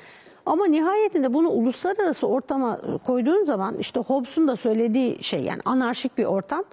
[0.46, 6.26] Ama nihayetinde bunu uluslararası ortama koyduğun zaman işte Hobbes'un da söylediği şey yani anarşik bir
[6.26, 6.64] ortam.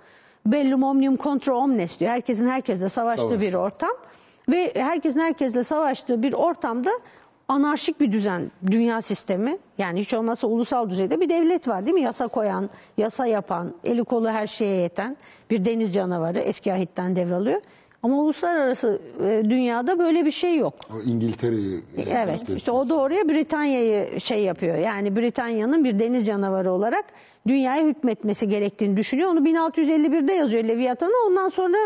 [0.46, 2.10] Bellum omnium contra omnes diyor.
[2.10, 3.40] Herkesin herkesle savaştığı Savaş.
[3.40, 3.90] bir ortam.
[4.48, 6.90] Ve herkesin herkesle savaştığı bir ortamda
[7.50, 9.58] anarşik bir düzen, dünya sistemi.
[9.78, 12.00] Yani hiç olmazsa ulusal düzeyde bir devlet var değil mi?
[12.02, 15.16] Yasa koyan, yasa yapan, eli kolu her şeye yeten
[15.50, 17.60] bir deniz canavarı eski ahitten devralıyor.
[18.02, 20.74] Ama uluslararası e, dünyada böyle bir şey yok.
[20.94, 22.58] O İngiltere'yi Evet kastediyor.
[22.58, 24.76] işte o da oraya Britanya'yı şey yapıyor.
[24.76, 27.04] Yani Britanya'nın bir deniz canavarı olarak
[27.46, 29.30] dünyaya hükmetmesi gerektiğini düşünüyor.
[29.30, 31.12] Onu 1651'de yazıyor Leviathan'ı.
[31.28, 31.76] Ondan sonra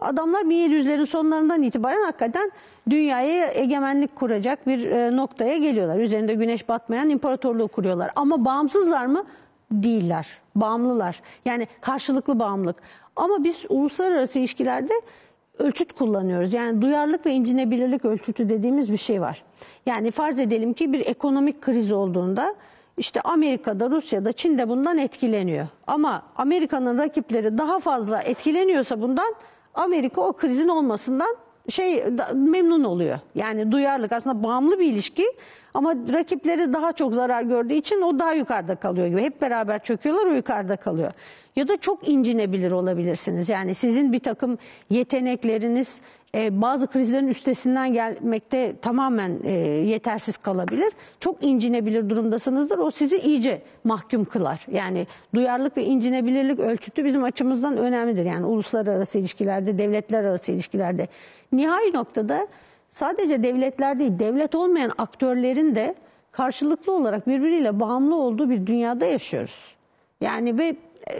[0.00, 2.50] adamlar 1700'lerin sonlarından itibaren hakikaten
[2.90, 5.98] dünyaya egemenlik kuracak bir e, noktaya geliyorlar.
[5.98, 8.10] Üzerinde güneş batmayan imparatorluğu kuruyorlar.
[8.16, 9.24] Ama bağımsızlar mı?
[9.72, 10.26] Değiller.
[10.54, 11.22] Bağımlılar.
[11.44, 12.76] Yani karşılıklı bağımlılık.
[13.16, 14.92] Ama biz uluslararası ilişkilerde
[15.58, 16.52] ölçüt kullanıyoruz.
[16.52, 19.42] Yani duyarlılık ve incinebilirlik ölçütü dediğimiz bir şey var.
[19.86, 22.54] Yani farz edelim ki bir ekonomik kriz olduğunda
[22.96, 25.66] işte Amerika'da, Rusya'da, Çin'de bundan etkileniyor.
[25.86, 29.34] Ama Amerika'nın rakipleri daha fazla etkileniyorsa bundan
[29.74, 31.36] Amerika o krizin olmasından
[31.68, 32.04] şey
[32.34, 33.18] memnun oluyor.
[33.34, 35.24] Yani duyarlılık aslında bağımlı bir ilişki
[35.74, 39.22] ama rakipleri daha çok zarar gördüğü için o daha yukarıda kalıyor gibi.
[39.22, 41.12] Hep beraber çöküyorlar o yukarıda kalıyor.
[41.56, 43.48] Ya da çok incinebilir olabilirsiniz.
[43.48, 44.58] Yani sizin bir takım
[44.90, 46.00] yetenekleriniz
[46.34, 49.50] e, bazı krizlerin üstesinden gelmekte tamamen e,
[49.86, 50.92] yetersiz kalabilir.
[51.20, 52.78] Çok incinebilir durumdasınızdır.
[52.78, 54.66] O sizi iyice mahkum kılar.
[54.70, 58.24] Yani duyarlılık ve incinebilirlik ölçütü bizim açımızdan önemlidir.
[58.24, 61.08] Yani uluslararası ilişkilerde, devletler arası ilişkilerde.
[61.52, 62.46] Nihai noktada
[62.88, 65.94] sadece devletler değil, devlet olmayan aktörlerin de
[66.32, 69.76] karşılıklı olarak birbiriyle bağımlı olduğu bir dünyada yaşıyoruz.
[70.20, 70.76] Yani ve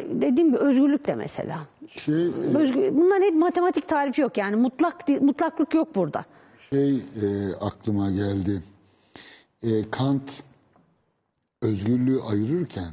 [0.09, 1.67] dediğim gibi özgürlük de mesela.
[1.89, 6.25] Şey, e, Özgür, bunların hep matematik tarifi yok yani mutlak mutlaklık yok burada.
[6.71, 8.63] şey e, aklıma geldi.
[9.63, 10.43] E, Kant
[11.63, 12.91] özgürlüğü ayırırken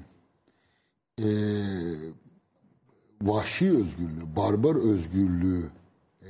[1.19, 1.27] e,
[3.21, 5.69] vahşi özgürlüğü, barbar özgürlüğü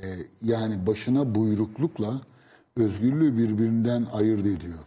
[0.02, 0.06] e,
[0.42, 2.20] yani başına buyruklukla
[2.76, 4.78] özgürlüğü birbirinden ayırt ediyor.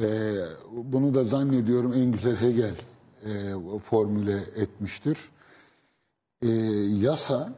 [0.00, 0.06] E,
[0.72, 2.74] bunu da zannediyorum en güzel Hegel
[3.26, 5.18] e, formüle etmiştir.
[6.42, 6.48] E,
[7.00, 7.52] yasa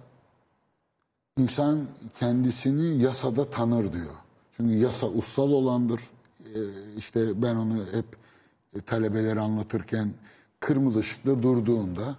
[1.39, 1.87] İnsan
[2.19, 4.15] kendisini yasada tanır diyor.
[4.57, 6.01] Çünkü yasa ussal olandır.
[6.41, 6.59] Ee,
[6.97, 8.05] işte ben onu hep
[8.77, 10.15] e, talebelere anlatırken
[10.61, 12.17] kırmızı ışıkta durduğunda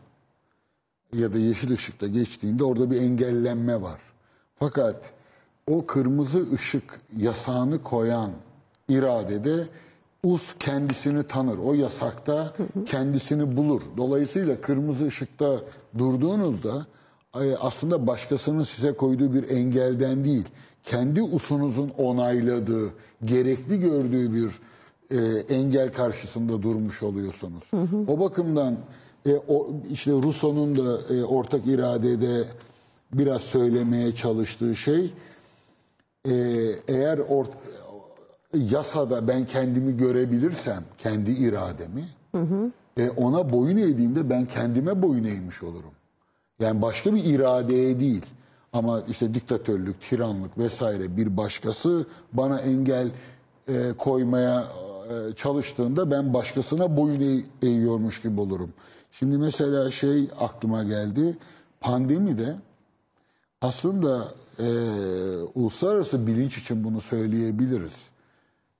[1.13, 3.99] ya da yeşil ışıkta geçtiğinde orada bir engellenme var.
[4.55, 5.13] Fakat
[5.67, 8.31] o kırmızı ışık yasağını koyan
[8.89, 9.67] iradede
[10.23, 11.57] us kendisini tanır.
[11.57, 12.53] O yasakta
[12.85, 13.81] kendisini bulur.
[13.97, 15.59] Dolayısıyla kırmızı ışıkta
[15.97, 16.85] durduğunuzda
[17.35, 20.45] e, aslında başkasının size koyduğu bir engelden değil,
[20.83, 22.89] kendi usunuzun onayladığı,
[23.25, 24.59] gerekli gördüğü bir
[25.17, 27.63] e, engel karşısında durmuş oluyorsunuz.
[28.07, 28.77] O bakımdan
[29.25, 32.43] e, o işte Rousseau'nun da e, ortak iradede
[33.13, 35.13] biraz söylemeye çalıştığı şey
[36.25, 36.33] e,
[36.87, 37.49] eğer ort,
[38.53, 42.03] yasada ben kendimi görebilirsem kendi irademi
[42.97, 45.91] e, ona boyun eğdiğimde ben kendime boyun eğmiş olurum.
[46.59, 48.25] Yani başka bir iradeye değil.
[48.73, 53.11] Ama işte diktatörlük, tiranlık vesaire bir başkası bana engel
[53.67, 54.59] e, koymaya
[55.09, 58.69] e, çalıştığında ben başkasına boyun eğ- eğiyormuş gibi olurum.
[59.11, 61.37] Şimdi mesela şey aklıma geldi.
[61.81, 62.55] Pandemide
[63.61, 64.27] aslında
[64.59, 64.67] e,
[65.55, 68.08] uluslararası bilinç için bunu söyleyebiliriz.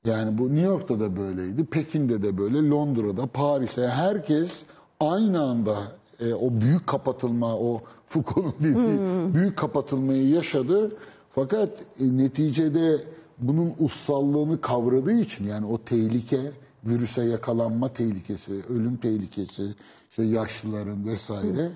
[0.05, 4.63] Yani bu New York'ta da böyleydi, Pekin'de de böyle, Londra'da, Paris'te herkes
[4.99, 10.91] aynı anda e, o büyük kapatılma, o Foucault'un dediği büyük kapatılmayı yaşadı.
[11.29, 11.69] Fakat
[11.99, 12.97] e, neticede
[13.37, 16.51] bunun ussallığını kavradığı için yani o tehlike,
[16.85, 19.63] virüse yakalanma tehlikesi, ölüm tehlikesi,
[20.09, 21.71] işte yaşlıların vesaire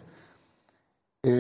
[1.27, 1.31] e,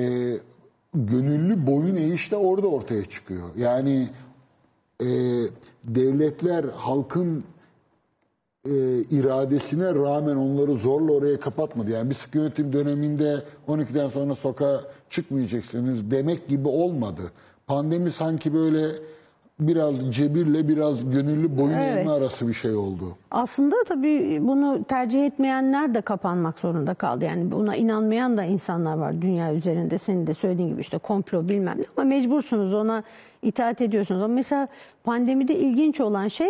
[0.93, 3.49] gönüllü boyun eğiş de orada ortaya çıkıyor.
[3.57, 4.09] Yani
[5.01, 5.05] e,
[5.83, 7.43] devletler halkın
[8.65, 11.91] e, iradesine rağmen onları zorla oraya kapatmadı.
[11.91, 17.21] Yani bir sıkı yönetim döneminde 12'den sonra sokağa çıkmayacaksınız demek gibi olmadı.
[17.67, 18.91] Pandemi sanki böyle
[19.59, 21.97] biraz cebirle biraz gönüllü boyun Evet.
[21.97, 23.17] eğme arası bir şey oldu.
[23.31, 27.25] Aslında tabii bunu tercih etmeyenler de kapanmak zorunda kaldı.
[27.25, 29.97] Yani buna inanmayan da insanlar var dünya üzerinde.
[29.97, 33.03] Senin de söylediğin gibi işte komplo bilmem ne ama mecbursunuz ona
[33.41, 34.21] itaat ediyorsunuz.
[34.23, 34.67] Ama mesela
[35.03, 36.47] pandemide ilginç olan şey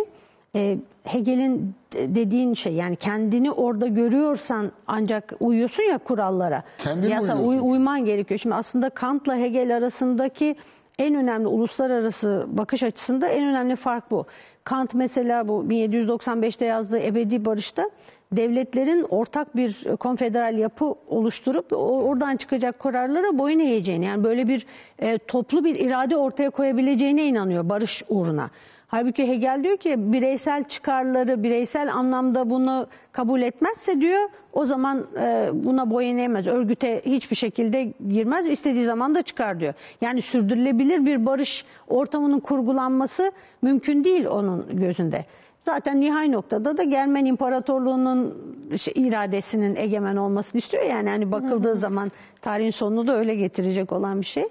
[0.56, 6.62] e, Hegel'in de- dediğin şey yani kendini orada görüyorsan ancak uyuyorsun ya kurallara.
[6.78, 7.66] Kendin Yasa uyuyorsun.
[7.66, 8.40] uy- uyman gerekiyor.
[8.40, 10.56] Şimdi aslında Kant'la Hegel arasındaki
[10.98, 14.26] en önemli uluslararası bakış açısında en önemli fark bu.
[14.64, 17.90] Kant mesela bu 1795'te yazdığı Ebedi Barış'ta
[18.32, 24.66] devletlerin ortak bir konfederal yapı oluşturup oradan çıkacak kararlara boyun eğeceğini yani böyle bir
[24.98, 28.50] e, toplu bir irade ortaya koyabileceğine inanıyor barış uğruna.
[28.94, 34.20] Halbuki Hegel diyor ki bireysel çıkarları, bireysel anlamda bunu kabul etmezse diyor
[34.52, 36.46] o zaman e, buna boyun eğmez.
[36.46, 38.46] Örgüte hiçbir şekilde girmez.
[38.46, 39.74] istediği zaman da çıkar diyor.
[40.00, 43.32] Yani sürdürülebilir bir barış ortamının kurgulanması
[43.62, 45.24] mümkün değil onun gözünde.
[45.60, 48.34] Zaten nihai noktada da Germen İmparatorluğu'nun
[48.76, 50.82] şey, iradesinin egemen olmasını istiyor.
[50.82, 54.44] Yani hani bakıldığı zaman tarihin sonunu da öyle getirecek olan bir şey.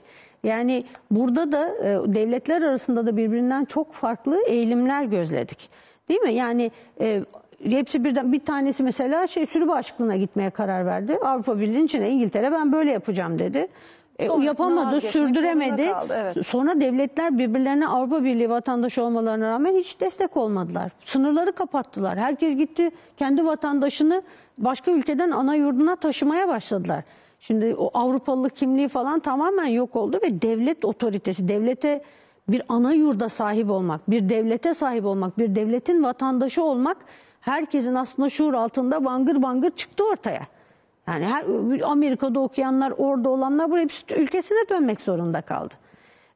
[0.43, 5.69] Yani burada da e, devletler arasında da birbirinden çok farklı eğilimler gözledik.
[6.09, 6.33] Değil mi?
[6.33, 7.23] Yani e,
[7.63, 11.17] hepsi birden bir tanesi mesela şey sürü bağışıklığına gitmeye karar verdi.
[11.23, 13.67] Avrupa Birliği'nin içine İngiltere ben böyle yapacağım dedi.
[14.19, 15.91] E, yapamadı, sürdüremedi.
[15.91, 16.45] kaldı, evet.
[16.45, 20.91] Sonra devletler birbirlerine Avrupa Birliği vatandaşı olmalarına rağmen hiç destek olmadılar.
[21.05, 22.17] Sınırları kapattılar.
[22.17, 24.21] Herkes gitti kendi vatandaşını
[24.57, 27.03] başka ülkeden ana yurduna taşımaya başladılar.
[27.47, 32.03] Şimdi o Avrupalılık kimliği falan tamamen yok oldu ve devlet otoritesi, devlete
[32.47, 36.97] bir ana yurda sahip olmak, bir devlete sahip olmak, bir devletin vatandaşı olmak
[37.41, 40.47] herkesin aslında şuur altında bangır bangır çıktı ortaya.
[41.07, 41.45] Yani her
[41.83, 45.73] Amerika'da okuyanlar, orada olanlar bu hepsi ülkesine dönmek zorunda kaldı.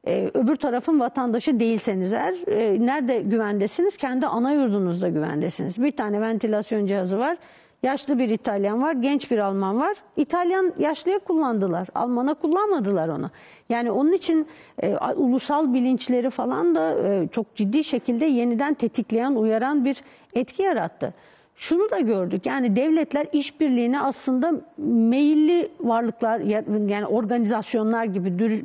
[0.06, 3.96] e, öbür tarafın vatandaşı değilseniz eğer e, nerede güvendesiniz?
[3.96, 5.82] Kendi ana yurdunuzda güvendesiniz.
[5.82, 7.36] Bir tane ventilasyon cihazı var.
[7.82, 9.96] Yaşlı bir İtalyan var, genç bir Alman var.
[10.16, 13.30] İtalyan yaşlıya kullandılar, Alman'a kullanmadılar onu.
[13.68, 14.46] Yani onun için
[14.82, 20.02] e, ulusal bilinçleri falan da e, çok ciddi şekilde yeniden tetikleyen, uyaran bir
[20.34, 21.14] etki yarattı.
[21.56, 28.62] Şunu da gördük yani devletler işbirliğine aslında meyilli varlıklar ya- yani organizasyonlar gibi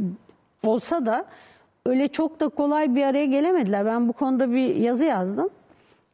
[0.65, 1.25] olsa da
[1.85, 3.85] öyle çok da kolay bir araya gelemediler.
[3.85, 5.49] Ben bu konuda bir yazı yazdım.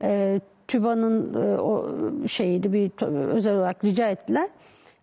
[0.03, 0.39] E,
[0.69, 1.87] TÜBA'nın e, o
[2.27, 4.49] şeyiydi bir özel olarak rica ettiler.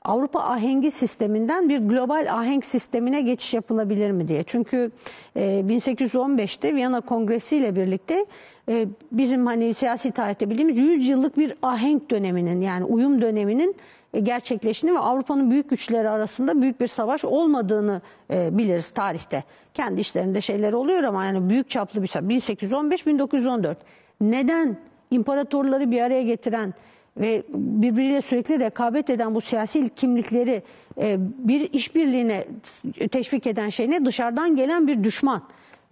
[0.05, 4.43] Avrupa ahengi sisteminden bir global ahenk sistemine geçiş yapılabilir mi diye.
[4.43, 4.91] Çünkü
[5.37, 8.27] e, 1815'te Viyana Kongresi ile birlikte
[8.69, 13.77] e, bizim hani siyasi tarihte bildiğimiz 100 yıllık bir ahenk döneminin yani uyum döneminin
[14.15, 18.01] e, gerçekleştiğini ve Avrupa'nın büyük güçleri arasında büyük bir savaş olmadığını
[18.31, 19.45] e, biliriz tarihte.
[19.75, 22.27] Kendi işlerinde şeyler oluyor ama yani büyük çaplı bir savaş.
[22.31, 23.75] 1815-1914.
[24.21, 24.77] Neden
[25.11, 26.75] imparatorları bir araya getiren
[27.17, 30.63] ve birbiriyle sürekli rekabet eden bu siyasi kimlikleri
[31.01, 32.45] e, bir işbirliğine
[33.11, 34.05] teşvik eden şey ne?
[34.05, 35.43] Dışarıdan gelen bir düşman.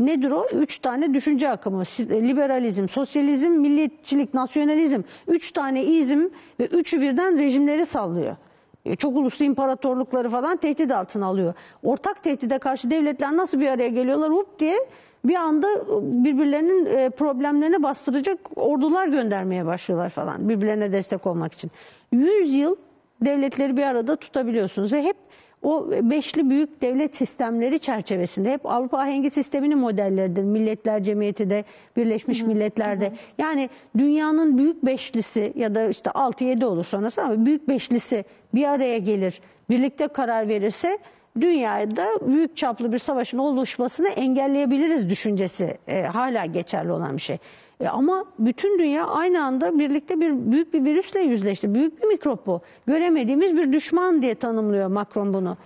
[0.01, 0.47] Nedir o?
[0.53, 1.83] Üç tane düşünce akımı.
[2.01, 5.01] Liberalizm, sosyalizm, milliyetçilik, nasyonalizm.
[5.29, 6.21] Üç tane izm
[6.61, 8.37] ve üçü birden rejimleri sallıyor.
[8.85, 11.55] E, Çok uluslu imparatorlukları falan tehdit altına alıyor.
[11.83, 14.31] Ortak tehdide karşı devletler nasıl bir araya geliyorlar?
[14.33, 14.77] Hop diye
[15.25, 15.67] bir anda
[16.03, 21.71] birbirlerinin e, problemlerini bastıracak ordular göndermeye başlıyorlar falan birbirlerine destek olmak için.
[22.13, 22.77] 100 yıl
[23.21, 25.17] devletleri bir arada tutabiliyorsunuz ve hep
[25.65, 30.43] o beşli büyük devlet sistemleri çerçevesinde hep Avrupa ahengi sisteminin modelleridir.
[30.43, 31.65] Milletler Cemiyeti de,
[31.97, 33.13] Birleşmiş Milletler'de.
[33.39, 38.99] Yani dünyanın büyük beşlisi ya da işte 6-7 olur sonrası ama büyük beşlisi bir araya
[38.99, 40.99] gelir, birlikte karar verirse
[41.41, 47.39] dünyada büyük çaplı bir savaşın oluşmasını engelleyebiliriz düşüncesi e, hala geçerli olan bir şey.
[47.81, 51.75] E, ama bütün dünya aynı anda birlikte bir büyük bir virüsle yüzleşti.
[51.75, 52.61] Büyük bir mikrop bu.
[52.87, 55.57] Göremediğimiz bir düşman diye tanımlıyor Macron bunu.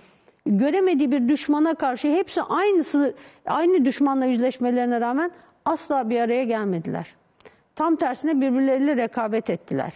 [0.45, 3.15] Göremediği bir düşmana karşı hepsi aynısı
[3.45, 5.31] aynı düşmanla yüzleşmelerine rağmen
[5.65, 7.15] asla bir araya gelmediler.
[7.75, 9.93] Tam tersine birbirleriyle rekabet ettiler.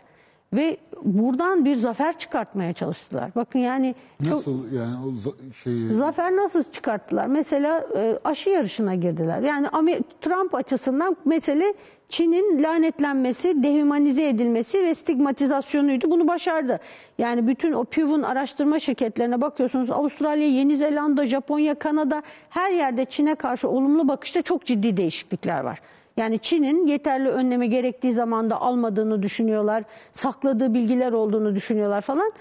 [0.54, 3.32] Ve buradan bir zafer çıkartmaya çalıştılar.
[3.36, 7.28] Bakın yani çok, Nasıl yani o za- şeyi Zafer nasıl çıkarttılar?
[7.28, 9.42] Mesela e, aşı yarışına girdiler.
[9.42, 11.74] Yani Amer- Trump açısından mesele
[12.10, 16.12] Çin'in lanetlenmesi, dehumanize edilmesi ve stigmatizasyonuydu.
[16.12, 16.80] Bunu başardı.
[17.18, 19.92] Yani bütün o Pew'un araştırma şirketlerine bakıyorsunuz.
[19.92, 25.82] Avustralya, Yeni Zelanda, Japonya, Kanada her yerde Çin'e karşı olumlu bakışta çok ciddi değişiklikler var.
[26.18, 29.84] Yani Çin'in yeterli önlemi gerektiği zamanda almadığını düşünüyorlar.
[30.12, 32.32] Sakladığı bilgiler olduğunu düşünüyorlar falan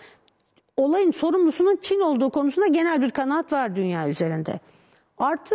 [0.76, 4.60] olayın sorumlusunun Çin olduğu konusunda genel bir kanaat var dünya üzerinde.
[5.18, 5.54] Artı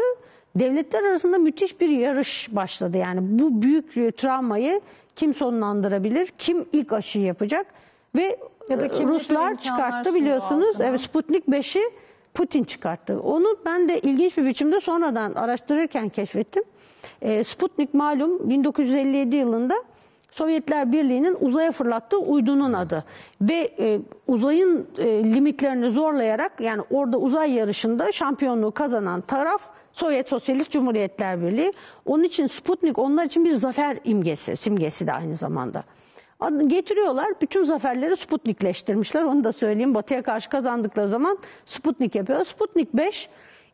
[0.56, 2.98] devletler arasında müthiş bir yarış başladı.
[2.98, 4.82] Yani bu büyük travmayı
[5.16, 7.68] kim sonlandırabilir, kim ilk aşıyı yapacak
[8.16, 8.40] ve
[8.70, 10.76] Ya da e, Ruslar çıkarttı biliyorsunuz.
[10.80, 11.82] Evet Sputnik 5'i
[12.34, 13.20] Putin çıkarttı.
[13.20, 16.64] Onu ben de ilginç bir biçimde sonradan araştırırken keşfettim.
[17.22, 19.76] E, Sputnik malum 1957 yılında
[20.32, 23.04] Sovyetler Birliği'nin uzaya fırlattığı uydunun adı.
[23.42, 29.62] Ve e, uzayın e, limitlerini zorlayarak yani orada uzay yarışında şampiyonluğu kazanan taraf
[29.94, 31.74] Sovyet Sosyalist Cumhuriyetler Birliği.
[32.06, 35.84] Onun için Sputnik onlar için bir zafer imgesi, simgesi de aynı zamanda.
[36.68, 39.24] Getiriyorlar, bütün zaferleri Sputnikleştirmişler.
[39.24, 39.96] Onu da söyleyeyim.
[39.96, 42.46] Batı'ya karşı kazandıkları zaman Sputnik yapıyor.
[42.46, 43.30] Sputnik 5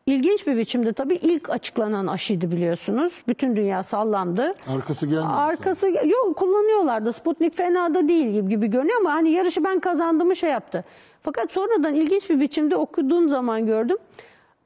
[0.06, 3.22] ilginç bir biçimde tabii ilk açıklanan aşıydı biliyorsunuz.
[3.28, 4.54] Bütün dünya sallandı.
[4.76, 5.26] arkası gelmedi.
[5.26, 7.12] Arkası yok kullanıyorlardı.
[7.12, 10.84] Sputnik fena da değil gibi, gibi görünüyor ama hani yarışı ben kazandığımı şey yaptı.
[11.22, 13.96] Fakat sonradan ilginç bir biçimde okuduğum zaman gördüm.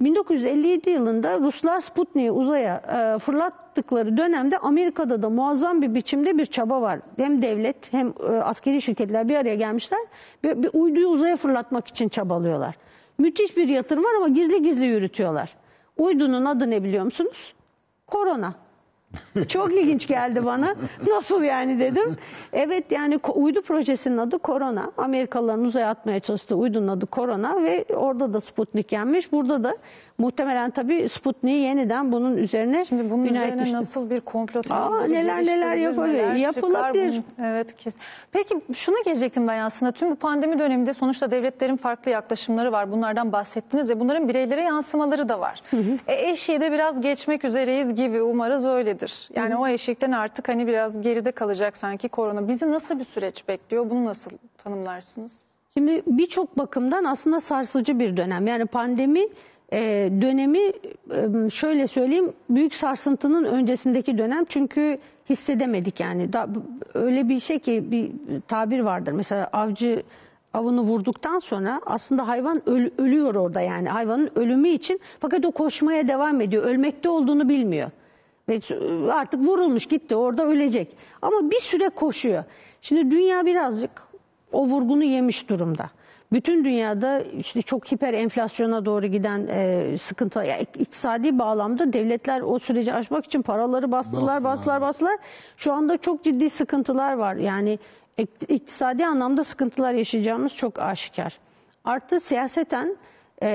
[0.00, 6.80] 1957 yılında Ruslar Sputnik'i uzaya e, fırlattıkları dönemde Amerika'da da muazzam bir biçimde bir çaba
[6.80, 7.00] var.
[7.16, 10.00] Hem devlet hem e, askeri şirketler bir araya gelmişler
[10.44, 12.74] ve bir uyduyu uzaya fırlatmak için çabalıyorlar.
[13.18, 15.56] Müthiş bir yatırım var ama gizli gizli yürütüyorlar.
[15.96, 17.54] Uydunun adı ne biliyor musunuz?
[18.06, 18.54] Korona.
[19.48, 20.74] Çok ilginç geldi bana.
[21.06, 22.16] Nasıl yani dedim.
[22.52, 24.92] Evet yani uydu projesinin adı Korona.
[24.96, 29.32] Amerikalıların uzaya atmaya çalıştığı uydunun adı Korona ve orada da Sputnik yenmiş.
[29.32, 29.76] Burada da
[30.18, 33.74] muhtemelen tabii Sputnik'i yeniden bunun üzerine Şimdi bunun üzerine etmiştir.
[33.76, 36.32] nasıl bir komplo Aa, neler neler yapabilir.
[36.34, 37.22] Yapılabilir.
[37.38, 37.94] bunun- Evet kes.
[38.32, 39.92] Peki şuna gelecektim ben aslında.
[39.92, 42.92] Tüm bu pandemi döneminde sonuçta devletlerin farklı yaklaşımları var.
[42.92, 45.62] Bunlardan bahsettiniz ve bunların bireylere yansımaları da var.
[46.06, 48.64] E, eşiği de biraz geçmek üzereyiz gibi umarız
[48.98, 49.28] öyledir.
[49.36, 52.48] Yani o eşikten artık hani biraz geride kalacak sanki korona.
[52.48, 53.90] Bizi nasıl bir süreç bekliyor?
[53.90, 55.38] Bunu nasıl tanımlarsınız?
[55.74, 58.46] Şimdi birçok bakımdan aslında sarsıcı bir dönem.
[58.46, 59.20] Yani pandemi
[59.72, 59.78] e,
[60.20, 64.98] dönemi e, şöyle söyleyeyim büyük sarsıntının öncesindeki dönem çünkü
[65.30, 66.48] hissedemedik yani da,
[66.94, 68.10] öyle bir şey ki bir
[68.48, 70.02] tabir vardır mesela avcı
[70.54, 76.08] avını vurduktan sonra aslında hayvan öl- ölüyor orada yani hayvanın ölümü için fakat o koşmaya
[76.08, 77.90] devam ediyor ölmekte olduğunu bilmiyor.
[78.48, 78.60] Ve
[79.12, 80.96] artık vurulmuş gitti orada ölecek.
[81.22, 82.44] Ama bir süre koşuyor.
[82.82, 83.90] Şimdi dünya birazcık
[84.52, 85.90] o vurgunu yemiş durumda.
[86.32, 92.58] Bütün dünyada işte çok hiper enflasyona doğru giden e, sıkıntı, yani iktisadi bağlamda devletler o
[92.58, 94.80] süreci aşmak için paraları bastılar, Bastılar.
[94.80, 95.16] bastılar.
[95.56, 97.34] Şu anda çok ciddi sıkıntılar var.
[97.34, 97.78] Yani
[98.18, 101.38] ik- iktisadi anlamda sıkıntılar yaşayacağımız çok aşikar.
[101.84, 102.96] Artı siyaseten
[103.42, 103.48] e,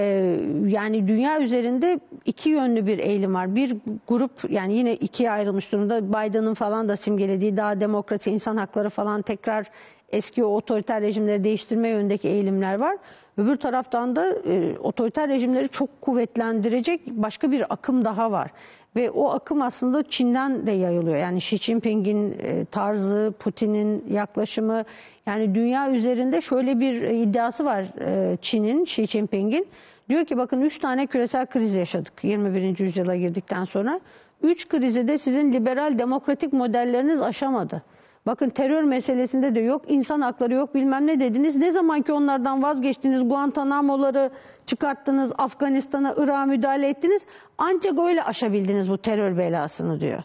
[0.67, 3.55] yani dünya üzerinde iki yönlü bir eğilim var.
[3.55, 3.77] Bir
[4.07, 6.09] grup yani yine ikiye ayrılmış durumda.
[6.09, 9.67] Biden'ın falan da simgelediği daha demokrasi, insan hakları falan tekrar
[10.09, 12.97] eski otoriter rejimleri değiştirme yönündeki eğilimler var.
[13.37, 18.51] Öbür taraftan da e, otoriter rejimleri çok kuvvetlendirecek başka bir akım daha var.
[18.95, 21.17] Ve o akım aslında Çin'den de yayılıyor.
[21.17, 24.83] Yani Xi Jinping'in e, tarzı, Putin'in yaklaşımı.
[25.25, 29.67] Yani dünya üzerinde şöyle bir e, iddiası var e, Çin'in, Xi Jinping'in.
[30.09, 32.79] Diyor ki bakın 3 tane küresel kriz yaşadık 21.
[32.79, 33.99] yüzyıla girdikten sonra.
[34.43, 37.83] 3 krizi de sizin liberal demokratik modelleriniz aşamadı.
[38.25, 41.57] Bakın terör meselesinde de yok, insan hakları yok bilmem ne dediniz.
[41.57, 44.29] Ne zaman ki onlardan vazgeçtiniz, Guantanamo'ları
[44.65, 47.25] çıkarttınız, Afganistan'a, Irak'a müdahale ettiniz.
[47.57, 50.23] Ancak öyle aşabildiniz bu terör belasını diyor.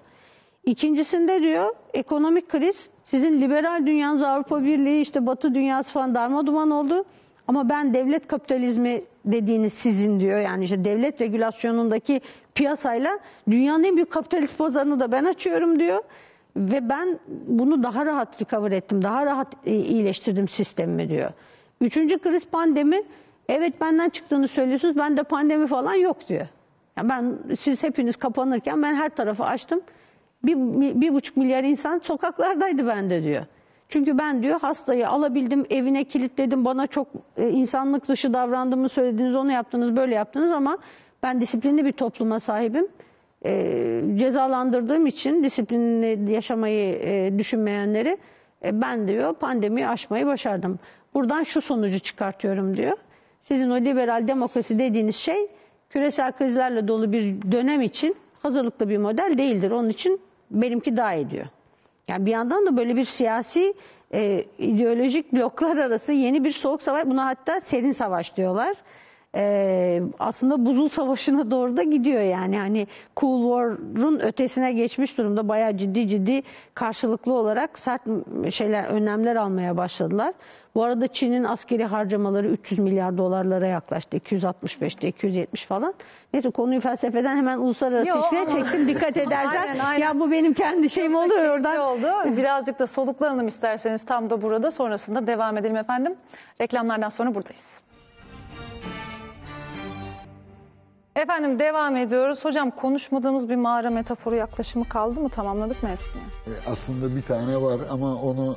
[0.64, 7.04] İkincisinde diyor ekonomik kriz sizin liberal dünyanız Avrupa Birliği işte Batı dünyası falan darmaduman oldu.
[7.48, 12.20] Ama ben devlet kapitalizmi dediğiniz sizin diyor yani işte devlet regülasyonundaki
[12.54, 13.18] piyasayla
[13.50, 16.02] dünyanın en büyük kapitalist pazarını da ben açıyorum diyor.
[16.58, 21.30] Ve ben bunu daha rahat recover ettim, daha rahat e, iyileştirdim sistemimi diyor.
[21.80, 23.02] Üçüncü kriz pandemi.
[23.48, 26.46] Evet benden çıktığını söylüyorsunuz, bende pandemi falan yok diyor.
[26.96, 29.80] Ya ben siz hepiniz kapanırken ben her tarafı açtım.
[30.44, 30.56] Bir,
[31.00, 33.46] bir buçuk milyar insan sokaklardaydı bende diyor.
[33.88, 39.52] Çünkü ben diyor hastayı alabildim, evine kilitledim, bana çok e, insanlık dışı davrandığımı söylediniz, onu
[39.52, 40.78] yaptınız, böyle yaptınız ama
[41.22, 42.88] ben disiplinli bir topluma sahibim.
[43.44, 48.18] E, cezalandırdığım için disiplinli yaşamayı e, düşünmeyenleri
[48.64, 50.78] e, ben diyor pandemiyi aşmayı başardım.
[51.14, 52.96] Buradan şu sonucu çıkartıyorum diyor.
[53.40, 55.48] Sizin o liberal demokrasi dediğiniz şey
[55.90, 59.70] küresel krizlerle dolu bir dönem için hazırlıklı bir model değildir.
[59.70, 60.20] Onun için
[60.50, 61.46] benimki daha iyi diyor.
[62.08, 63.74] Yani bir yandan da böyle bir siyasi
[64.14, 68.76] e, ideolojik bloklar arası yeni bir soğuk savaş, buna hatta serin savaş diyorlar.
[69.36, 72.58] E, aslında buzul savaşına doğru da gidiyor yani.
[72.58, 72.86] Hani
[73.16, 75.48] Cool War'un ötesine geçmiş durumda.
[75.48, 76.42] Bayağı ciddi ciddi
[76.74, 78.02] karşılıklı olarak sert
[78.50, 80.34] şeyler, önlemler almaya başladılar.
[80.74, 84.16] Bu arada Çin'in askeri harcamaları 300 milyar dolarlara yaklaştı.
[84.16, 85.94] 265'te 270 falan.
[86.32, 88.88] Neyse konuyu felsefeden hemen uluslararası Yo, ama- çektim.
[88.88, 90.06] Dikkat edersen Aynen, aynen.
[90.06, 91.78] ya bu benim kendi şeyim oluyor Keyifli oradan.
[91.78, 92.36] oldu.
[92.36, 94.70] Birazcık da soluklanalım isterseniz tam da burada.
[94.70, 96.14] Sonrasında devam edelim efendim.
[96.60, 97.64] Reklamlardan sonra buradayız.
[101.18, 102.44] Efendim devam ediyoruz.
[102.44, 105.28] Hocam konuşmadığımız bir mağara metaforu yaklaşımı kaldı mı?
[105.28, 106.22] Tamamladık mı hepsini?
[106.22, 108.56] E, aslında bir tane var ama onu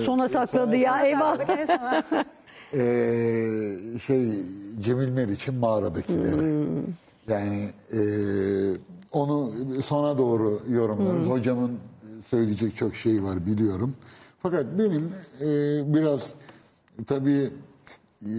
[0.00, 1.48] e, Sona sakladı ya eyvah.
[1.48, 2.04] En sona.
[2.72, 4.28] e, şey
[4.80, 6.72] Cemil Meriç'in mağaradakileri.
[7.28, 8.00] Yani e,
[9.12, 9.52] onu
[9.82, 11.24] sona doğru yorumlarız.
[11.24, 11.78] Hocamın
[12.26, 13.94] söyleyecek çok şey var biliyorum.
[14.42, 15.48] Fakat benim e,
[15.94, 16.34] biraz
[17.06, 17.50] tabii
[18.22, 18.32] e,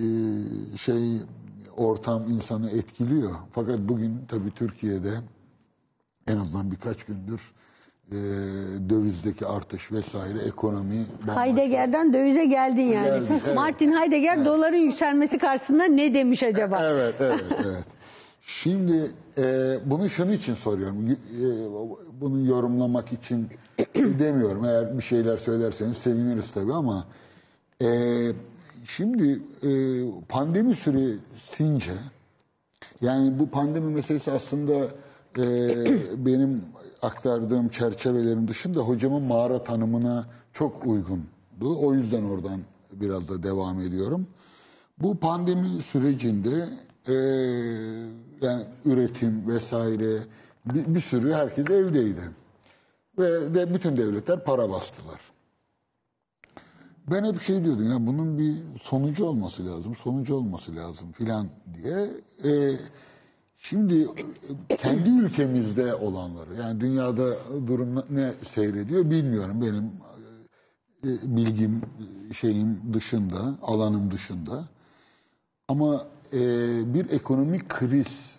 [0.77, 1.21] şey
[1.77, 3.31] ortam insanı etkiliyor.
[3.51, 5.11] Fakat bugün tabii Türkiye'de
[6.27, 7.41] en azından birkaç gündür
[8.11, 8.15] e,
[8.89, 11.05] dövizdeki artış vesaire ekonomi.
[11.35, 13.07] Heidegger'den dövize geldin yani.
[13.07, 13.55] Geldik, evet.
[13.55, 16.79] Martin Heidegger doların yükselmesi karşısında ne demiş acaba?
[16.83, 17.85] Evet, evet, evet.
[18.41, 21.07] Şimdi e, bunu şunun için soruyorum.
[21.07, 21.15] E,
[22.21, 23.47] bunu yorumlamak için
[23.95, 24.65] demiyorum.
[24.65, 27.05] Eğer bir şeyler söylerseniz seviniriz tabii ama
[27.81, 27.87] e,
[28.85, 29.71] şimdi e,
[30.29, 31.93] pandemi süresince
[33.01, 34.87] yani bu pandemi meselesi aslında
[35.37, 35.45] e,
[36.25, 36.63] benim
[37.01, 41.77] aktardığım çerçevelerin dışında hocamın mağara tanımına çok uygundu.
[41.81, 42.61] O yüzden oradan
[42.93, 44.27] biraz da devam ediyorum.
[44.97, 46.69] Bu pandemi sürecinde
[47.07, 47.13] e,
[48.41, 50.17] yani üretim vesaire
[50.65, 52.21] bir, bir sürü herkes evdeydi.
[53.19, 55.30] Ve de bütün devletler para bastılar.
[57.11, 62.09] Ben hep şey diyordum ya bunun bir sonucu olması lazım, sonucu olması lazım filan diye.
[62.43, 62.77] E,
[63.57, 64.07] şimdi
[64.69, 67.35] e, kendi ülkemizde olanları yani dünyada
[67.67, 69.91] durum ne seyrediyor bilmiyorum benim
[71.03, 71.81] e, bilgim
[72.33, 74.63] şeyim dışında, alanım dışında.
[75.67, 76.01] Ama
[76.33, 76.39] e,
[76.93, 78.35] bir ekonomik kriz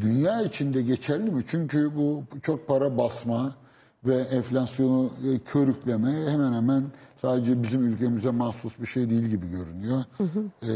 [0.00, 1.44] dünya içinde geçerli mi?
[1.46, 3.54] Çünkü bu çok para basma
[4.04, 6.84] ve enflasyonu e, körükleme hemen hemen
[7.22, 10.04] sadece bizim ülkemize mahsus bir şey değil gibi görünüyor.
[10.62, 10.74] E,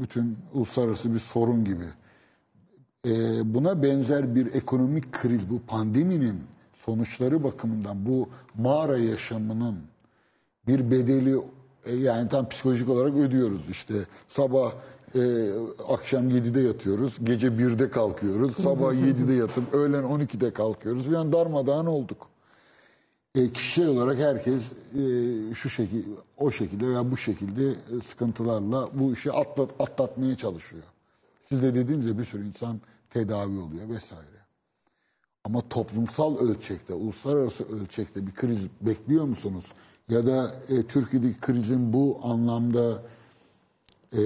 [0.00, 1.84] bütün uluslararası bir sorun gibi.
[3.06, 3.10] E,
[3.54, 6.40] buna benzer bir ekonomik kriz, bu pandeminin
[6.74, 9.78] sonuçları bakımından bu mağara yaşamının
[10.66, 11.36] bir bedeli
[11.86, 13.94] e, yani tam psikolojik olarak ödüyoruz işte
[14.28, 14.72] sabah
[15.14, 15.20] e,
[15.88, 22.33] akşam 7'de yatıyoruz gece 1'de kalkıyoruz sabah 7'de yatıp öğlen 12'de kalkıyoruz yani darmadağın olduk.
[23.34, 29.12] E, kişisel olarak herkes e, şu şekilde o şekilde veya bu şekilde e, sıkıntılarla bu
[29.12, 30.82] işi atlat, atlatmaya çalışıyor.
[31.48, 32.80] Siz de dediğiniz gibi bir sürü insan
[33.10, 34.44] tedavi oluyor vesaire.
[35.44, 39.64] Ama toplumsal ölçekte, uluslararası ölçekte bir kriz bekliyor musunuz?
[40.08, 43.02] Ya da e, Türkiye'deki krizin bu anlamda
[44.12, 44.22] e,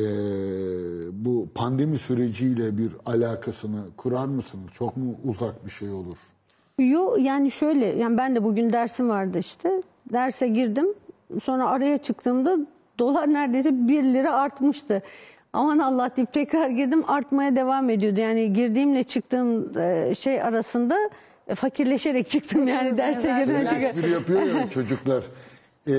[1.24, 4.70] bu pandemi süreciyle bir alakasını kurar mısınız?
[4.72, 6.18] Çok mu uzak bir şey olur?
[6.78, 9.82] Yo yani şöyle yani ben de bugün dersim vardı işte.
[10.12, 10.86] Derse girdim.
[11.42, 12.58] Sonra araya çıktığımda
[12.98, 15.02] dolar neredeyse 1 lira artmıştı.
[15.52, 18.20] Aman Allah deyip tekrar girdim artmaya devam ediyordu.
[18.20, 20.96] Yani girdiğimle çıktığım e, şey arasında
[21.48, 23.80] e, fakirleşerek çıktım yani derse çıkar.
[23.82, 25.24] Espri yapıyor ya çocuklar.
[25.88, 25.92] E,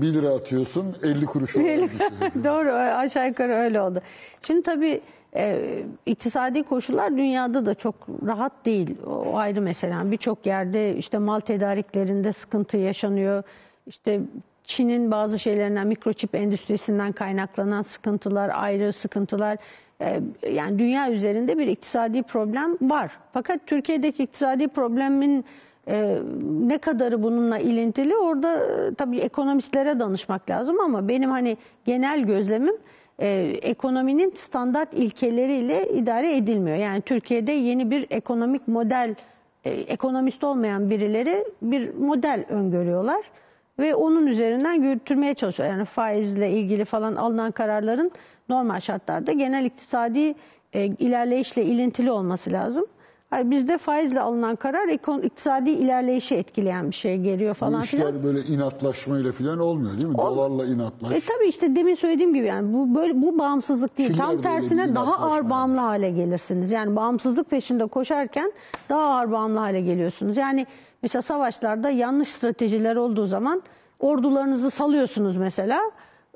[0.00, 1.90] 1 lira atıyorsun 50 kuruş düşüyor.
[2.44, 4.02] Doğru aşağı yukarı öyle oldu.
[4.42, 5.00] Şimdi tabii
[5.36, 5.62] e,
[6.06, 7.94] iktisadi koşullar dünyada da çok
[8.26, 8.96] rahat değil.
[9.06, 10.10] O ayrı mesela.
[10.10, 13.42] Birçok yerde işte mal tedariklerinde sıkıntı yaşanıyor.
[13.86, 14.20] İşte
[14.64, 19.58] Çin'in bazı şeylerinden mikroçip endüstrisinden kaynaklanan sıkıntılar, ayrı sıkıntılar.
[20.00, 20.20] E,
[20.52, 23.18] yani dünya üzerinde bir iktisadi problem var.
[23.32, 25.44] Fakat Türkiye'deki iktisadi problemin
[25.88, 32.20] e, ne kadarı bununla ilintili orada e, tabii ekonomistlere danışmak lazım ama benim hani genel
[32.20, 32.74] gözlemim
[33.18, 33.28] e,
[33.62, 36.76] ekonominin standart ilkeleriyle idare edilmiyor.
[36.76, 39.14] Yani Türkiye'de yeni bir ekonomik model,
[39.64, 43.22] e, ekonomist olmayan birileri bir model öngörüyorlar
[43.78, 45.68] ve onun üzerinden götürmeye çalışıyor.
[45.68, 48.10] Yani faizle ilgili falan alınan kararların
[48.48, 50.34] normal şartlarda genel iktisadi
[50.72, 52.86] e, ilerleyişle ilintili olması lazım.
[53.34, 58.06] Hayır, bizde faizle alınan karar ekon, iktisadi ilerleyişi etkileyen bir şey geliyor Bu falan filan.
[58.08, 60.18] işler böyle inatlaşmayla falan olmuyor değil mi?
[60.18, 61.12] Dolarla inatlaş.
[61.12, 64.08] E tabii işte demin söylediğim gibi yani bu böyle bu bağımsızlık değil.
[64.08, 65.50] Çin'de Tam tersine bir daha inatlaşma ağır var.
[65.50, 66.70] bağımlı hale gelirsiniz.
[66.72, 68.52] Yani bağımsızlık peşinde koşarken
[68.88, 70.36] daha ağır bağımlı hale geliyorsunuz.
[70.36, 70.66] Yani
[71.02, 73.62] mesela savaşlarda yanlış stratejiler olduğu zaman
[74.00, 75.80] ordularınızı salıyorsunuz mesela.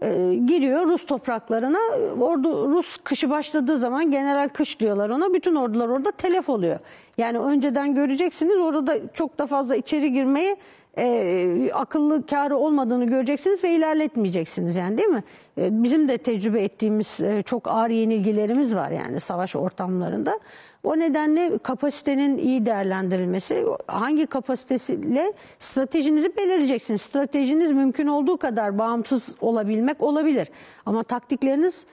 [0.02, 1.78] E, giriyor Rus topraklarına.
[2.20, 5.34] Ordu Rus kışı başladığı zaman general kış diyorlar ona.
[5.34, 6.78] Bütün ordular orada telef oluyor.
[7.18, 10.56] Yani önceden göreceksiniz orada çok da fazla içeri girmeyi
[10.98, 15.24] e, akıllı karı olmadığını göreceksiniz ve ilerletmeyeceksiniz yani değil mi?
[15.58, 20.38] E, bizim de tecrübe ettiğimiz e, çok ağır yenilgilerimiz var yani savaş ortamlarında.
[20.84, 27.02] O nedenle kapasitenin iyi değerlendirilmesi, hangi kapasitesiyle stratejinizi belirleyeceksiniz.
[27.02, 30.48] Stratejiniz mümkün olduğu kadar bağımsız olabilmek olabilir.
[30.86, 31.86] Ama taktikleriniz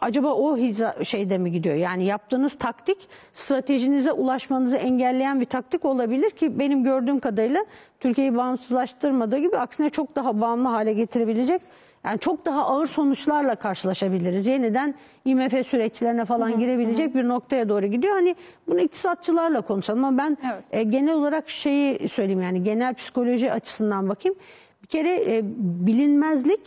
[0.00, 1.74] acaba o hiza şeyde mi gidiyor?
[1.74, 7.64] Yani yaptığınız taktik stratejinize ulaşmanızı engelleyen bir taktik olabilir ki benim gördüğüm kadarıyla
[8.00, 11.62] Türkiye'yi bağımsızlaştırmadığı gibi aksine çok daha bağımlı hale getirebilecek
[12.04, 14.46] yani çok daha ağır sonuçlarla karşılaşabiliriz.
[14.46, 14.94] Yeniden
[15.24, 18.14] IMF süreçlerine falan girebilecek bir noktaya doğru gidiyor.
[18.14, 18.36] Hani
[18.66, 20.64] bunu iktisatçılarla konuşalım ama ben Evet.
[20.70, 24.38] e, genel olarak şeyi söyleyeyim yani genel psikoloji açısından bakayım.
[24.82, 25.40] Bir kere e,
[25.86, 26.60] bilinmezlik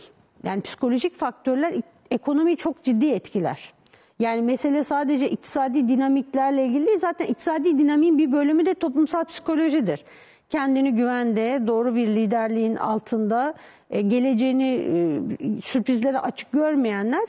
[0.44, 3.72] yani psikolojik faktörler ek- ekonomiyi çok ciddi etkiler.
[4.18, 6.98] Yani mesele sadece iktisadi dinamiklerle ilgili değil.
[6.98, 10.04] Zaten iktisadi dinamiğin bir bölümü de toplumsal psikolojidir.
[10.50, 13.54] Kendini güvende, doğru bir liderliğin altında,
[13.94, 17.24] e, geleceğini e, sürprizlere açık görmeyenler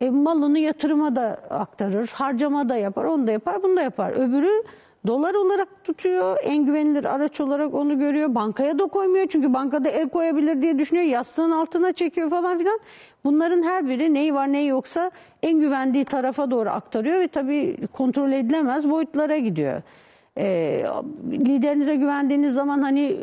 [0.00, 4.12] e, malını yatırıma da aktarır, harcama da yapar, onu da yapar, bunu da yapar.
[4.12, 4.64] Öbürü
[5.06, 8.34] dolar olarak tutuyor, en güvenilir araç olarak onu görüyor.
[8.34, 11.06] Bankaya da koymuyor çünkü bankada el koyabilir diye düşünüyor.
[11.06, 12.80] Yastığın altına çekiyor falan filan.
[13.24, 15.10] Bunların her biri neyi var neyi yoksa
[15.42, 19.82] en güvendiği tarafa doğru aktarıyor ve tabii kontrol edilemez boyutlara gidiyor.
[20.38, 20.84] Ee,
[21.30, 23.16] liderinize güvendiğiniz zaman hani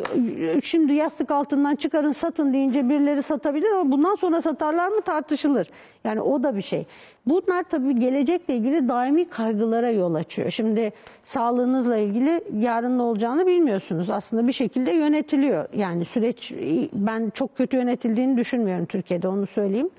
[0.64, 5.68] şimdi yastık altından çıkarın satın deyince birileri satabilir ama bundan sonra satarlar mı tartışılır.
[6.04, 6.86] Yani o da bir şey.
[7.26, 10.52] Bunlar tabii gelecekle ilgili daimi kaygılara yol açıyor.
[10.52, 10.94] Şimdi
[11.24, 14.10] sağlığınızla ilgili yarın ne olacağını bilmiyorsunuz.
[14.10, 15.68] Aslında bir şekilde yönetiliyor.
[15.76, 16.54] Yani süreç
[16.94, 19.90] ben çok kötü yönetildiğini düşünmüyorum Türkiye'de onu söyleyeyim.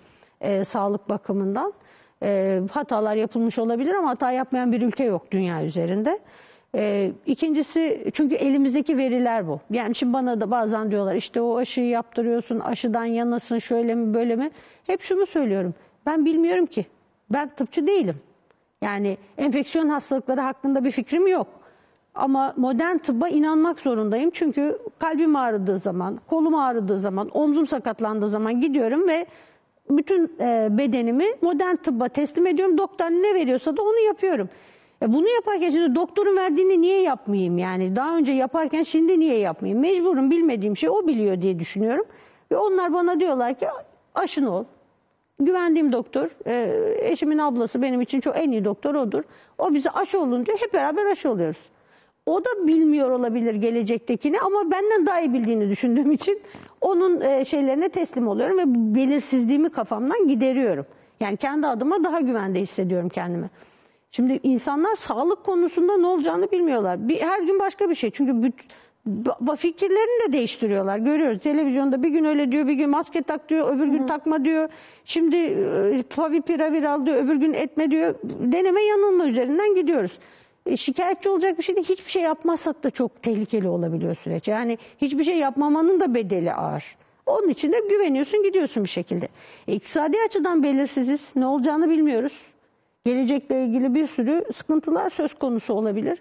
[0.40, 1.72] Ee, sağlık bakımından.
[2.22, 6.18] Ee, hatalar yapılmış olabilir ama hata yapmayan bir ülke yok dünya üzerinde.
[6.78, 9.60] Ee, ikincisi çünkü elimizdeki veriler bu.
[9.70, 14.36] Yani şimdi bana da bazen diyorlar işte o aşıyı yaptırıyorsun, aşıdan yanasın, şöyle mi böyle
[14.36, 14.50] mi?
[14.86, 15.74] Hep şunu söylüyorum.
[16.06, 16.86] Ben bilmiyorum ki.
[17.30, 18.16] Ben tıpçı değilim.
[18.82, 21.46] Yani enfeksiyon hastalıkları hakkında bir fikrim yok.
[22.14, 24.30] Ama modern tıbba inanmak zorundayım.
[24.30, 29.26] Çünkü kalbim ağrıdığı zaman, kolum ağrıdığı zaman, omzum sakatlandığı zaman gidiyorum ve
[29.90, 32.78] bütün e, bedenimi modern tıbba teslim ediyorum.
[32.78, 34.48] Doktor ne veriyorsa da onu yapıyorum.
[35.02, 37.58] E, bunu yaparken şimdi doktorun verdiğini niye yapmayayım?
[37.58, 39.80] Yani daha önce yaparken şimdi niye yapmayayım?
[39.80, 42.04] Mecburum bilmediğim şey o biliyor diye düşünüyorum.
[42.50, 43.66] Ve onlar bana diyorlar ki
[44.14, 44.64] aşın ol.
[45.40, 49.22] Güvendiğim doktor, e, eşimin ablası benim için çok en iyi doktor odur.
[49.58, 50.58] O bize aşı olun diyor.
[50.60, 51.70] Hep beraber aşı oluyoruz.
[52.26, 56.40] O da bilmiyor olabilir gelecektekini ama benden daha iyi bildiğini düşündüğüm için
[56.80, 60.86] onun e, şeylerine teslim oluyorum ve belirsizliğimi kafamdan gideriyorum.
[61.20, 63.50] Yani kendi adıma daha güvende hissediyorum kendimi.
[64.16, 67.08] Şimdi insanlar sağlık konusunda ne olacağını bilmiyorlar.
[67.08, 68.10] Bir, her gün başka bir şey.
[68.10, 68.64] Çünkü büt-
[69.22, 70.98] ba- fikirlerini de değiştiriyorlar.
[70.98, 74.68] Görüyoruz televizyonda bir gün öyle diyor, bir gün maske tak diyor, öbür gün takma diyor.
[75.04, 78.14] Şimdi e, favipiravir al diyor, öbür gün etme diyor.
[78.22, 80.18] Deneme yanılma üzerinden gidiyoruz.
[80.66, 81.88] E, şikayetçi olacak bir şey değil.
[81.88, 84.48] Hiçbir şey yapmazsak da çok tehlikeli olabiliyor süreç.
[84.48, 86.96] Yani hiçbir şey yapmamanın da bedeli ağır.
[87.26, 89.28] Onun için de güveniyorsun gidiyorsun bir şekilde.
[89.68, 91.20] E, iktisadi açıdan belirsiziz.
[91.36, 92.55] Ne olacağını bilmiyoruz.
[93.06, 96.18] Gelecekle ilgili bir sürü sıkıntılar söz konusu olabilir.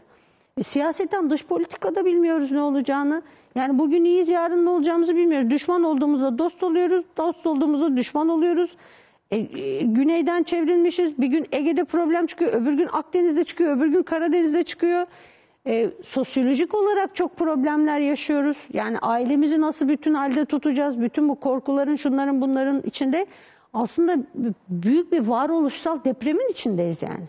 [0.58, 3.22] E, siyaseten dış politikada bilmiyoruz ne olacağını.
[3.56, 5.50] Yani bugün iyiyiz yarın ne olacağımızı bilmiyoruz.
[5.50, 7.06] Düşman olduğumuzda dost oluyoruz.
[7.18, 8.78] Dost olduğumuzda düşman oluyoruz.
[9.32, 11.20] E, e, güneyden çevrilmişiz.
[11.20, 12.54] Bir gün Ege'de problem çıkıyor.
[12.54, 13.78] Öbür gün Akdeniz'de çıkıyor.
[13.78, 15.06] Öbür gün Karadeniz'de çıkıyor.
[15.68, 18.58] E, sosyolojik olarak çok problemler yaşıyoruz.
[18.74, 21.02] Yani ailemizi nasıl bütün halde tutacağız?
[21.02, 23.26] Bütün bu korkuların, şunların, bunların içinde
[23.76, 24.18] aslında
[24.70, 27.28] büyük bir varoluşsal depremin içindeyiz yani.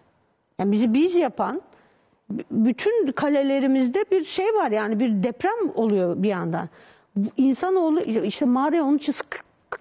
[0.59, 1.62] Yani bizi biz yapan
[2.51, 6.68] bütün kalelerimizde bir şey var yani bir deprem oluyor bir yandan.
[7.36, 9.14] İnsanoğlu işte mağaraya onun için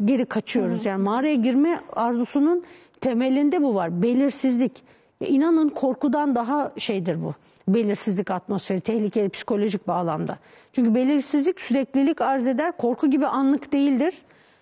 [0.06, 0.86] geri kaçıyoruz.
[0.86, 2.64] Yani mağaraya girme arzusunun
[3.02, 4.02] temelinde bu var.
[4.02, 4.84] Belirsizlik.
[5.22, 7.34] Ya inanın korkudan daha şeydir bu.
[7.68, 10.38] Belirsizlik atmosferi, tehlikeli psikolojik bağlamda.
[10.74, 12.78] Çünkü belirsizlik süreklilik arz eder.
[12.78, 14.14] Korku gibi anlık değildir.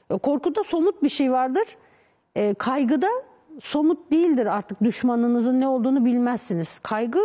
[0.10, 1.64] E, Korkuda somut bir şey vardır.
[2.36, 3.08] E, kaygıda
[3.60, 6.80] somut değildir artık düşmanınızın ne olduğunu bilmezsiniz.
[6.80, 7.20] Kaygı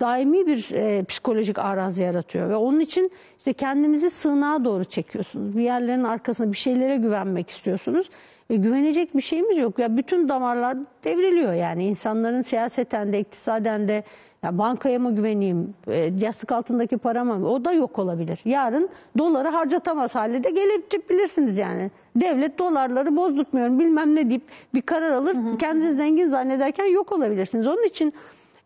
[0.00, 5.56] daimi bir e, psikolojik araz yaratıyor ve onun için işte kendinizi sığınağa doğru çekiyorsunuz.
[5.56, 8.10] Bir yerlerin arkasına bir şeylere güvenmek istiyorsunuz.
[8.50, 9.78] E, güvenecek bir şeyimiz yok.
[9.78, 14.04] Ya bütün damarlar devriliyor yani insanların siyaseten de iktisaden de
[14.42, 17.48] ya bankaya mı güveneyim, e, yastık altındaki parama mı?
[17.48, 18.40] O da yok olabilir.
[18.44, 18.88] Yarın
[19.18, 21.90] doları harcatamaz hale de gelebilirsiniz yani.
[22.16, 24.42] Devlet dolarları bozdurtmuyorum bilmem ne deyip
[24.74, 25.36] bir karar alır.
[25.58, 27.66] Kendinizi zengin zannederken yok olabilirsiniz.
[27.66, 28.12] Onun için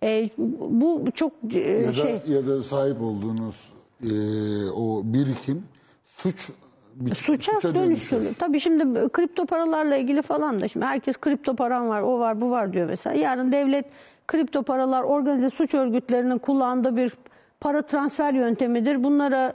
[0.03, 2.05] e, bu çok e, ya şey...
[2.05, 3.73] da ya da sahip olduğunuz
[4.03, 4.11] e,
[4.71, 5.65] o birikim
[6.09, 6.51] suç
[6.95, 8.35] bir, Suça dönüştürülür.
[8.35, 12.51] Tabii şimdi kripto paralarla ilgili falan da şimdi herkes kripto param var, o var, bu
[12.51, 13.17] var diyor mesela.
[13.17, 13.85] Yarın devlet
[14.31, 17.13] kripto paralar organize suç örgütlerinin kullandığı bir
[17.61, 19.05] para transfer yöntemidir.
[19.05, 19.53] Bunlara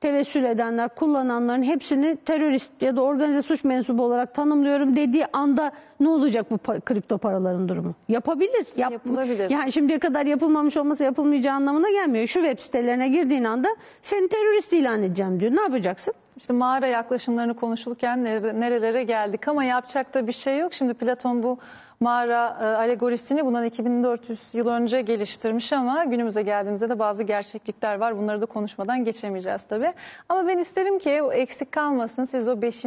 [0.00, 6.08] tevessül edenler, kullananların hepsini terörist ya da organize suç mensubu olarak tanımlıyorum dediği anda ne
[6.08, 7.94] olacak bu pa- kripto paraların durumu?
[8.08, 8.66] Yapabilir.
[8.76, 9.50] Yap- Yapılabilir.
[9.50, 12.26] Yani şimdiye kadar yapılmamış olması yapılmayacağı anlamına gelmiyor.
[12.26, 13.68] Şu web sitelerine girdiğin anda
[14.02, 15.52] seni terörist ilan edeceğim diyor.
[15.56, 16.14] Ne yapacaksın?
[16.36, 20.72] İşte mağara yaklaşımlarını konuşulurken nere- nerelere geldik ama yapacak da bir şey yok.
[20.74, 21.58] Şimdi Platon bu
[22.00, 28.18] mağara e, alegorisini bundan 2400 yıl önce geliştirmiş ama günümüze geldiğimizde de bazı gerçeklikler var.
[28.18, 29.92] Bunları da konuşmadan geçemeyeceğiz tabii.
[30.28, 32.24] Ama ben isterim ki o eksik kalmasın.
[32.24, 32.84] Siz o 5.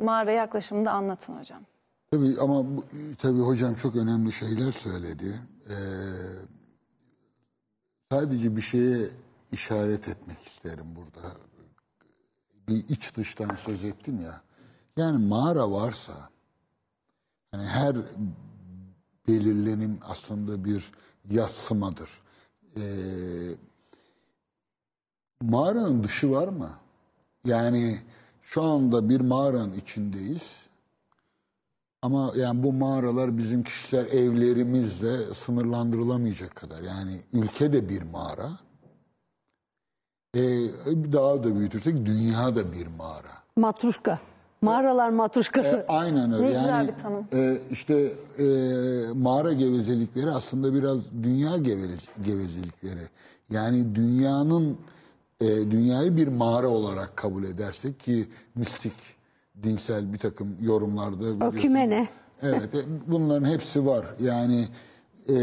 [0.00, 1.60] mağara yaklaşımını da anlatın hocam.
[2.10, 2.64] Tabii ama
[3.18, 5.40] tabii hocam çok önemli şeyler söyledi.
[5.70, 5.74] Ee,
[8.12, 9.08] sadece bir şeye
[9.52, 11.32] işaret etmek isterim burada.
[12.68, 14.40] Bir iç dıştan söz ettim ya.
[14.96, 16.12] Yani mağara varsa
[17.54, 17.96] hani her
[19.28, 20.92] belirlenim aslında bir
[21.30, 22.10] yatsımadır.
[22.76, 22.82] Ee,
[25.42, 26.70] mağaranın dışı var mı?
[27.44, 28.00] Yani
[28.42, 30.64] şu anda bir mağaranın içindeyiz.
[32.02, 36.82] Ama yani bu mağaralar bizim kişisel evlerimizle sınırlandırılamayacak kadar.
[36.82, 38.50] Yani ülke de bir mağara.
[40.34, 40.40] Ee,
[41.12, 43.42] daha da büyütürsek dünya da bir mağara.
[43.56, 44.20] Matruşka.
[44.64, 45.76] Mağaralar matruşkası.
[45.76, 46.44] E, aynen öyle.
[46.44, 47.24] Ne güzel yani bir tanım.
[47.32, 48.44] e, işte e,
[49.14, 51.56] mağara gevezelikleri aslında biraz dünya
[52.24, 53.08] gevezelikleri.
[53.50, 54.78] Yani dünyanın
[55.40, 58.92] e, dünyayı bir mağara olarak kabul edersek ki mistik
[59.62, 61.46] dinsel bir takım yorumlarda.
[61.46, 62.08] Okümene.
[62.42, 64.06] Evet, e, bunların hepsi var.
[64.20, 64.68] Yani
[65.28, 65.34] e,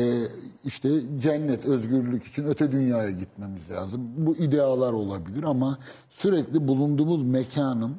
[0.64, 0.90] işte
[1.20, 4.02] cennet, özgürlük için öte dünyaya gitmemiz lazım.
[4.18, 5.78] Bu idealar olabilir ama
[6.10, 7.96] sürekli bulunduğumuz mekanın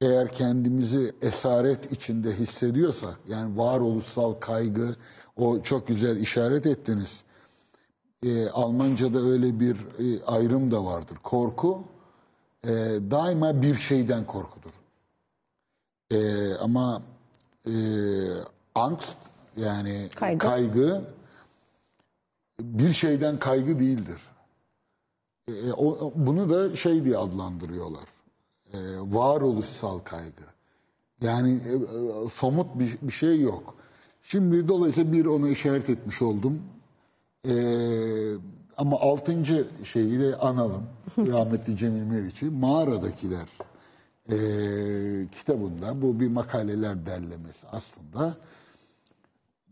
[0.00, 4.96] eğer kendimizi esaret içinde hissediyorsak, yani varoluşsal kaygı,
[5.36, 7.22] o çok güzel işaret ettiniz.
[8.22, 11.18] Ee, Almanca'da öyle bir e, ayrım da vardır.
[11.22, 11.84] Korku
[12.64, 12.68] e,
[13.10, 14.72] daima bir şeyden korkudur.
[16.10, 17.02] E, ama
[17.66, 17.72] e,
[18.74, 19.16] angst
[19.56, 20.38] yani Kaygı.
[20.38, 21.04] kaygı
[22.60, 24.20] bir şeyden kaygı değildir.
[25.48, 28.04] E, o, bunu da şey diye adlandırıyorlar.
[28.72, 30.42] E, varoluşsal kaygı.
[31.20, 33.74] Yani e, e, somut bir, bir şey yok.
[34.22, 36.62] Şimdi dolayısıyla bir onu işaret etmiş oldum.
[37.48, 37.54] E,
[38.76, 40.82] ama altıncı şeyi de analım.
[41.18, 42.44] Rahmetli Cemil Meriç'i.
[42.44, 43.48] Mağaradakiler
[44.30, 44.36] e,
[45.38, 48.36] kitabında bu bir makaleler derlemesi aslında.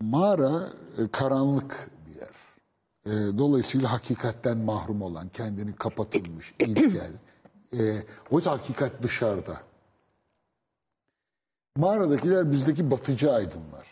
[0.01, 0.69] Mağara
[0.99, 2.35] e, karanlık bir yer.
[3.07, 7.13] E, dolayısıyla hakikatten mahrum olan, kendini kapatılmış, ilkel.
[7.73, 9.61] E, oysa hakikat dışarıda.
[11.77, 13.87] Mağaradakiler bizdeki batıcı aydınlar.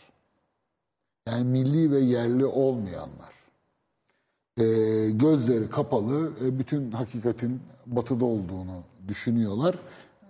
[1.27, 3.33] Yani milli ve yerli olmayanlar.
[4.57, 4.65] E,
[5.09, 9.75] gözleri kapalı, e, bütün hakikatin batıda olduğunu düşünüyorlar.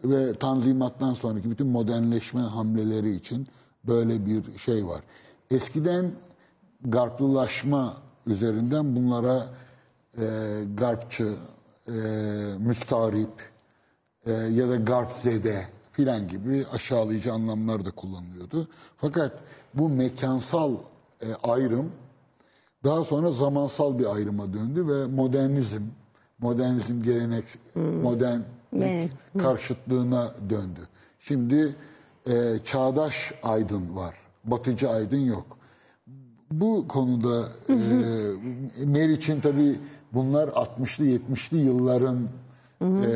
[0.04, 3.48] Ve Tanzimat'tan sonraki bütün modernleşme hamleleri için
[3.88, 5.02] böyle bir şey var.
[5.52, 6.12] Eskiden
[6.82, 7.98] garplılaşma
[8.28, 9.46] üzerinden bunlara
[10.18, 10.26] e,
[10.78, 11.34] garpçı,
[11.88, 11.92] e,
[12.60, 13.52] müstarip
[14.26, 18.68] e, ya da garpzede filan gibi aşağılayıcı anlamlar da kullanılıyordu.
[18.98, 19.40] Fakat
[19.74, 20.76] bu mekansal
[21.22, 21.92] e, ayrım
[22.84, 25.82] daha sonra zamansal bir ayrıma döndü ve modernizm,
[26.40, 27.46] modernizm gelenek,
[27.76, 28.40] modern
[28.74, 29.12] Gelenek.
[29.40, 30.80] karşıtlığına döndü.
[31.20, 31.76] Şimdi
[32.28, 35.58] e, çağdaş aydın var, batıcı aydın yok.
[36.52, 37.76] Bu konuda e,
[38.86, 39.76] Meriç'in tabii
[40.14, 42.30] bunlar 60'lı 70'li yılların
[42.82, 43.12] e,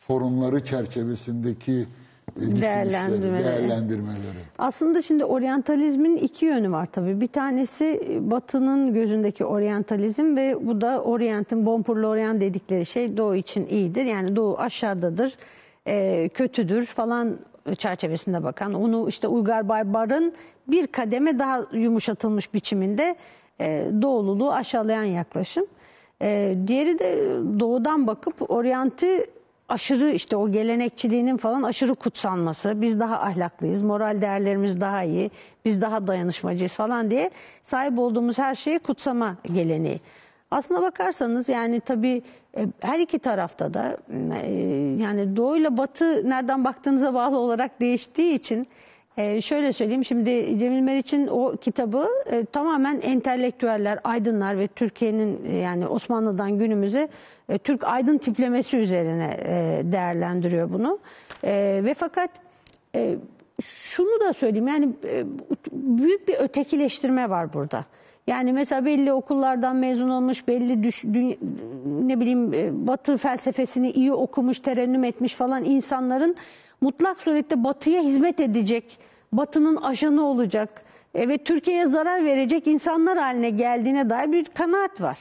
[0.00, 1.86] sorunları çerçevesindeki
[2.36, 3.44] e, Değerlendirmeleri.
[3.44, 4.38] değerlendirmeleri.
[4.58, 7.20] Aslında şimdi oryantalizmin iki yönü var tabii.
[7.20, 13.66] Bir tanesi Batı'nın gözündeki oryantalizm ve bu da Orient'in Bonpur Lorient dedikleri şey Doğu için
[13.66, 14.04] iyidir.
[14.04, 15.34] Yani Doğu aşağıdadır,
[15.86, 17.38] e, kötüdür falan
[17.78, 18.74] çerçevesinde bakan.
[18.74, 20.32] Onu işte Uygar Baybar'ın
[20.68, 23.16] bir kademe daha yumuşatılmış biçiminde
[24.02, 25.66] doğululuğu aşağılayan yaklaşım.
[26.22, 27.28] E, diğeri de
[27.60, 29.06] doğudan bakıp oryantı
[29.68, 35.30] aşırı işte o gelenekçiliğinin falan aşırı kutsanması, biz daha ahlaklıyız, moral değerlerimiz daha iyi,
[35.64, 37.30] biz daha dayanışmacıyız falan diye
[37.62, 40.00] sahip olduğumuz her şeyi kutsama geleneği.
[40.50, 42.22] Aslına bakarsanız yani tabii
[42.56, 43.96] e, her iki tarafta da
[44.42, 44.50] e,
[44.98, 48.66] yani doğuyla batı nereden baktığınıza bağlı olarak değiştiği için
[49.18, 55.56] e, şöyle söyleyeyim şimdi Cemil Meriç'in o kitabı e, tamamen entelektüeller, aydınlar ve Türkiye'nin e,
[55.56, 57.08] yani Osmanlı'dan günümüze
[57.48, 60.98] e, Türk aydın tiplemesi üzerine e, değerlendiriyor bunu.
[61.44, 62.30] E, ve fakat
[62.94, 63.16] e,
[63.62, 65.24] şunu da söyleyeyim yani e,
[65.72, 67.84] büyük bir ötekileştirme var burada.
[68.26, 71.36] Yani mesela belli okullardan mezun olmuş, belli düş, dü-
[72.06, 76.36] ne bileyim e, Batı felsefesini iyi okumuş, terennüm etmiş falan insanların
[76.80, 78.98] mutlak surette Batı'ya hizmet edecek,
[79.32, 80.82] Batı'nın ajanı olacak
[81.14, 85.18] e, ve Türkiye'ye zarar verecek insanlar haline geldiğine dair bir kanaat var.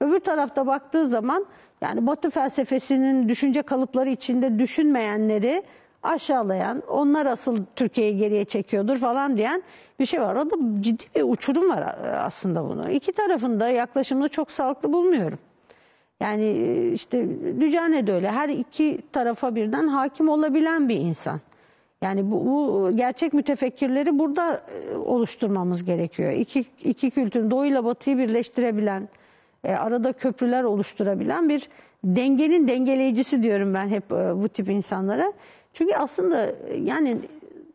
[0.00, 1.46] Öbür tarafta baktığı zaman
[1.80, 5.62] yani Batı felsefesinin düşünce kalıpları içinde düşünmeyenleri
[6.02, 9.62] aşağılayan, onlar asıl Türkiye'yi geriye çekiyordur falan diyen
[10.00, 10.34] bir şey var.
[10.34, 12.90] Orada ciddi bir uçurum var aslında bunu.
[12.90, 15.38] İki tarafında yaklaşımını çok sağlıklı bulmuyorum.
[16.20, 17.28] Yani e, işte
[17.60, 18.30] Dücane de öyle.
[18.30, 21.40] Her iki tarafa birden hakim olabilen bir insan.
[22.02, 24.62] Yani bu, bu gerçek mütefekkirleri burada
[24.92, 26.32] e, oluşturmamız gerekiyor.
[26.32, 29.08] İki, iki kültürün doğuyla batıyı birleştirebilen,
[29.64, 31.68] e, arada köprüler oluşturabilen bir
[32.04, 35.32] dengenin dengeleyicisi diyorum ben hep e, bu tip insanlara.
[35.72, 37.18] Çünkü aslında e, yani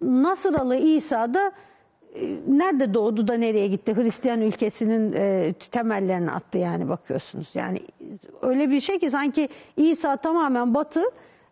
[0.02, 1.52] Nasıralı İsa da
[2.16, 3.96] e, nerede doğdu da nereye gitti?
[3.96, 7.52] Hristiyan ülkesinin e, temellerini attı yani bakıyorsunuz.
[7.54, 7.80] Yani
[8.42, 11.04] öyle bir şey ki sanki İsa tamamen batı,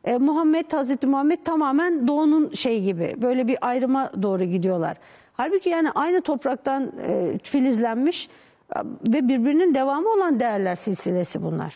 [0.06, 3.16] e, Muhammed Hazreti Muhammed tamamen doğunun şey gibi.
[3.22, 4.98] Böyle bir ayrıma doğru gidiyorlar.
[5.34, 8.30] Halbuki yani aynı topraktan e, filizlenmiş
[8.76, 8.80] e,
[9.14, 11.74] ve birbirinin devamı olan değerler silsilesi bunlar.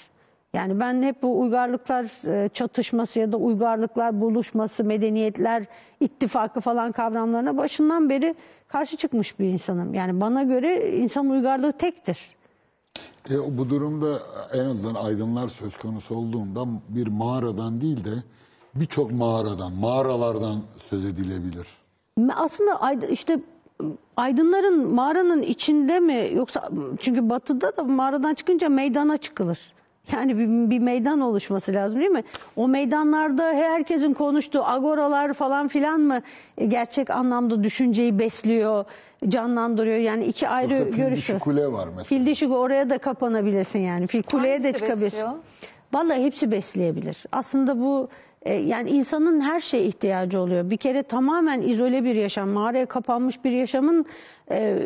[0.53, 5.65] Yani ben hep bu uygarlıklar e, çatışması ya da uygarlıklar buluşması, medeniyetler
[5.99, 8.35] ittifakı falan kavramlarına başından beri
[8.68, 9.93] karşı çıkmış bir insanım.
[9.93, 12.35] Yani bana göre insan uygarlığı tektir.
[13.30, 14.19] E, bu durumda
[14.53, 18.13] en azından aydınlar söz konusu olduğunda bir mağaradan değil de
[18.76, 21.67] birçok mağaradan, mağaralardan söz edilebilir.
[22.35, 23.39] Aslında işte
[24.17, 26.69] aydınların mağaranın içinde mi yoksa
[26.99, 29.74] çünkü batıda da mağaradan çıkınca meydana çıkılır.
[30.11, 32.23] Yani bir, bir meydan oluşması lazım değil mi?
[32.56, 36.19] O meydanlarda herkesin konuştuğu agoralar falan filan mı
[36.57, 38.86] e, gerçek anlamda düşünceyi besliyor,
[39.27, 39.98] canlandırıyor?
[39.98, 41.18] Yani iki ayrı Yoksa fil görüş.
[41.18, 41.40] dişi var.
[41.40, 42.03] kule var mesela.
[42.03, 44.07] Fil dişi oraya da kapanabilirsin yani.
[44.07, 45.06] Fil kuleye de Hangisi çıkabilirsin.
[45.19, 45.34] besliyor?
[45.94, 47.18] Vallahi hepsi besleyebilir.
[47.32, 48.10] Aslında bu
[48.53, 50.69] yani insanın her şeye ihtiyacı oluyor.
[50.69, 54.05] Bir kere tamamen izole bir yaşam, mağaraya kapanmış bir yaşamın
[54.51, 54.77] e,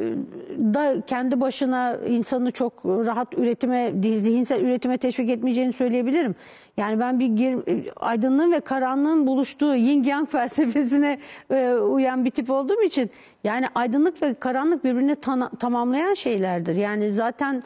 [0.57, 6.35] da kendi başına insanı çok rahat üretime, zihinsel üretime teşvik etmeyeceğini söyleyebilirim.
[6.77, 11.19] Yani ben bir gir- aydınlığın ve karanlığın buluştuğu yin yang felsefesine
[11.51, 13.09] e, uyan bir tip olduğum için
[13.43, 16.75] yani aydınlık ve karanlık birbirini tana- tamamlayan şeylerdir.
[16.75, 17.63] Yani zaten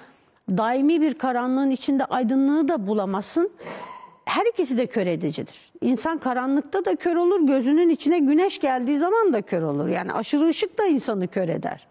[0.49, 3.51] daimi bir karanlığın içinde aydınlığı da bulamazsın.
[4.25, 5.71] Her ikisi de kör edicidir.
[5.81, 9.87] İnsan karanlıkta da kör olur, gözünün içine güneş geldiği zaman da kör olur.
[9.87, 11.87] Yani aşırı ışık da insanı kör eder.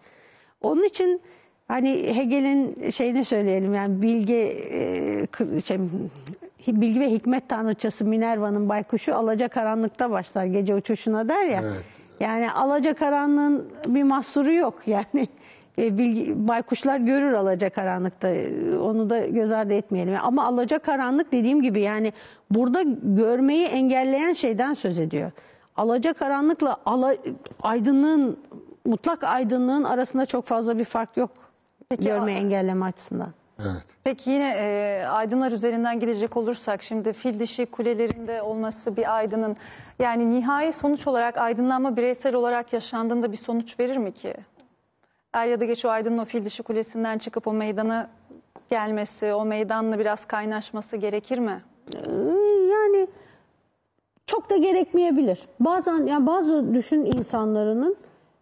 [0.61, 1.21] Onun için
[1.67, 5.77] hani Hegel'in şeyini söyleyelim yani bilge e, şey,
[6.67, 11.61] bilgi ve hikmet tanrıçası Minerva'nın baykuşu alaca karanlıkta başlar gece uçuşuna der ya.
[11.63, 11.83] Evet.
[12.19, 15.27] Yani alaca karanlığın bir mahsuru yok yani.
[15.77, 18.27] E, bilgi, baykuşlar görür alaca karanlıkta.
[18.29, 20.15] E, Onu da göz ardı etmeyelim.
[20.23, 22.13] Ama alaca karanlık dediğim gibi yani
[22.51, 25.31] burada görmeyi engelleyen şeyden söz ediyor.
[25.75, 27.15] Alaca karanlıkla ala,
[27.61, 28.37] aydınlığın
[28.85, 31.29] mutlak aydınlığın arasında çok fazla bir fark yok.
[31.89, 33.27] Peki, görmeyi a- engelleme açısından.
[33.59, 33.85] Evet.
[34.03, 39.55] Peki yine e, aydınlar üzerinden gidecek olursak şimdi fil dişi kulelerinde olması bir aydının
[39.99, 44.33] yani nihai sonuç olarak aydınlanma bireysel olarak yaşandığında bir sonuç verir mi ki?
[45.33, 48.09] Er ya da geç o aydının o fil dişi kulesinden çıkıp o meydana
[48.69, 51.61] gelmesi, o meydanla biraz kaynaşması gerekir mi?
[51.95, 52.11] Ee,
[52.71, 53.07] yani
[54.25, 55.39] çok da gerekmeyebilir.
[55.59, 57.95] Bazen yani bazı düşün insanlarının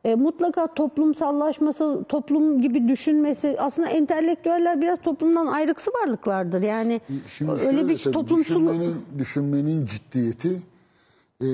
[0.03, 6.61] e, mutlaka toplumsallaşması, toplum gibi düşünmesi aslında entelektüeller biraz toplumdan ayrıksı varlıklardır.
[6.61, 10.61] Yani Şimdi öyle şöyle bir toplumsal düşünmenin, düşünmenin ciddiyeti
[11.41, 11.47] e,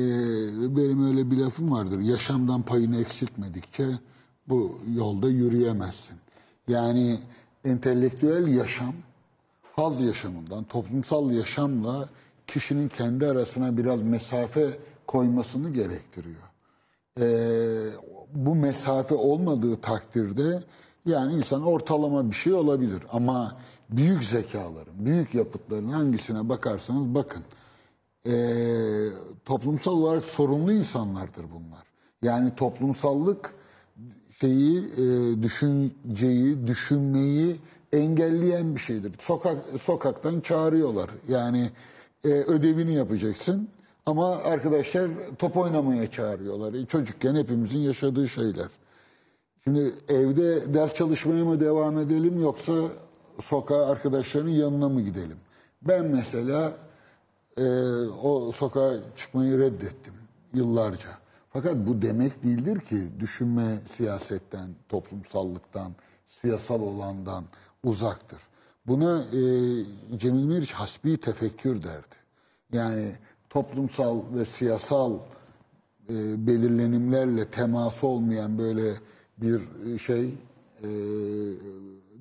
[0.78, 2.00] benim öyle bir lafım vardır.
[2.00, 3.84] Yaşamdan payını eksiltmedikçe
[4.50, 6.18] bu yolda yürüyemezsin.
[6.68, 7.20] Yani
[7.66, 8.94] entelektüel yaşam
[9.76, 12.10] haz yaşamından, toplumsal yaşamla
[12.48, 16.44] kişinin kendi arasına biraz mesafe koymasını gerektiriyor.
[17.20, 17.90] Ee,
[18.34, 20.64] bu mesafe olmadığı takdirde
[21.06, 23.58] yani insan ortalama bir şey olabilir ama
[23.90, 27.44] büyük zekaların, büyük yapıtların hangisine bakarsanız bakın
[28.28, 29.10] ee,
[29.46, 31.84] toplumsal olarak sorumlu insanlardır bunlar.
[32.22, 33.54] Yani toplumsallık
[34.42, 37.56] şeyi, e, düşünceyi, düşünmeyi
[37.94, 39.12] engelleyen bir şeydir.
[39.20, 41.10] Sokak sokaktan çağırıyorlar.
[41.30, 41.70] Yani
[42.24, 43.70] e, ödevini yapacaksın
[44.06, 46.74] ama arkadaşlar top oynamaya çağırıyorlar.
[46.74, 48.68] E, çocukken hepimizin yaşadığı şeyler.
[49.64, 52.74] Şimdi evde ders çalışmaya mı devam edelim yoksa
[53.44, 55.38] sokağa arkadaşların yanına mı gidelim?
[55.82, 56.74] Ben mesela
[57.58, 57.64] e,
[58.24, 60.14] o sokağa çıkmayı reddettim
[60.54, 61.10] yıllarca.
[61.58, 65.92] Fakat bu demek değildir ki düşünme siyasetten, toplumsallıktan,
[66.30, 67.44] siyasal olandan
[67.84, 68.40] uzaktır.
[68.88, 69.40] Buna e,
[70.18, 72.16] Cemil Meriç hasbi tefekkür derdi.
[72.74, 73.16] Yani
[73.50, 75.14] toplumsal ve siyasal
[76.10, 78.94] e, belirlenimlerle teması olmayan böyle
[79.38, 80.38] bir e, şey
[80.84, 80.90] e,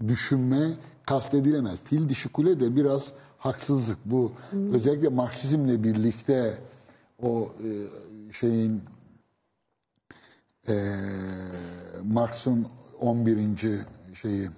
[0.08, 0.68] düşünme
[1.06, 1.78] kastedilemez.
[1.84, 3.02] Fil dişi kule de biraz
[3.38, 3.98] haksızlık.
[4.04, 4.32] Bu
[4.72, 6.58] özellikle Marksizmle birlikte
[7.22, 7.68] o e,
[8.32, 8.82] şeyin
[10.68, 10.74] e,
[12.04, 12.66] Marx'ın
[13.00, 13.84] 11.
[14.14, 14.48] şeyi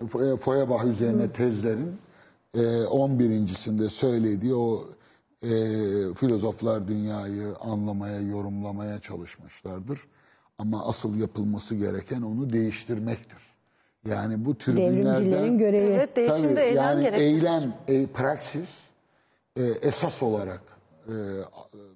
[0.00, 1.98] Fo- Feuerbach üzerine tezlerin
[2.54, 4.84] e, 11.sinde söylediği o
[5.42, 5.48] e,
[6.14, 10.00] filozoflar dünyayı anlamaya, yorumlamaya çalışmışlardır.
[10.58, 13.38] Ama asıl yapılması gereken onu değiştirmektir.
[14.06, 15.90] Yani bu tribünlerden görevi.
[15.90, 17.22] Evet değişimde Tabii, eylem yani gerekir.
[17.22, 18.68] eylem, e, praksis
[19.56, 20.62] e, esas olarak
[21.08, 21.14] e,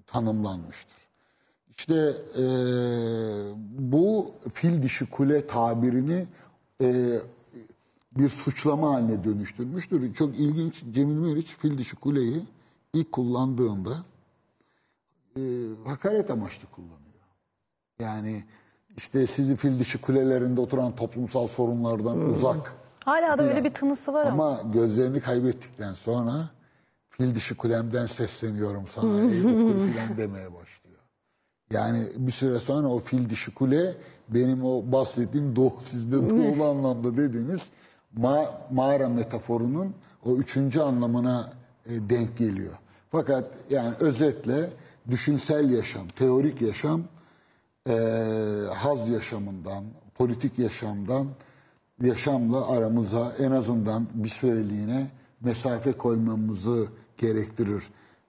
[0.07, 1.08] tanımlanmıştır.
[1.79, 1.95] İşte
[2.39, 2.45] e,
[3.79, 6.27] bu fil dişi kule tabirini
[6.81, 7.19] e,
[8.17, 10.15] bir suçlama haline dönüştürmüştür.
[10.15, 12.43] Çok ilginç Cemil Meriç fil dişi kuleyi
[12.95, 13.91] ilk kullandığında
[15.37, 15.41] e,
[15.87, 16.99] hakaret amaçlı kullanıyor.
[17.99, 18.45] Yani
[18.97, 22.75] işte sizi fil dişi kulelerinde oturan toplumsal sorunlardan uzak
[23.05, 24.49] Hala da öyle bir tınısı var ama.
[24.49, 26.33] ama gözlerini kaybettikten sonra
[27.11, 30.78] fil dişi kulemden sesleniyorum sana ey okul filan demeye başlıyor.
[31.71, 33.95] Yani bir süre sonra o fil dişi kule
[34.29, 37.61] benim o bahsettiğim doğu, sizde doğulu anlamda dediğiniz
[38.19, 41.53] ma- mağara metaforunun o üçüncü anlamına
[41.87, 42.75] e, denk geliyor.
[43.11, 44.71] Fakat yani özetle
[45.11, 47.03] düşünsel yaşam, teorik yaşam
[47.89, 47.95] e,
[48.75, 49.85] haz yaşamından,
[50.15, 51.27] politik yaşamdan
[52.01, 56.87] yaşamla aramıza en azından bir süreliğine mesafe koymamızı
[57.17, 57.83] gerektirir.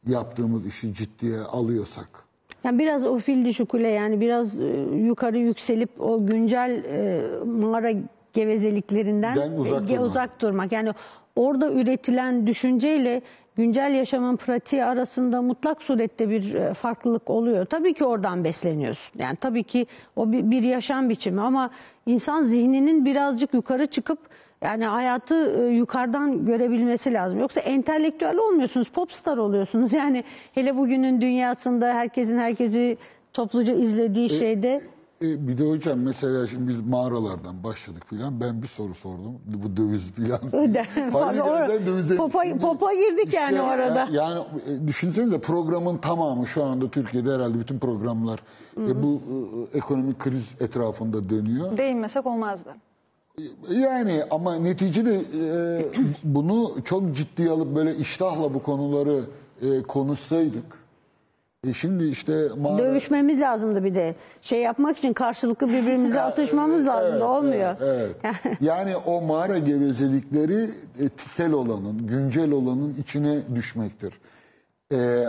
[0.07, 2.28] Yaptığımız işi ciddiye alıyorsak.
[2.64, 4.65] Yani biraz o fil dişi kule yani biraz e,
[4.95, 7.91] yukarı yükselip o güncel e, mağara
[8.34, 10.06] gevezeliklerinden Den uzak e, durmak.
[10.06, 10.72] uzak durmak.
[10.72, 10.91] Yani
[11.36, 13.22] orada üretilen düşünceyle
[13.56, 17.65] güncel yaşamın pratiği arasında mutlak surette bir e, farklılık oluyor.
[17.65, 19.19] Tabii ki oradan besleniyorsun.
[19.19, 21.69] Yani tabii ki o bir, bir yaşam biçimi ama
[22.06, 24.19] insan zihninin birazcık yukarı çıkıp
[24.61, 27.40] yani hayatı e, yukarıdan görebilmesi lazım.
[27.40, 29.94] Yoksa entelektüel olmuyorsunuz, popstar oluyorsunuz.
[29.99, 30.23] Yani
[30.53, 32.98] hele bugünün dünyasında herkesin herkesi
[33.34, 34.81] topluca izlediği şeyde
[35.22, 38.41] E, bir de hocam mesela şimdi biz mağaralardan başladık filan.
[38.41, 39.41] Ben bir soru sordum.
[39.45, 40.40] Bu döviz filan.
[41.86, 43.99] Dövize- popa, Şimdi popa girdik işte yani orada.
[43.99, 44.40] ya- Yani
[44.84, 48.40] e, düşünsenize programın tamamı şu anda Türkiye'de herhalde bütün programlar
[48.77, 49.22] e, bu
[49.73, 51.77] e, ekonomik kriz etrafında dönüyor.
[51.77, 52.69] Değinmesek olmazdı.
[53.69, 55.85] Yani ama neticede e,
[56.23, 59.23] bunu çok ciddiye alıp böyle iştahla bu konuları
[59.61, 60.80] e, konuşsaydık.
[61.68, 62.77] E, şimdi işte mağara...
[62.77, 64.15] Dövüşmemiz lazımdı bir de.
[64.41, 67.11] Şey yapmak için karşılıklı birbirimize atışmamız lazımdı.
[67.11, 67.77] Evet, Olmuyor.
[67.81, 68.57] Evet, evet.
[68.61, 70.69] yani o mağara gevezelikleri
[70.99, 74.14] e, tikel olanın, güncel olanın içine düşmektir.
[74.93, 75.26] E,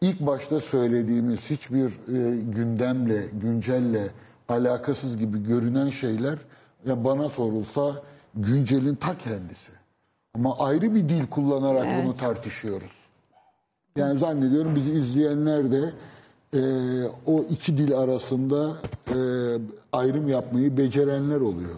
[0.00, 4.08] ilk başta söylediğimiz hiçbir e, gündemle, güncelle
[4.48, 6.38] alakasız gibi görünen şeyler
[6.86, 7.92] ya bana sorulsa
[8.34, 9.72] güncelin ta kendisi.
[10.34, 12.92] Ama ayrı bir dil kullanarak bunu tartışıyoruz.
[13.96, 15.92] Yani zannediyorum bizi izleyenler de
[16.54, 16.60] e,
[17.26, 18.76] o iki dil arasında
[19.08, 19.16] e,
[19.92, 21.74] ayrım yapmayı becerenler oluyor.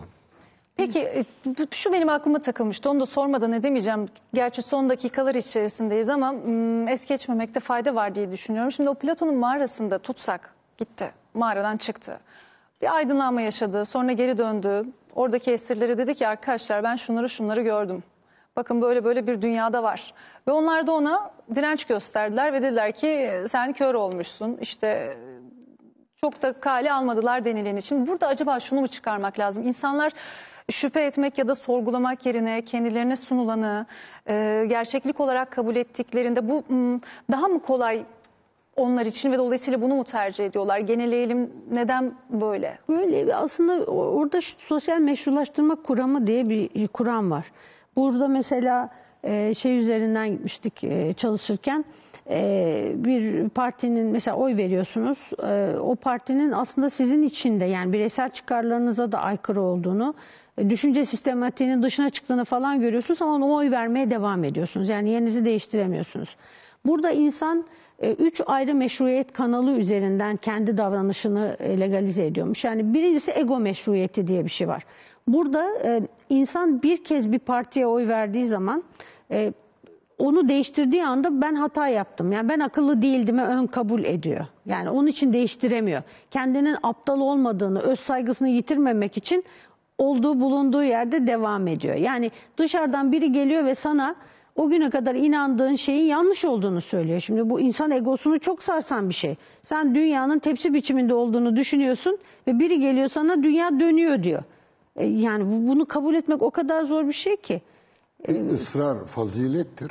[0.77, 1.25] Peki e,
[1.71, 2.91] şu benim aklıma takılmıştı.
[2.91, 4.09] Onu da sormadan edemeyeceğim.
[4.35, 8.73] Gerçi son dakikalar içerisindeyiz ama mm, es geçmemekte fayda var diye düşünüyorum.
[8.73, 11.13] Şimdi o Platon'un mağarasında tutsak gitti.
[11.35, 12.21] Mağaradan çıktı.
[12.83, 13.85] Bir aydınlanma yaşadı.
[13.85, 14.85] Sonra geri döndü.
[15.15, 18.03] Oradaki esirlere dedi ki arkadaşlar ben şunları şunları gördüm.
[18.57, 20.15] Bakın böyle böyle bir dünyada var.
[20.49, 24.59] Ve onlar da ona direnç gösterdiler ve dediler ki sen kör olmuşsun.
[24.61, 25.17] İşte
[26.21, 28.07] çok da kale almadılar denilen için.
[28.07, 29.67] Burada acaba şunu mu çıkarmak lazım?
[29.67, 30.13] İnsanlar
[30.71, 33.87] şüphe etmek ya da sorgulamak yerine kendilerine sunulanı
[34.69, 36.65] gerçeklik olarak kabul ettiklerinde bu
[37.31, 38.05] daha mı kolay
[38.77, 40.79] onlar için ve dolayısıyla bunu mu tercih ediyorlar?
[40.79, 42.79] Geneleyelim neden böyle?
[42.89, 47.53] Böyle aslında orada sosyal meşrulaştırma kuramı diye bir kuram var.
[47.97, 48.91] Burada mesela
[49.25, 51.85] e, şey üzerinden gitmiştik e, çalışırken
[52.31, 55.31] e, bir partinin mesela oy veriyorsunuz.
[55.81, 60.15] O partinin aslında sizin içinde yani bireysel çıkarlarınıza da aykırı olduğunu,
[60.69, 64.89] düşünce sistematiğinin dışına çıktığını falan görüyorsunuz ama ona oy vermeye devam ediyorsunuz.
[64.89, 66.37] Yani yerinizi değiştiremiyorsunuz.
[66.87, 67.65] Burada insan
[68.03, 72.65] üç ayrı meşruiyet kanalı üzerinden kendi davranışını e, legalize ediyormuş.
[72.65, 74.83] Yani birincisi ego meşruiyeti diye bir şey var.
[75.29, 78.83] Burada e, insan bir kez bir partiye oy verdiği zaman
[79.31, 79.53] e,
[80.19, 82.33] onu değiştirdiği anda ben hata yaptım.
[82.33, 84.47] Yani ben akıllı değildim ön kabul ediyor.
[84.67, 86.03] Yani onun için değiştiremiyor.
[86.31, 89.45] Kendinin aptal olmadığını, öz saygısını yitirmemek için
[89.99, 91.95] olduğu bulunduğu yerde devam ediyor.
[91.95, 94.17] Yani dışarıdan biri geliyor ve sana
[94.57, 97.21] o güne kadar inandığın şeyin yanlış olduğunu söylüyor.
[97.21, 99.37] Şimdi bu insan egosunu çok sarsan bir şey.
[99.63, 104.43] Sen dünyanın tepsi biçiminde olduğunu düşünüyorsun ve biri geliyor sana dünya dönüyor diyor.
[104.97, 107.63] E, Yani bu- bunu kabul etmek o kadar zor bir şey ki.
[108.29, 109.91] E, ısrar fazilettir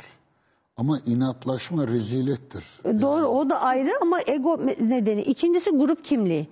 [0.76, 2.64] ama inatlaşma rezilettir.
[2.84, 5.22] E, Doğru o da ayrı ama ego nedeni.
[5.22, 6.48] İkincisi grup kimliği.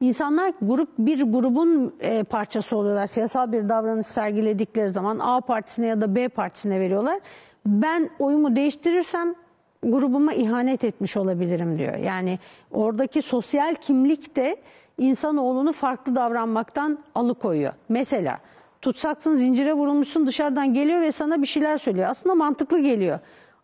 [0.00, 3.06] İnsanlar grup bir grubun e, parçası oluyorlar.
[3.06, 7.20] Siyasal bir davranış sergiledikleri zaman A partisine ya da B partisine veriyorlar.
[7.66, 9.34] Ben oyumu değiştirirsem
[9.82, 11.96] grubuma ihanet etmiş olabilirim diyor.
[11.96, 12.38] Yani
[12.70, 14.56] oradaki sosyal kimlik de
[14.98, 17.72] insanoğlunu farklı davranmaktan alıkoyuyor.
[17.88, 18.38] Mesela
[18.82, 22.08] tutsaksın zincire vurulmuşsun dışarıdan geliyor ve sana bir şeyler söylüyor.
[22.10, 23.18] Aslında mantıklı geliyor.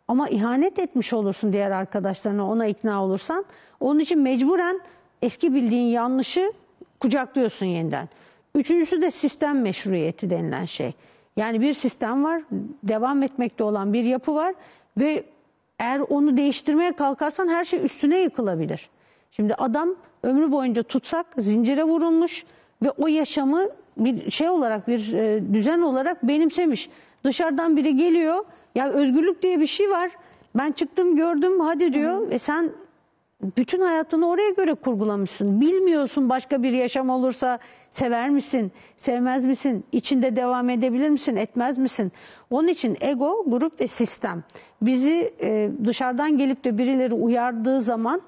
[0.08, 3.44] Ama ihanet etmiş olursun diğer arkadaşlarına ona ikna olursan.
[3.80, 4.80] Onun için mecburen
[5.22, 6.52] eski bildiğin yanlışı
[7.00, 8.08] kucaklıyorsun yeniden.
[8.54, 10.92] Üçüncüsü de sistem meşruiyeti denilen şey.
[11.36, 12.42] Yani bir sistem var,
[12.82, 14.54] devam etmekte olan bir yapı var
[14.98, 15.24] ve
[15.78, 18.90] eğer onu değiştirmeye kalkarsan her şey üstüne yıkılabilir.
[19.30, 22.44] Şimdi adam ömrü boyunca tutsak zincire vurulmuş
[22.82, 23.66] ve o yaşamı
[23.96, 26.90] bir şey olarak bir e, düzen olarak benimsemiş.
[27.24, 28.44] Dışarıdan biri geliyor
[28.74, 30.10] ya özgürlük diye bir şey var.
[30.54, 32.72] Ben çıktım gördüm hadi diyor ve sen
[33.42, 35.60] bütün hayatını oraya göre kurgulamışsın.
[35.60, 37.58] Bilmiyorsun başka bir yaşam olursa
[37.90, 42.12] sever misin, sevmez misin, içinde devam edebilir misin, etmez misin?
[42.50, 44.44] Onun için ego, grup ve sistem
[44.82, 48.22] bizi e, dışarıdan gelip de birileri uyardığı zaman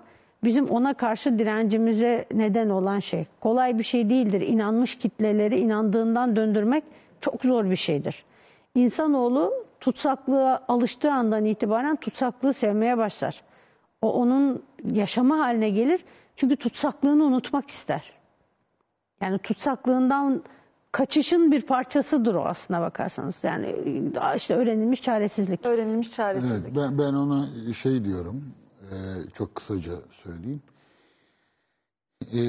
[0.44, 3.26] bizim ona karşı direncimize neden olan şey.
[3.40, 4.40] Kolay bir şey değildir.
[4.40, 6.84] İnanmış kitleleri inandığından döndürmek
[7.20, 8.24] çok zor bir şeydir.
[8.74, 13.42] İnsanoğlu tutsaklığa alıştığı andan itibaren tutsaklığı sevmeye başlar.
[14.02, 14.62] O onun
[14.92, 16.04] yaşama haline gelir.
[16.36, 18.12] Çünkü tutsaklığını unutmak ister.
[19.20, 20.42] Yani tutsaklığından
[20.92, 23.34] kaçışın bir parçasıdır o aslına bakarsanız.
[23.42, 23.76] Yani
[24.36, 25.66] işte öğrenilmiş çaresizlik.
[25.66, 26.76] Öğrenilmiş Evet, çaresizlik.
[26.76, 28.44] ben, ben ona şey diyorum,
[28.90, 28.96] e,
[29.34, 30.62] çok kısaca söyleyeyim.
[32.32, 32.42] E,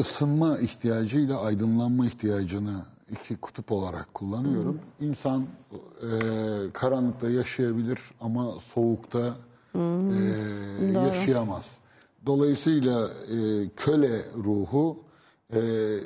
[0.00, 4.80] ısınma ihtiyacıyla aydınlanma ihtiyacını iki kutup olarak kullanıyorum.
[5.00, 6.08] İnsan e,
[6.72, 9.34] karanlıkta yaşayabilir ama soğukta
[9.76, 11.64] e, yaşayamaz.
[12.26, 14.98] Dolayısıyla e, köle ruhu
[15.50, 15.60] e,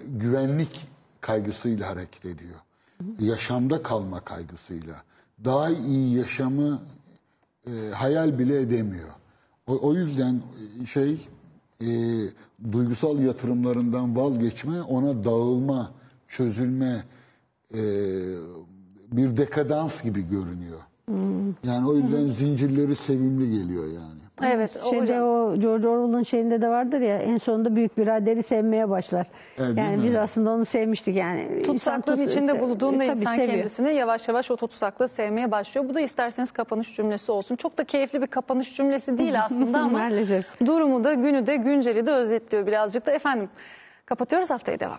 [0.07, 0.87] güvenlik
[1.21, 2.59] kaygısıyla hareket ediyor.
[3.19, 5.03] Yaşamda kalma kaygısıyla.
[5.45, 6.83] Daha iyi yaşamı
[7.67, 9.11] e, hayal bile edemiyor.
[9.67, 10.43] O, o yüzden
[10.83, 11.29] e, şey
[11.81, 11.87] e,
[12.73, 15.91] duygusal yatırımlarından vazgeçme ona dağılma,
[16.29, 17.05] çözülme,
[17.75, 17.83] e,
[19.13, 20.81] bir dekadans gibi görünüyor.
[21.65, 24.21] Yani o yüzden zincirleri sevimli geliyor yani.
[24.55, 25.23] Evet, o Şeyde hocam.
[25.29, 29.27] o George Orwell'ın şeyinde de vardır ya en sonunda büyük biraderi sevmeye başlar.
[29.59, 30.03] Evet, değil yani mi?
[30.05, 31.63] biz aslında onu sevmiştik yani.
[31.63, 33.53] Tutsaklığın tut- içinde se- bulunduğunda tabii insan seviyor.
[33.59, 35.89] kendisini yavaş yavaş o tutsaklığı sevmeye başlıyor.
[35.89, 37.57] Bu da isterseniz kapanış cümlesi olsun.
[37.57, 40.47] Çok da keyifli bir kapanış cümlesi değil aslında ama Maalesef.
[40.67, 43.11] durumu da günü de günceli de özetliyor birazcık da.
[43.11, 43.49] Efendim
[44.07, 44.99] kapatıyoruz haftaya devam.